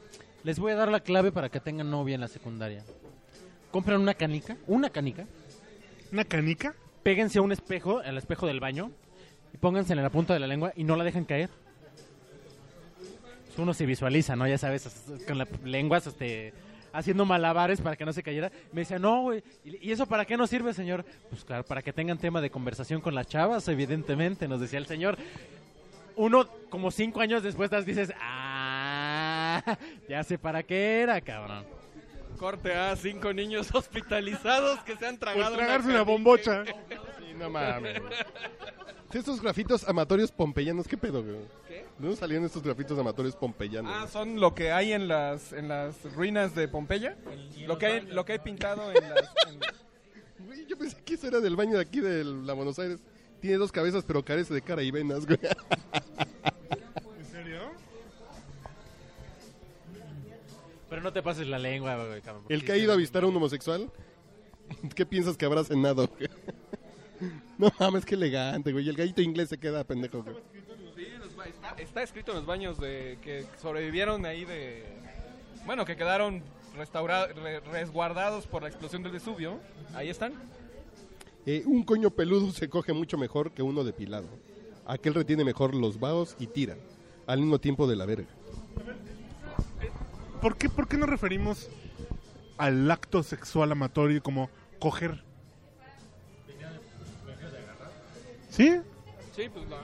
les 0.42 0.58
voy 0.58 0.72
a 0.72 0.76
dar 0.76 0.90
la 0.90 1.00
clave 1.00 1.32
para 1.32 1.48
que 1.48 1.60
tengan 1.60 1.90
novia 1.90 2.14
en 2.14 2.20
la 2.20 2.28
secundaria. 2.28 2.84
Compran 3.70 4.00
una 4.00 4.14
canica, 4.14 4.56
una 4.66 4.90
canica, 4.90 5.24
¿Una 6.12 6.24
canica? 6.24 6.74
Péguense 7.02 7.38
a 7.38 7.42
un 7.42 7.52
espejo, 7.52 8.00
al 8.00 8.18
espejo 8.18 8.46
del 8.46 8.60
baño, 8.60 8.90
y 9.52 9.56
pónganse 9.56 9.92
en 9.92 10.02
la 10.02 10.10
punta 10.10 10.34
de 10.34 10.40
la 10.40 10.46
lengua 10.46 10.72
y 10.76 10.84
no 10.84 10.96
la 10.96 11.04
dejan 11.04 11.24
caer. 11.24 11.50
Uno 13.56 13.74
se 13.74 13.84
visualiza, 13.84 14.36
¿no? 14.36 14.48
Ya 14.48 14.56
sabes, 14.56 14.88
con 15.26 15.36
las 15.36 15.48
lenguas, 15.62 16.06
este, 16.06 16.54
haciendo 16.92 17.24
malabares 17.24 17.80
para 17.80 17.96
que 17.96 18.06
no 18.06 18.12
se 18.12 18.22
cayera. 18.22 18.50
Me 18.72 18.82
decía, 18.82 18.98
no, 18.98 19.22
güey, 19.22 19.42
¿y 19.64 19.90
eso 19.90 20.06
para 20.06 20.24
qué 20.24 20.36
nos 20.36 20.48
sirve, 20.48 20.72
señor? 20.72 21.04
Pues 21.28 21.44
claro, 21.44 21.64
para 21.64 21.82
que 21.82 21.92
tengan 21.92 22.16
tema 22.16 22.40
de 22.40 22.50
conversación 22.50 23.00
con 23.00 23.14
las 23.14 23.26
chavas, 23.26 23.66
evidentemente, 23.68 24.48
nos 24.48 24.60
decía 24.60 24.78
el 24.78 24.86
señor. 24.86 25.18
Uno, 26.16 26.46
como 26.70 26.90
cinco 26.90 27.20
años 27.20 27.42
después, 27.42 27.70
dices, 27.84 28.12
ah, 28.20 29.62
ya 30.08 30.22
sé 30.24 30.38
para 30.38 30.62
qué 30.62 31.02
era, 31.02 31.20
cabrón. 31.20 31.79
Corte 32.40 32.74
A, 32.74 32.96
cinco 32.96 33.34
niños 33.34 33.68
hospitalizados 33.74 34.80
que 34.80 34.96
se 34.96 35.06
han 35.06 35.18
tragado 35.18 35.50
Por 35.50 35.58
tragarse 35.58 35.88
una 35.88 35.98
canica. 35.98 36.10
bombocha. 36.10 36.64
Sí, 36.64 37.34
no 37.38 37.50
mames. 37.50 38.00
Estos 39.12 39.42
grafitos 39.42 39.86
amatorios 39.86 40.32
pompeyanos, 40.32 40.88
¿qué 40.88 40.96
pedo, 40.96 41.22
güey? 41.22 41.36
¿Qué? 41.68 41.74
¿De 41.74 41.84
dónde 41.98 42.16
salían 42.16 42.44
estos 42.44 42.62
grafitos 42.62 42.98
amatorios 42.98 43.36
pompeyanos? 43.36 43.92
Ah, 43.94 44.06
son 44.08 44.40
lo 44.40 44.54
que 44.54 44.72
hay 44.72 44.92
en 44.94 45.06
las 45.06 45.52
en 45.52 45.68
las 45.68 46.02
ruinas 46.14 46.54
de 46.54 46.66
Pompeya. 46.68 47.18
Lo 47.66 47.76
que 47.76 47.86
hay, 47.86 48.00
lo 48.06 48.24
que 48.24 48.32
hay 48.32 48.38
pintado 48.38 48.90
en 48.90 49.08
las... 49.10 49.22
en- 49.48 49.60
Güey, 50.46 50.64
yo 50.66 50.78
pensé 50.78 50.96
que 51.04 51.14
eso 51.14 51.26
era 51.28 51.40
del 51.40 51.56
baño 51.56 51.74
de 51.76 51.82
aquí 51.82 52.00
de 52.00 52.24
la 52.24 52.54
Buenos 52.54 52.78
Aires. 52.78 53.00
Tiene 53.42 53.56
dos 53.58 53.70
cabezas, 53.70 54.04
pero 54.06 54.24
carece 54.24 54.54
de 54.54 54.62
cara 54.62 54.82
y 54.82 54.90
venas, 54.90 55.26
güey. 55.26 55.38
Pero 61.00 61.08
no 61.08 61.12
te 61.14 61.22
pases 61.22 61.46
la 61.46 61.58
lengua, 61.58 61.96
güey, 62.06 62.20
cabrón. 62.20 62.44
El 62.50 62.62
que 62.62 62.72
ha 62.72 62.76
ido 62.76 62.92
a 62.92 62.96
visitar 62.96 63.24
a 63.24 63.26
un 63.26 63.34
homosexual, 63.36 63.90
¿qué 64.94 65.06
piensas 65.06 65.36
que 65.38 65.46
habrá 65.46 65.64
cenado, 65.64 66.06
güey? 66.08 66.28
No 67.58 67.70
mames, 67.78 68.06
qué 68.06 68.14
elegante, 68.14 68.72
güey. 68.72 68.86
Y 68.86 68.88
el 68.88 68.96
gallito 68.96 69.20
inglés 69.20 69.50
se 69.50 69.58
queda 69.58 69.84
pendejo, 69.84 70.22
güey. 70.22 70.36
Está, 71.46 71.70
está 71.78 72.02
escrito 72.02 72.32
en 72.32 72.38
los 72.38 72.46
baños 72.46 72.78
de 72.80 73.18
que 73.22 73.44
sobrevivieron 73.60 74.24
ahí 74.24 74.46
de... 74.46 74.84
Bueno, 75.66 75.84
que 75.84 75.96
quedaron 75.96 76.42
re- 76.74 77.60
resguardados 77.60 78.46
por 78.46 78.62
la 78.62 78.68
explosión 78.68 79.02
del 79.02 79.12
Vesubio. 79.12 79.58
Ahí 79.94 80.08
están. 80.08 80.32
Eh, 81.44 81.62
un 81.66 81.82
coño 81.82 82.10
peludo 82.10 82.50
se 82.52 82.70
coge 82.70 82.94
mucho 82.94 83.18
mejor 83.18 83.52
que 83.52 83.62
uno 83.62 83.84
depilado. 83.84 84.26
Aquel 84.86 85.12
retiene 85.12 85.44
mejor 85.44 85.74
los 85.74 86.00
vaos 86.00 86.36
y 86.38 86.46
tira, 86.46 86.76
al 87.26 87.40
mismo 87.40 87.58
tiempo 87.58 87.86
de 87.86 87.96
la 87.96 88.06
verga. 88.06 88.28
¿Por 90.40 90.56
qué, 90.56 90.68
¿Por 90.68 90.88
qué 90.88 90.96
nos 90.96 91.08
referimos 91.08 91.68
al 92.58 92.90
acto 92.90 93.22
sexual 93.22 93.72
amatorio 93.72 94.22
como 94.22 94.50
coger? 94.78 95.22
¿Sí? 98.48 98.80
Sí, 99.36 99.48
pues 99.52 99.68
la, 99.68 99.78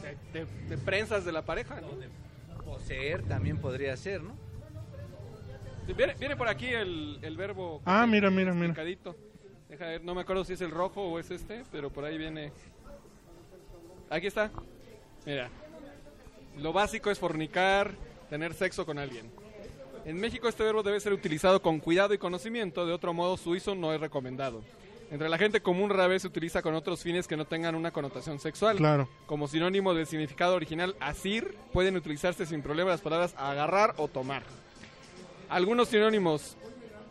te, 0.00 0.16
te- 0.44 0.46
te 0.68 0.78
prensas 0.78 1.24
de 1.24 1.32
la 1.32 1.42
pareja, 1.42 1.80
¿no? 1.80 1.88
Poseer 2.64 3.22
también 3.22 3.58
podría 3.58 3.96
ser, 3.96 4.22
¿no? 4.22 4.34
Viene, 5.96 6.14
viene 6.14 6.34
por 6.36 6.48
aquí 6.48 6.66
el, 6.66 7.18
el 7.22 7.36
verbo... 7.36 7.80
Ah, 7.84 8.06
mira, 8.06 8.28
mira, 8.30 8.52
mira. 8.52 8.66
explicadito. 8.66 9.14
Deja 9.68 9.86
ver, 9.86 10.04
no 10.04 10.14
me 10.14 10.22
acuerdo 10.22 10.44
si 10.44 10.54
es 10.54 10.60
el 10.60 10.70
rojo 10.70 11.02
o 11.02 11.18
es 11.20 11.30
este, 11.30 11.64
pero 11.70 11.90
por 11.90 12.04
ahí 12.04 12.18
viene... 12.18 12.52
Aquí 14.10 14.26
está. 14.26 14.50
Mira. 15.24 15.48
Lo 16.56 16.72
básico 16.72 17.10
es 17.10 17.18
fornicar, 17.18 17.92
tener 18.30 18.54
sexo 18.54 18.84
con 18.86 18.98
alguien. 18.98 19.30
En 20.06 20.20
México 20.20 20.46
este 20.46 20.62
verbo 20.62 20.84
debe 20.84 21.00
ser 21.00 21.12
utilizado 21.12 21.60
con 21.60 21.80
cuidado 21.80 22.14
y 22.14 22.18
conocimiento, 22.18 22.86
de 22.86 22.92
otro 22.92 23.12
modo 23.12 23.36
su 23.36 23.50
uso 23.50 23.74
no 23.74 23.92
es 23.92 24.00
recomendado. 24.00 24.62
Entre 25.10 25.28
la 25.28 25.36
gente 25.36 25.60
común 25.60 25.90
rara 25.90 26.06
vez 26.06 26.22
se 26.22 26.28
utiliza 26.28 26.62
con 26.62 26.76
otros 26.76 27.02
fines 27.02 27.26
que 27.26 27.36
no 27.36 27.44
tengan 27.44 27.74
una 27.74 27.90
connotación 27.90 28.38
sexual. 28.38 28.76
Claro. 28.76 29.08
Como 29.26 29.48
sinónimo 29.48 29.94
del 29.94 30.06
significado 30.06 30.54
original 30.54 30.94
asir, 31.00 31.56
pueden 31.72 31.96
utilizarse 31.96 32.46
sin 32.46 32.62
problema 32.62 32.92
las 32.92 33.00
palabras 33.00 33.34
agarrar 33.36 33.94
o 33.96 34.06
tomar. 34.06 34.44
Algunos 35.48 35.88
sinónimos: 35.88 36.56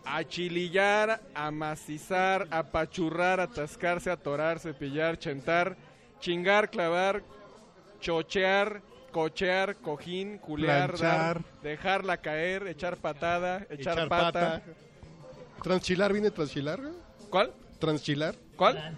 achilillar, 0.06 1.22
amacizar, 1.34 2.48
apachurrar, 2.50 3.42
atascarse, 3.42 4.10
atorar, 4.10 4.60
cepillar, 4.60 5.20
chentar, 5.20 5.76
chingar, 6.22 6.70
clavar, 6.70 7.24
chochear, 8.00 8.82
cochear, 9.16 9.78
cojín, 9.78 10.40
culear, 10.40 10.98
dar, 10.98 11.42
dejarla 11.64 12.18
caer, 12.18 12.68
echar 12.68 12.98
patada, 12.98 13.66
echar, 13.70 14.10
pata. 14.10 14.62
¿Transchilar 15.64 16.12
viene 16.12 16.32
transchilar? 16.32 16.82
¿Cuál? 17.30 17.54
¿Transchilar? 17.80 18.36
¿Cuál? 18.58 18.94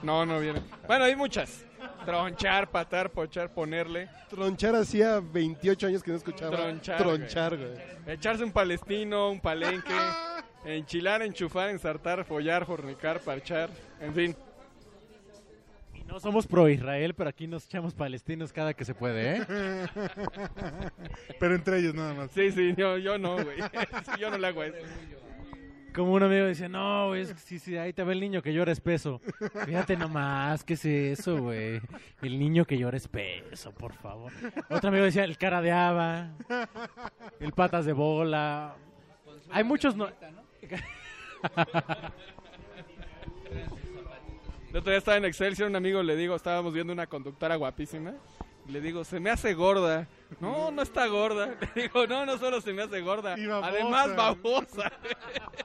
No, 0.00 0.24
no 0.24 0.38
viene. 0.38 0.62
Bueno, 0.86 1.06
hay 1.06 1.16
muchas. 1.16 1.64
Tronchar, 2.04 2.70
patar, 2.70 3.10
pochar, 3.10 3.52
ponerle. 3.52 4.08
Tronchar 4.28 4.76
hacía 4.76 5.18
28 5.18 5.88
años 5.88 6.04
que 6.04 6.12
no 6.12 6.16
escuchaba. 6.16 6.56
Tronchar, 6.56 6.98
Tronchar, 6.98 7.56
güey. 7.56 7.72
Echarse 8.06 8.44
un 8.44 8.52
palestino, 8.52 9.28
un 9.28 9.40
palenque, 9.40 9.92
enchilar, 10.64 11.22
enchufar, 11.22 11.70
ensartar, 11.70 12.24
follar, 12.24 12.64
fornicar, 12.64 13.18
parchar, 13.18 13.70
en 14.00 14.14
fin. 14.14 14.36
No 16.10 16.18
somos 16.18 16.46
pro 16.46 16.68
Israel, 16.68 17.14
pero 17.14 17.30
aquí 17.30 17.46
nos 17.46 17.66
echamos 17.66 17.94
palestinos 17.94 18.52
cada 18.52 18.74
que 18.74 18.84
se 18.84 18.94
puede, 18.94 19.36
¿eh? 19.36 19.46
Pero 21.38 21.54
entre 21.54 21.78
ellos 21.78 21.94
nada 21.94 22.14
más. 22.14 22.32
Sí, 22.32 22.50
sí, 22.50 22.74
yo, 22.76 22.98
yo 22.98 23.16
no, 23.16 23.34
güey. 23.34 23.58
Yo 24.20 24.28
no 24.28 24.38
le 24.38 24.48
hago 24.48 24.64
eso. 24.64 24.76
Como 25.94 26.12
un 26.12 26.22
amigo 26.22 26.46
dice, 26.46 26.68
no, 26.68 27.08
güey, 27.08 27.22
es 27.22 27.32
que 27.32 27.38
sí, 27.38 27.58
sí, 27.58 27.76
ahí 27.76 27.92
te 27.92 28.02
ve 28.02 28.12
el 28.12 28.20
niño 28.20 28.42
que 28.42 28.52
llora 28.52 28.72
espeso. 28.72 29.20
Fíjate 29.64 29.96
nomás, 29.96 30.64
¿qué 30.64 30.74
es 30.74 30.84
eso, 30.84 31.42
güey? 31.42 31.80
El 32.22 32.38
niño 32.38 32.64
que 32.64 32.76
llora 32.76 32.96
espeso, 32.96 33.72
por 33.72 33.92
favor. 33.94 34.32
Otro 34.68 34.88
amigo 34.88 35.04
decía, 35.04 35.24
el 35.24 35.38
cara 35.38 35.62
de 35.62 35.72
haba, 35.72 36.32
el 37.38 37.52
patas 37.52 37.86
de 37.86 37.92
bola. 37.92 38.74
Hay 39.50 39.64
muchos 39.64 39.96
no... 39.96 40.08
El 44.70 44.76
otro 44.76 44.90
día 44.90 44.98
estaba 44.98 45.16
en 45.16 45.24
Excelsior, 45.24 45.68
un 45.68 45.74
amigo 45.76 46.00
le 46.02 46.14
digo, 46.16 46.36
estábamos 46.36 46.72
viendo 46.72 46.92
una 46.92 47.06
conductora 47.08 47.56
guapísima. 47.56 48.14
y 48.68 48.72
Le 48.72 48.80
digo, 48.80 49.02
se 49.04 49.18
me 49.18 49.30
hace 49.30 49.52
gorda. 49.54 50.06
No, 50.38 50.70
no 50.70 50.82
está 50.82 51.06
gorda. 51.08 51.56
Le 51.74 51.82
digo, 51.82 52.06
no, 52.06 52.24
no 52.24 52.38
solo 52.38 52.60
se 52.60 52.72
me 52.72 52.82
hace 52.82 53.00
gorda. 53.00 53.36
Y 53.36 53.46
babosa. 53.46 53.68
Además, 53.68 54.14
babosa. 54.16 54.92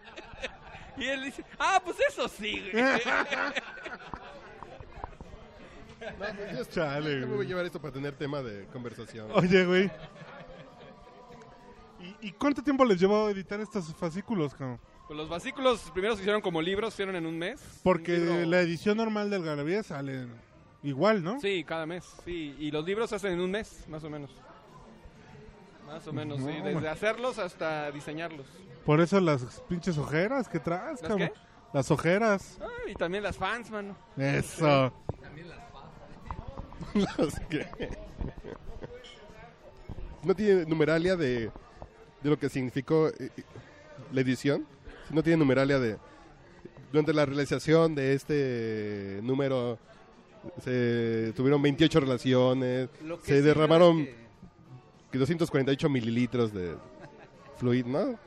y 0.97 1.05
él 1.05 1.25
dice, 1.25 1.45
ah, 1.59 1.79
pues 1.83 1.97
eso 2.09 2.27
sí, 2.27 2.67
güey. 2.71 2.83
Chale, 6.71 7.21
Yo 7.21 7.21
me 7.21 7.25
voy 7.27 7.35
güey. 7.35 7.45
a 7.45 7.49
llevar 7.49 7.65
esto 7.65 7.79
para 7.81 7.93
tener 7.93 8.15
tema 8.15 8.41
de 8.41 8.65
conversación. 8.67 9.27
Oye, 9.33 9.65
güey. 9.65 9.91
¿Y, 12.21 12.27
y 12.27 12.31
cuánto 12.33 12.61
tiempo 12.63 12.85
les 12.85 12.99
llevó 12.99 13.29
editar 13.29 13.59
estos 13.59 13.93
fascículos, 13.95 14.53
cabrón? 14.53 14.79
Pues 15.07 15.17
los 15.17 15.29
fascículos 15.29 15.91
primero 15.91 16.15
se 16.15 16.21
hicieron 16.21 16.41
como 16.41 16.61
libros, 16.61 16.93
se 16.93 17.03
hicieron 17.03 17.15
en 17.15 17.25
un 17.27 17.37
mes. 17.37 17.61
Porque 17.83 18.17
Un 18.17 18.25
libro- 18.27 18.45
la 18.49 18.61
edición 18.61 18.97
normal 18.97 19.29
del 19.29 19.43
Garabía 19.43 19.83
sale 19.83 20.25
igual, 20.81 21.23
¿no? 21.23 21.39
Sí, 21.39 21.63
cada 21.63 21.85
mes, 21.85 22.03
sí. 22.25 22.55
Y 22.59 22.71
los 22.71 22.83
libros 22.85 23.09
se 23.11 23.17
hacen 23.17 23.33
en 23.33 23.39
un 23.39 23.51
mes, 23.51 23.85
más 23.87 24.03
o 24.03 24.09
menos. 24.09 24.31
Más 25.85 26.07
o 26.07 26.13
menos, 26.13 26.39
sí. 26.39 26.45
No, 26.45 26.51
Desde 26.65 26.73
man. 26.73 26.87
hacerlos 26.87 27.37
hasta 27.37 27.91
diseñarlos. 27.91 28.47
Por 28.83 28.99
eso 28.99 29.19
las 29.19 29.43
pinches 29.69 29.97
ojeras 29.99 30.47
que 30.49 30.59
traes, 30.59 31.01
¿Las 31.01 31.09
cabrón. 31.09 31.29
qué? 31.29 31.33
Las 31.73 31.91
ojeras. 31.91 32.57
Ah, 32.61 32.67
y 32.89 32.93
también 32.95 33.21
las 33.23 33.37
fans, 33.37 33.69
mano. 33.69 33.95
Eso. 34.17 34.91
Los 37.17 37.33
que- 37.49 37.67
no 40.23 40.33
tiene 40.35 40.65
numeralia 40.65 41.15
de, 41.15 41.51
de 42.23 42.29
lo 42.29 42.39
que 42.39 42.49
significó 42.49 43.09
eh, 43.09 43.29
la 44.11 44.21
edición. 44.21 44.65
No 45.09 45.23
tiene 45.23 45.37
numeralia 45.37 45.79
de... 45.79 45.97
Durante 46.91 47.13
la 47.13 47.25
realización 47.25 47.93
de 47.95 48.13
este 48.13 49.19
número 49.21 49.77
se 50.63 51.33
tuvieron 51.35 51.61
28 51.61 51.99
relaciones, 51.99 52.89
se 53.23 53.41
derramaron 53.41 54.05
que- 55.11 55.17
248 55.17 55.89
mililitros 55.89 56.53
de 56.53 56.75
fluido, 57.57 57.87
¿no? 57.89 58.19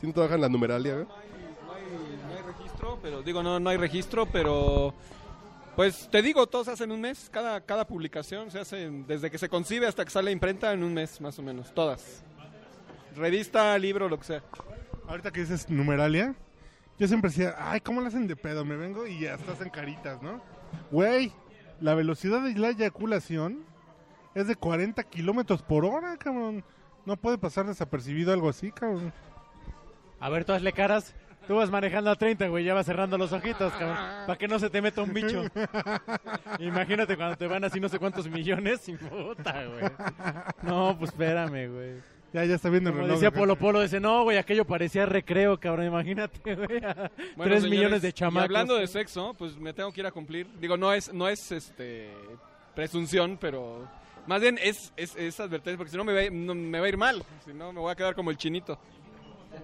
Si 0.00 0.06
no 0.06 0.12
trabajan 0.12 0.40
la 0.40 0.48
numeralia, 0.48 1.00
¿eh? 1.00 1.06
No 1.06 1.72
hay, 1.74 1.82
no 2.28 2.34
hay 2.36 2.42
registro, 2.54 2.98
pero 3.02 3.22
digo, 3.22 3.42
no, 3.42 3.60
no 3.60 3.70
hay 3.70 3.76
registro, 3.76 4.26
pero 4.26 4.94
pues 5.76 6.08
te 6.10 6.22
digo, 6.22 6.46
todos 6.46 6.68
hacen 6.68 6.90
un 6.90 7.00
mes, 7.00 7.28
cada, 7.30 7.60
cada 7.60 7.86
publicación 7.86 8.50
se 8.50 8.60
hace 8.60 8.90
desde 9.06 9.30
que 9.30 9.38
se 9.38 9.48
concibe 9.48 9.86
hasta 9.86 10.04
que 10.04 10.10
sale 10.10 10.32
imprenta 10.32 10.72
en 10.72 10.82
un 10.82 10.94
mes, 10.94 11.20
más 11.20 11.38
o 11.38 11.42
menos, 11.42 11.72
todas. 11.74 12.22
Revista, 13.14 13.76
libro, 13.78 14.08
lo 14.08 14.18
que 14.18 14.24
sea. 14.24 14.42
Ahorita 15.08 15.30
que 15.30 15.40
dices 15.40 15.70
numeralia, 15.70 16.34
yo 16.98 17.06
siempre 17.06 17.30
decía, 17.30 17.54
ay, 17.58 17.80
¿cómo 17.80 18.00
le 18.00 18.08
hacen 18.08 18.26
de 18.26 18.36
pedo? 18.36 18.64
Me 18.64 18.76
vengo 18.76 19.06
y 19.06 19.20
ya 19.20 19.34
estás 19.34 19.60
en 19.60 19.70
caritas, 19.70 20.22
¿no? 20.22 20.40
Güey, 20.90 21.32
la 21.80 21.94
velocidad 21.94 22.42
de 22.42 22.54
la 22.54 22.70
eyaculación 22.70 23.64
es 24.34 24.48
de 24.48 24.56
40 24.56 25.02
kilómetros 25.04 25.62
por 25.62 25.84
hora, 25.84 26.16
cabrón. 26.16 26.64
No 27.04 27.16
puede 27.16 27.38
pasar 27.38 27.66
desapercibido 27.66 28.32
algo 28.32 28.48
así, 28.48 28.72
cabrón. 28.72 29.12
A 30.18 30.28
ver, 30.28 30.44
tú 30.44 30.52
hazle 30.52 30.72
caras. 30.72 31.14
Tú 31.46 31.54
vas 31.54 31.70
manejando 31.70 32.10
a 32.10 32.16
30, 32.16 32.48
güey, 32.48 32.64
ya 32.64 32.74
vas 32.74 32.86
cerrando 32.86 33.16
los 33.16 33.32
ojitos, 33.32 33.72
cabrón. 33.74 33.96
Para 34.26 34.36
que 34.36 34.48
no 34.48 34.58
se 34.58 34.68
te 34.68 34.82
meta 34.82 35.02
un 35.02 35.12
bicho. 35.12 35.44
Imagínate 36.58 37.16
cuando 37.16 37.36
te 37.36 37.46
van 37.46 37.62
así 37.62 37.78
no 37.78 37.88
sé 37.88 38.00
cuántos 38.00 38.28
millones 38.28 38.88
y 38.88 38.96
puta, 38.96 39.64
güey. 39.66 39.84
No, 40.62 40.98
pues 40.98 41.12
espérame, 41.12 41.72
güey. 41.72 42.15
Ya, 42.36 42.44
ya 42.44 42.54
está 42.56 42.68
viendo 42.68 42.90
el 42.90 42.96
reloj. 42.96 43.12
decía. 43.12 43.30
Polo 43.30 43.56
Polo, 43.56 43.80
dice, 43.80 43.98
no, 43.98 44.24
güey, 44.24 44.36
aquello 44.36 44.66
parecía 44.66 45.06
recreo, 45.06 45.58
cabrón, 45.58 45.86
imagínate, 45.86 46.54
güey. 46.54 46.66
Bueno, 46.80 46.82
Tres 46.82 47.62
señores, 47.62 47.70
millones 47.70 48.02
de 48.02 48.08
y 48.08 48.12
chamacos. 48.12 48.44
hablando 48.44 48.76
de 48.76 48.86
sexo, 48.86 49.34
pues 49.38 49.56
me 49.56 49.72
tengo 49.72 49.90
que 49.90 50.00
ir 50.02 50.06
a 50.06 50.10
cumplir. 50.10 50.46
Digo, 50.60 50.76
no 50.76 50.92
es, 50.92 51.10
no 51.14 51.28
es 51.28 51.50
este 51.50 52.10
presunción, 52.74 53.38
pero 53.40 53.88
más 54.26 54.42
bien 54.42 54.58
es, 54.62 54.92
es, 54.98 55.16
es 55.16 55.40
advertencia, 55.40 55.78
porque 55.78 55.92
si 55.92 55.96
no 55.96 56.04
me, 56.04 56.12
va, 56.12 56.20
a- 56.20 56.30
no 56.30 56.54
me 56.54 56.78
va 56.78 56.84
a 56.84 56.88
ir 56.90 56.98
mal. 56.98 57.24
Si 57.46 57.54
no, 57.54 57.72
me 57.72 57.80
voy 57.80 57.90
a 57.90 57.94
quedar 57.96 58.14
como 58.14 58.30
el 58.30 58.36
chinito. 58.36 58.78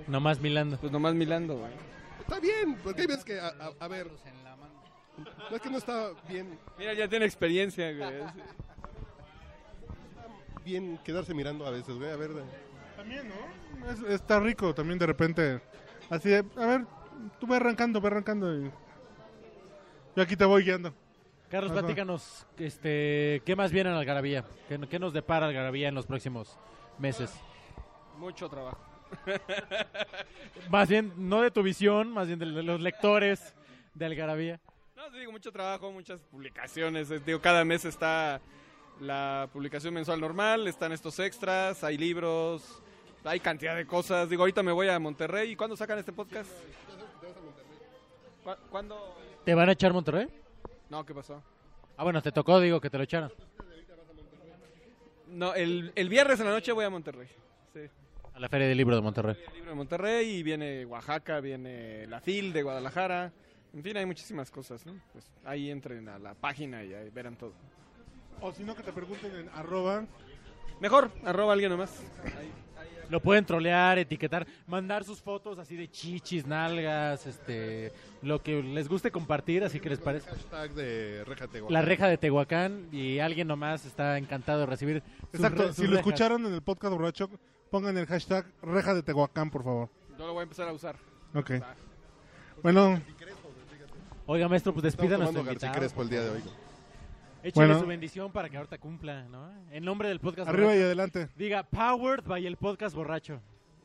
Nomás 0.08 0.40
milando. 0.40 0.78
Pues 0.78 0.90
nomás 0.90 1.14
milando, 1.14 1.58
güey. 1.58 1.72
Está 2.20 2.40
bien, 2.40 2.76
porque 2.82 3.02
hay 3.02 3.06
veces 3.06 3.24
que, 3.24 3.38
a, 3.38 3.48
a- 3.48 3.84
a 3.84 3.88
ver, 3.88 4.06
no 5.50 5.56
es 5.56 5.60
que 5.60 5.68
no 5.68 5.76
está 5.76 6.08
bien, 6.26 6.58
Mira, 6.78 6.94
ya 6.94 7.06
tiene 7.06 7.26
experiencia, 7.26 7.92
güey. 7.92 8.12
Bien 10.64 10.98
quedarse 11.04 11.34
mirando 11.34 11.66
a 11.66 11.70
veces, 11.70 11.96
güey, 11.96 12.10
a 12.10 12.16
ver. 12.16 12.30
También, 12.96 13.28
¿no? 13.28 13.90
Es- 13.90 14.02
está 14.02 14.40
rico 14.40 14.74
también 14.74 14.98
de 14.98 15.06
repente. 15.06 15.60
Así 16.10 16.28
de, 16.28 16.44
a 16.56 16.66
ver, 16.66 16.86
tú 17.40 17.46
ve 17.46 17.56
arrancando, 17.56 18.00
ve 18.00 18.08
arrancando. 18.08 18.54
Y... 18.54 18.70
Yo 20.16 20.22
aquí 20.22 20.36
te 20.36 20.44
voy 20.44 20.64
guiando. 20.64 20.92
Carlos, 21.50 21.72
Ajá. 21.72 21.80
platícanos, 21.80 22.46
este, 22.58 23.42
¿qué 23.44 23.54
más 23.56 23.72
viene 23.72 23.90
en 23.90 23.96
Algarabía? 23.96 24.44
¿Qué, 24.68 24.80
qué 24.88 24.98
nos 24.98 25.12
depara 25.12 25.46
Algarabía 25.46 25.88
en 25.88 25.94
los 25.94 26.06
próximos 26.06 26.58
meses? 26.98 27.32
Mucho 28.18 28.48
trabajo. 28.48 28.78
Más 30.70 30.88
bien, 30.88 31.12
no 31.16 31.42
de 31.42 31.50
tu 31.50 31.62
visión, 31.62 32.10
más 32.12 32.26
bien 32.26 32.38
de, 32.38 32.46
los 32.46 32.80
lectores 32.80 33.54
de 33.94 34.06
Algarabía. 34.06 34.60
No, 34.96 35.10
te 35.10 35.18
digo, 35.18 35.32
mucho 35.32 35.52
trabajo, 35.52 35.92
muchas 35.92 36.22
publicaciones. 36.22 37.10
Digo, 37.26 37.40
cada 37.40 37.64
mes 37.64 37.84
está 37.84 38.40
la 39.02 39.48
publicación 39.52 39.92
mensual 39.94 40.20
normal, 40.20 40.66
están 40.68 40.92
estos 40.92 41.18
extras, 41.18 41.82
hay 41.84 41.98
libros, 41.98 42.80
hay 43.24 43.40
cantidad 43.40 43.76
de 43.76 43.86
cosas. 43.86 44.28
Digo, 44.30 44.42
ahorita 44.42 44.62
me 44.62 44.72
voy 44.72 44.88
a 44.88 44.98
Monterrey. 44.98 45.50
¿Y 45.52 45.56
cuándo 45.56 45.76
sacan 45.76 45.98
este 45.98 46.12
podcast? 46.12 46.50
¿Cu- 48.44 48.68
¿Cuándo? 48.70 49.16
¿Te 49.44 49.54
van 49.54 49.68
a 49.68 49.72
echar 49.72 49.92
Monterrey? 49.92 50.28
No, 50.90 51.04
¿qué 51.04 51.14
pasó? 51.14 51.42
Ah, 51.96 52.04
bueno, 52.04 52.22
te 52.22 52.32
tocó, 52.32 52.60
digo, 52.60 52.80
que 52.80 52.90
te 52.90 52.98
lo 52.98 53.04
echaran. 53.04 53.30
No, 55.28 55.54
el, 55.54 55.92
el 55.94 56.08
viernes 56.08 56.38
en 56.40 56.46
la 56.46 56.52
noche 56.52 56.72
voy 56.72 56.84
a 56.84 56.90
Monterrey. 56.90 57.26
Sí. 57.72 57.80
A 58.34 58.40
la 58.40 58.48
Feria 58.48 58.68
del 58.68 58.76
Libro 58.78 58.94
de 58.96 59.02
Monterrey. 59.02 59.36
El 59.48 59.54
libro 59.54 59.70
de 59.70 59.76
Monterrey 59.76 60.28
y 60.36 60.42
viene 60.42 60.84
Oaxaca, 60.86 61.40
viene 61.40 62.06
la 62.06 62.20
FIL 62.20 62.52
de 62.52 62.62
Guadalajara. 62.62 63.32
En 63.74 63.82
fin, 63.82 63.96
hay 63.96 64.04
muchísimas 64.04 64.50
cosas, 64.50 64.84
¿no? 64.84 64.94
Pues 65.12 65.24
ahí 65.44 65.70
entren 65.70 66.08
a 66.08 66.18
la 66.18 66.34
página 66.34 66.84
y 66.84 66.92
ahí 66.92 67.08
verán 67.10 67.36
todo. 67.36 67.52
O 68.42 68.52
si 68.52 68.64
no, 68.64 68.74
que 68.74 68.82
te 68.82 68.92
pregunten 68.92 69.34
en 69.36 69.48
arroba. 69.50 70.04
Mejor, 70.80 71.10
arroba 71.24 71.52
alguien 71.52 71.70
nomás. 71.70 72.02
Lo 73.08 73.20
pueden 73.20 73.44
trolear, 73.44 73.98
etiquetar, 73.98 74.46
mandar 74.66 75.04
sus 75.04 75.20
fotos 75.20 75.58
así 75.58 75.76
de 75.76 75.90
chichis, 75.90 76.46
nalgas, 76.46 77.26
este, 77.26 77.92
lo 78.22 78.42
que 78.42 78.62
les 78.62 78.88
guste 78.88 79.10
compartir, 79.10 79.62
así 79.64 79.80
que 79.80 79.90
les 79.90 80.00
parece. 80.00 80.30
Hashtag 80.30 80.72
de 80.72 81.24
Réjate, 81.24 81.60
güey. 81.60 81.72
La 81.72 81.82
reja 81.82 82.08
de 82.08 82.16
Tehuacán 82.16 82.88
y 82.90 83.18
alguien 83.18 83.48
nomás 83.48 83.84
está 83.84 84.16
encantado 84.18 84.60
de 84.60 84.66
recibir. 84.66 85.02
sus 85.30 85.34
Exacto, 85.40 85.68
si 85.68 85.74
sus 85.74 85.84
lo 85.84 85.90
rejas. 85.90 86.06
escucharon 86.06 86.46
en 86.46 86.54
el 86.54 86.62
podcast 86.62 86.92
borracho, 86.94 87.30
pongan 87.70 87.96
el 87.98 88.06
hashtag 88.06 88.46
reja 88.62 88.94
de 88.94 89.02
Tehuacán, 89.02 89.50
por 89.50 89.62
favor. 89.62 89.90
Yo 90.18 90.26
lo 90.26 90.32
voy 90.32 90.40
a 90.40 90.44
empezar 90.44 90.68
a 90.68 90.72
usar. 90.72 90.96
Ok. 91.34 91.50
Bueno, 92.62 93.00
Oiga, 94.26 94.48
maestro, 94.48 94.72
pues 94.72 94.86
Estamos 94.86 95.12
a 95.12 95.16
nuestro 95.18 95.40
tomando 95.40 95.60
García. 95.60 95.72
Crespo 95.72 96.02
el 96.02 96.08
día 96.08 96.22
de 96.22 96.30
hoy. 96.30 96.42
Échale 97.42 97.66
Bueno. 97.66 97.80
su 97.80 97.86
bendición 97.86 98.30
para 98.32 98.48
que 98.48 98.56
ahorita 98.56 98.78
cumpla, 98.78 99.24
¿no? 99.28 99.50
En 99.70 99.84
nombre 99.84 100.08
del 100.08 100.20
podcast 100.20 100.48
arriba 100.48 100.66
y 100.66 100.76
borracho. 100.76 100.84
adelante. 100.86 101.28
Diga, 101.36 101.62
powered 101.64 102.24
by 102.24 102.46
el 102.46 102.56
podcast 102.56 102.94
borracho. 102.94 103.40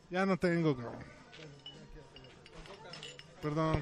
Ya 0.10 0.26
no 0.26 0.38
tengo. 0.38 0.76
cabrón. 0.76 0.99
Perdón. 3.41 3.82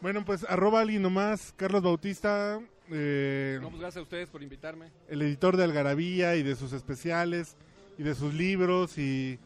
Bueno, 0.00 0.24
pues 0.24 0.44
arroba 0.48 0.80
alguien 0.80 1.02
nomás, 1.02 1.52
Carlos 1.56 1.82
Bautista, 1.82 2.60
eh, 2.90 3.58
No, 3.60 3.70
pues 3.70 3.80
gracias 3.80 4.00
a 4.00 4.02
ustedes 4.02 4.28
por 4.28 4.42
invitarme. 4.42 4.90
el 5.08 5.22
editor 5.22 5.56
de 5.56 5.64
Algarabía 5.64 6.36
y 6.36 6.42
de 6.42 6.54
sus 6.54 6.72
especiales 6.72 7.56
y 7.98 8.02
de 8.04 8.14
sus 8.14 8.32
libros 8.34 8.96
y... 8.98 9.38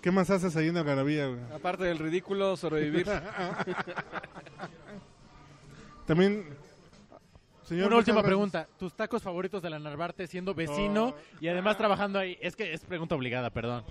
¿Qué 0.00 0.10
más 0.10 0.28
haces 0.30 0.54
ahí 0.56 0.68
en 0.68 0.76
Algarabía? 0.76 1.28
güey? 1.28 1.40
Aparte 1.54 1.84
del 1.84 1.98
ridículo, 1.98 2.56
sobrevivir. 2.56 3.06
También... 6.06 6.44
Señor, 7.64 7.86
Una 7.88 7.96
última 7.96 8.16
gracias. 8.16 8.26
pregunta. 8.28 8.68
¿Tus 8.78 8.92
tacos 8.94 9.22
favoritos 9.22 9.62
de 9.62 9.70
la 9.70 9.78
Narvarte 9.78 10.26
siendo 10.26 10.54
vecino 10.54 11.14
y 11.40 11.48
además 11.48 11.76
trabajando 11.76 12.18
ahí? 12.18 12.36
Es 12.40 12.54
que 12.56 12.72
es 12.72 12.84
pregunta 12.84 13.14
obligada, 13.14 13.50
perdón. 13.50 13.84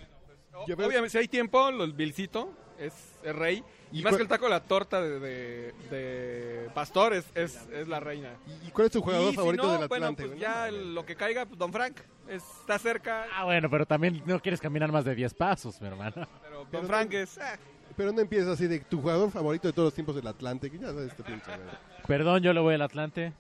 Obviamente, 0.53 1.09
si 1.09 1.17
hay 1.17 1.27
tiempo, 1.27 1.69
el 1.69 1.93
Vilcito 1.93 2.51
es, 2.77 2.93
es 3.23 3.35
rey. 3.35 3.63
Y, 3.91 3.99
¿Y 3.99 4.03
más 4.03 4.15
que 4.15 4.21
el 4.23 4.27
taco, 4.27 4.47
la 4.47 4.59
torta 4.61 5.01
de, 5.01 5.19
de, 5.19 5.73
de 5.91 6.69
Pastor 6.73 7.13
es, 7.13 7.25
es, 7.35 7.67
es 7.71 7.87
la 7.87 7.99
reina. 7.99 8.29
¿Y 8.67 8.69
cuál 8.71 8.85
es 8.87 8.91
tu 8.93 9.01
jugador 9.01 9.27
Y 9.27 9.29
si 9.31 9.35
favorito 9.35 9.63
no, 9.63 9.77
del 9.79 9.87
bueno, 9.87 10.05
Atlante? 10.07 10.27
pues 10.27 10.39
ya 10.39 10.69
lo 10.71 11.05
que 11.05 11.15
caiga, 11.15 11.45
pues 11.45 11.57
Don 11.59 11.71
Frank 11.71 11.97
es- 12.27 12.43
está 12.61 12.77
cerca. 12.79 13.25
Ah, 13.35 13.45
bueno, 13.45 13.69
pero 13.69 13.85
también 13.85 14.21
no 14.25 14.39
quieres 14.39 14.59
caminar 14.61 14.91
más 14.91 15.05
de 15.05 15.13
10 15.15 15.33
pasos, 15.33 15.79
mi 15.81 15.87
hermano. 15.87 16.13
Pero 16.15 16.27
Pero 16.41 16.67
Don 16.71 16.85
Frank 16.87 17.11
no- 17.11 17.17
es... 17.19 17.37
ah, 17.39 17.57
Pero 17.95 18.11
no 18.11 18.21
empiezas 18.21 18.49
así 18.49 18.67
de 18.67 18.79
tu 18.79 19.01
jugador 19.01 19.29
favorito 19.31 19.67
de 19.67 19.73
todos 19.73 19.87
los 19.87 19.93
tiempos 19.93 20.15
del 20.15 20.25
Atlante. 20.27 20.69
Que 20.71 20.77
ya 20.79 20.87
sabes 20.87 21.09
este 21.11 21.23
pinche. 21.23 21.51
Perdón, 22.07 22.41
yo 22.41 22.53
le 22.53 22.59
voy 22.61 22.73
al 22.75 22.81
Atlante. 22.83 23.33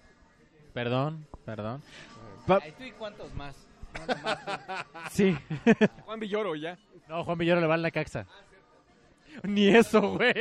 Perdón, 0.73 1.25
perdón. 1.45 1.81
Pa- 2.47 2.59
¿tú 2.59 2.83
y 2.83 2.91
cuántos 2.91 3.33
más? 3.35 3.55
No, 4.07 5.09
sí. 5.11 5.37
Juan 6.05 6.19
Villoro 6.19 6.55
ya. 6.55 6.77
No, 7.07 7.23
Juan 7.23 7.37
Villoro 7.37 7.61
le 7.61 7.67
va 7.67 7.75
al 7.75 7.81
Necaxa. 7.83 8.25
Ni 9.43 9.67
eso, 9.67 10.01
güey. 10.17 10.33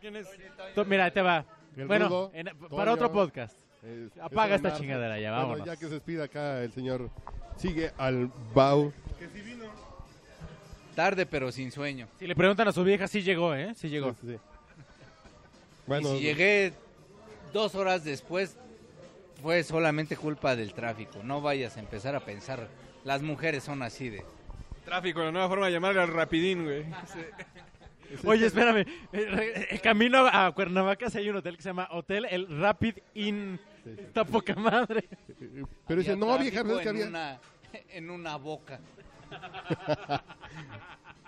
¿Quién 0.00 0.16
es? 0.16 0.28
Tú, 0.74 0.84
Mira, 0.84 1.04
ahí 1.06 1.10
te 1.10 1.22
va. 1.22 1.44
El 1.76 1.86
Bueno, 1.86 2.08
Rudo, 2.08 2.30
en- 2.34 2.50
para 2.70 2.92
otro 2.92 3.10
podcast. 3.12 3.56
Es- 3.82 4.18
Apaga 4.20 4.54
es 4.54 4.56
esta 4.56 4.68
Marzo. 4.70 4.82
chingadera 4.82 5.18
ya, 5.20 5.30
Bueno, 5.30 5.46
vámonos. 5.48 5.66
ya 5.66 5.76
que 5.76 5.86
se 5.86 5.90
despida 5.94 6.24
acá 6.24 6.62
el 6.62 6.72
señor. 6.72 7.10
Sigue 7.56 7.92
al 7.98 8.30
Bau. 8.54 8.92
Que 9.18 9.28
si 9.28 9.40
vino. 9.42 9.64
Tarde, 10.94 11.26
pero 11.26 11.52
sin 11.52 11.70
sueño. 11.70 12.08
Si 12.18 12.26
le 12.26 12.34
preguntan 12.34 12.66
a 12.68 12.72
su 12.72 12.82
vieja, 12.82 13.06
sí 13.06 13.22
llegó, 13.22 13.54
¿eh? 13.54 13.74
Sí 13.74 13.88
llegó. 13.88 14.12
Sí, 14.20 14.28
sí. 14.34 14.38
Bueno, 15.86 16.14
y 16.14 16.18
si 16.18 16.24
llegué 16.24 16.72
dos 17.56 17.74
horas 17.74 18.04
después, 18.04 18.56
fue 19.42 19.62
solamente 19.64 20.16
culpa 20.16 20.54
del 20.56 20.72
tráfico. 20.74 21.22
No 21.22 21.40
vayas 21.40 21.76
a 21.76 21.80
empezar 21.80 22.14
a 22.14 22.20
pensar. 22.20 22.68
Las 23.04 23.22
mujeres 23.22 23.64
son 23.64 23.82
así 23.82 24.08
de. 24.10 24.24
Tráfico, 24.84 25.20
la 25.24 25.32
nueva 25.32 25.48
forma 25.48 25.66
de 25.66 25.72
llamarle 25.72 26.00
al 26.02 26.08
rapidín, 26.12 26.64
güey. 26.64 26.84
Sí. 27.12 28.24
Oye, 28.24 28.46
espérame. 28.46 28.86
eh, 29.12 29.26
re- 29.28 29.74
eh, 29.74 29.80
camino 29.80 30.28
a 30.30 30.52
Cuernavaca 30.54 31.10
si 31.10 31.18
hay 31.18 31.28
un 31.28 31.34
hotel 31.38 31.56
que 31.56 31.62
se 31.64 31.70
llama 31.70 31.88
Hotel 31.90 32.24
El 32.30 32.46
Rapid 32.60 32.98
Inn. 33.14 33.58
Está 33.84 34.24
poca 34.24 34.54
madre. 34.54 35.08
pero 35.88 35.98
dice, 36.00 36.14
no, 36.14 36.38
vieja, 36.38 36.62
tráfico 36.62 36.76
es 36.78 36.82
que 36.84 36.88
en 36.90 36.94
había. 36.96 37.08
Una, 37.08 37.40
en 37.90 38.10
una 38.10 38.36
boca. 38.36 38.78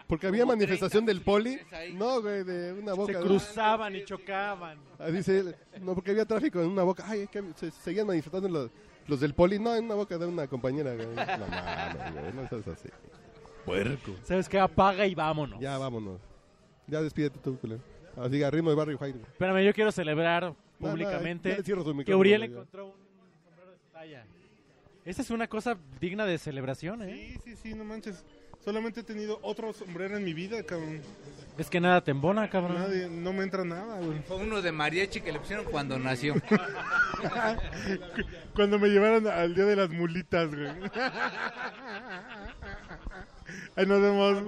Porque 0.08 0.26
había 0.26 0.44
Como 0.44 0.54
manifestación 0.54 1.04
30 1.04 1.12
del 1.12 1.20
poli. 1.22 1.58
No, 1.94 2.22
güey, 2.22 2.42
de 2.42 2.72
una 2.72 2.94
boca. 2.94 3.12
Se 3.12 3.20
cruzaban 3.20 3.94
y 3.94 4.04
chocaban. 4.04 4.78
Ah, 4.98 5.08
Dice 5.08 5.40
él, 5.40 5.56
no, 5.82 5.94
porque 5.94 6.12
había 6.12 6.24
tráfico 6.24 6.60
en 6.60 6.70
una 6.70 6.82
boca. 6.82 7.04
Ay, 7.06 7.20
es 7.20 7.30
que 7.30 7.42
se 7.54 7.70
seguían 7.70 8.06
manifestando 8.06 8.48
los, 8.48 8.70
los 9.06 9.20
del 9.20 9.34
poli. 9.34 9.58
No, 9.58 9.76
en 9.76 9.84
una 9.84 9.94
boca 9.96 10.16
de 10.16 10.26
una 10.26 10.46
compañera, 10.46 10.94
güey. 10.94 11.08
No 11.08 11.14
mames, 11.14 12.12
güey, 12.14 12.32
no 12.32 12.48
seas 12.48 12.68
así. 12.68 12.88
Puerco. 13.66 14.12
¿Sabes 14.24 14.48
qué? 14.48 14.58
Apaga 14.58 15.06
y 15.06 15.14
vámonos. 15.14 15.60
Ya, 15.60 15.76
vámonos. 15.76 16.18
Ya 16.86 17.02
despídete 17.02 17.38
tú, 17.38 17.58
culero. 17.58 17.82
Así, 18.16 18.42
a 18.42 18.50
ritmo 18.50 18.70
de 18.70 18.76
White. 18.76 18.96
güey. 18.96 19.12
Espérame, 19.12 19.64
yo 19.64 19.74
quiero 19.74 19.92
celebrar 19.92 20.44
no, 20.44 20.56
públicamente 20.78 21.54
ya 21.54 21.62
cierro 21.62 21.84
su 21.84 21.96
que 22.04 22.14
Uriel 22.14 22.44
encontró 22.44 22.86
un 22.86 22.94
sombrero 23.44 23.72
de 23.72 23.78
talla. 23.92 24.26
Esta 25.04 25.22
es 25.22 25.30
una 25.30 25.48
cosa 25.48 25.76
digna 26.00 26.24
de 26.24 26.38
celebración, 26.38 27.02
¿eh? 27.02 27.14
Sí, 27.14 27.40
sí, 27.44 27.56
sí, 27.56 27.74
no 27.74 27.84
manches. 27.84 28.24
Solamente 28.64 29.00
he 29.00 29.04
tenido 29.04 29.38
otro 29.42 29.72
sombrero 29.72 30.16
en 30.16 30.24
mi 30.24 30.34
vida, 30.34 30.62
cabrón. 30.62 31.00
Es 31.56 31.70
que 31.70 31.80
nada 31.80 32.02
te 32.02 32.10
embona, 32.10 32.50
cabrón. 32.50 32.78
Nadie, 32.78 33.08
no 33.08 33.32
me 33.32 33.42
entra 33.42 33.64
nada, 33.64 34.00
güey. 34.00 34.20
Fue 34.28 34.36
uno 34.36 34.62
de 34.62 34.72
mariachi 34.72 35.20
que 35.20 35.32
le 35.32 35.40
pusieron 35.40 35.64
cuando 35.64 35.98
nació. 35.98 36.34
Cuando 38.54 38.78
me 38.78 38.88
llevaron 38.88 39.26
al 39.26 39.54
día 39.54 39.64
de 39.64 39.76
las 39.76 39.90
mulitas, 39.90 40.48
güey. 40.48 40.68
Ahí 43.76 43.86
nos 43.86 44.00
vemos. 44.00 44.42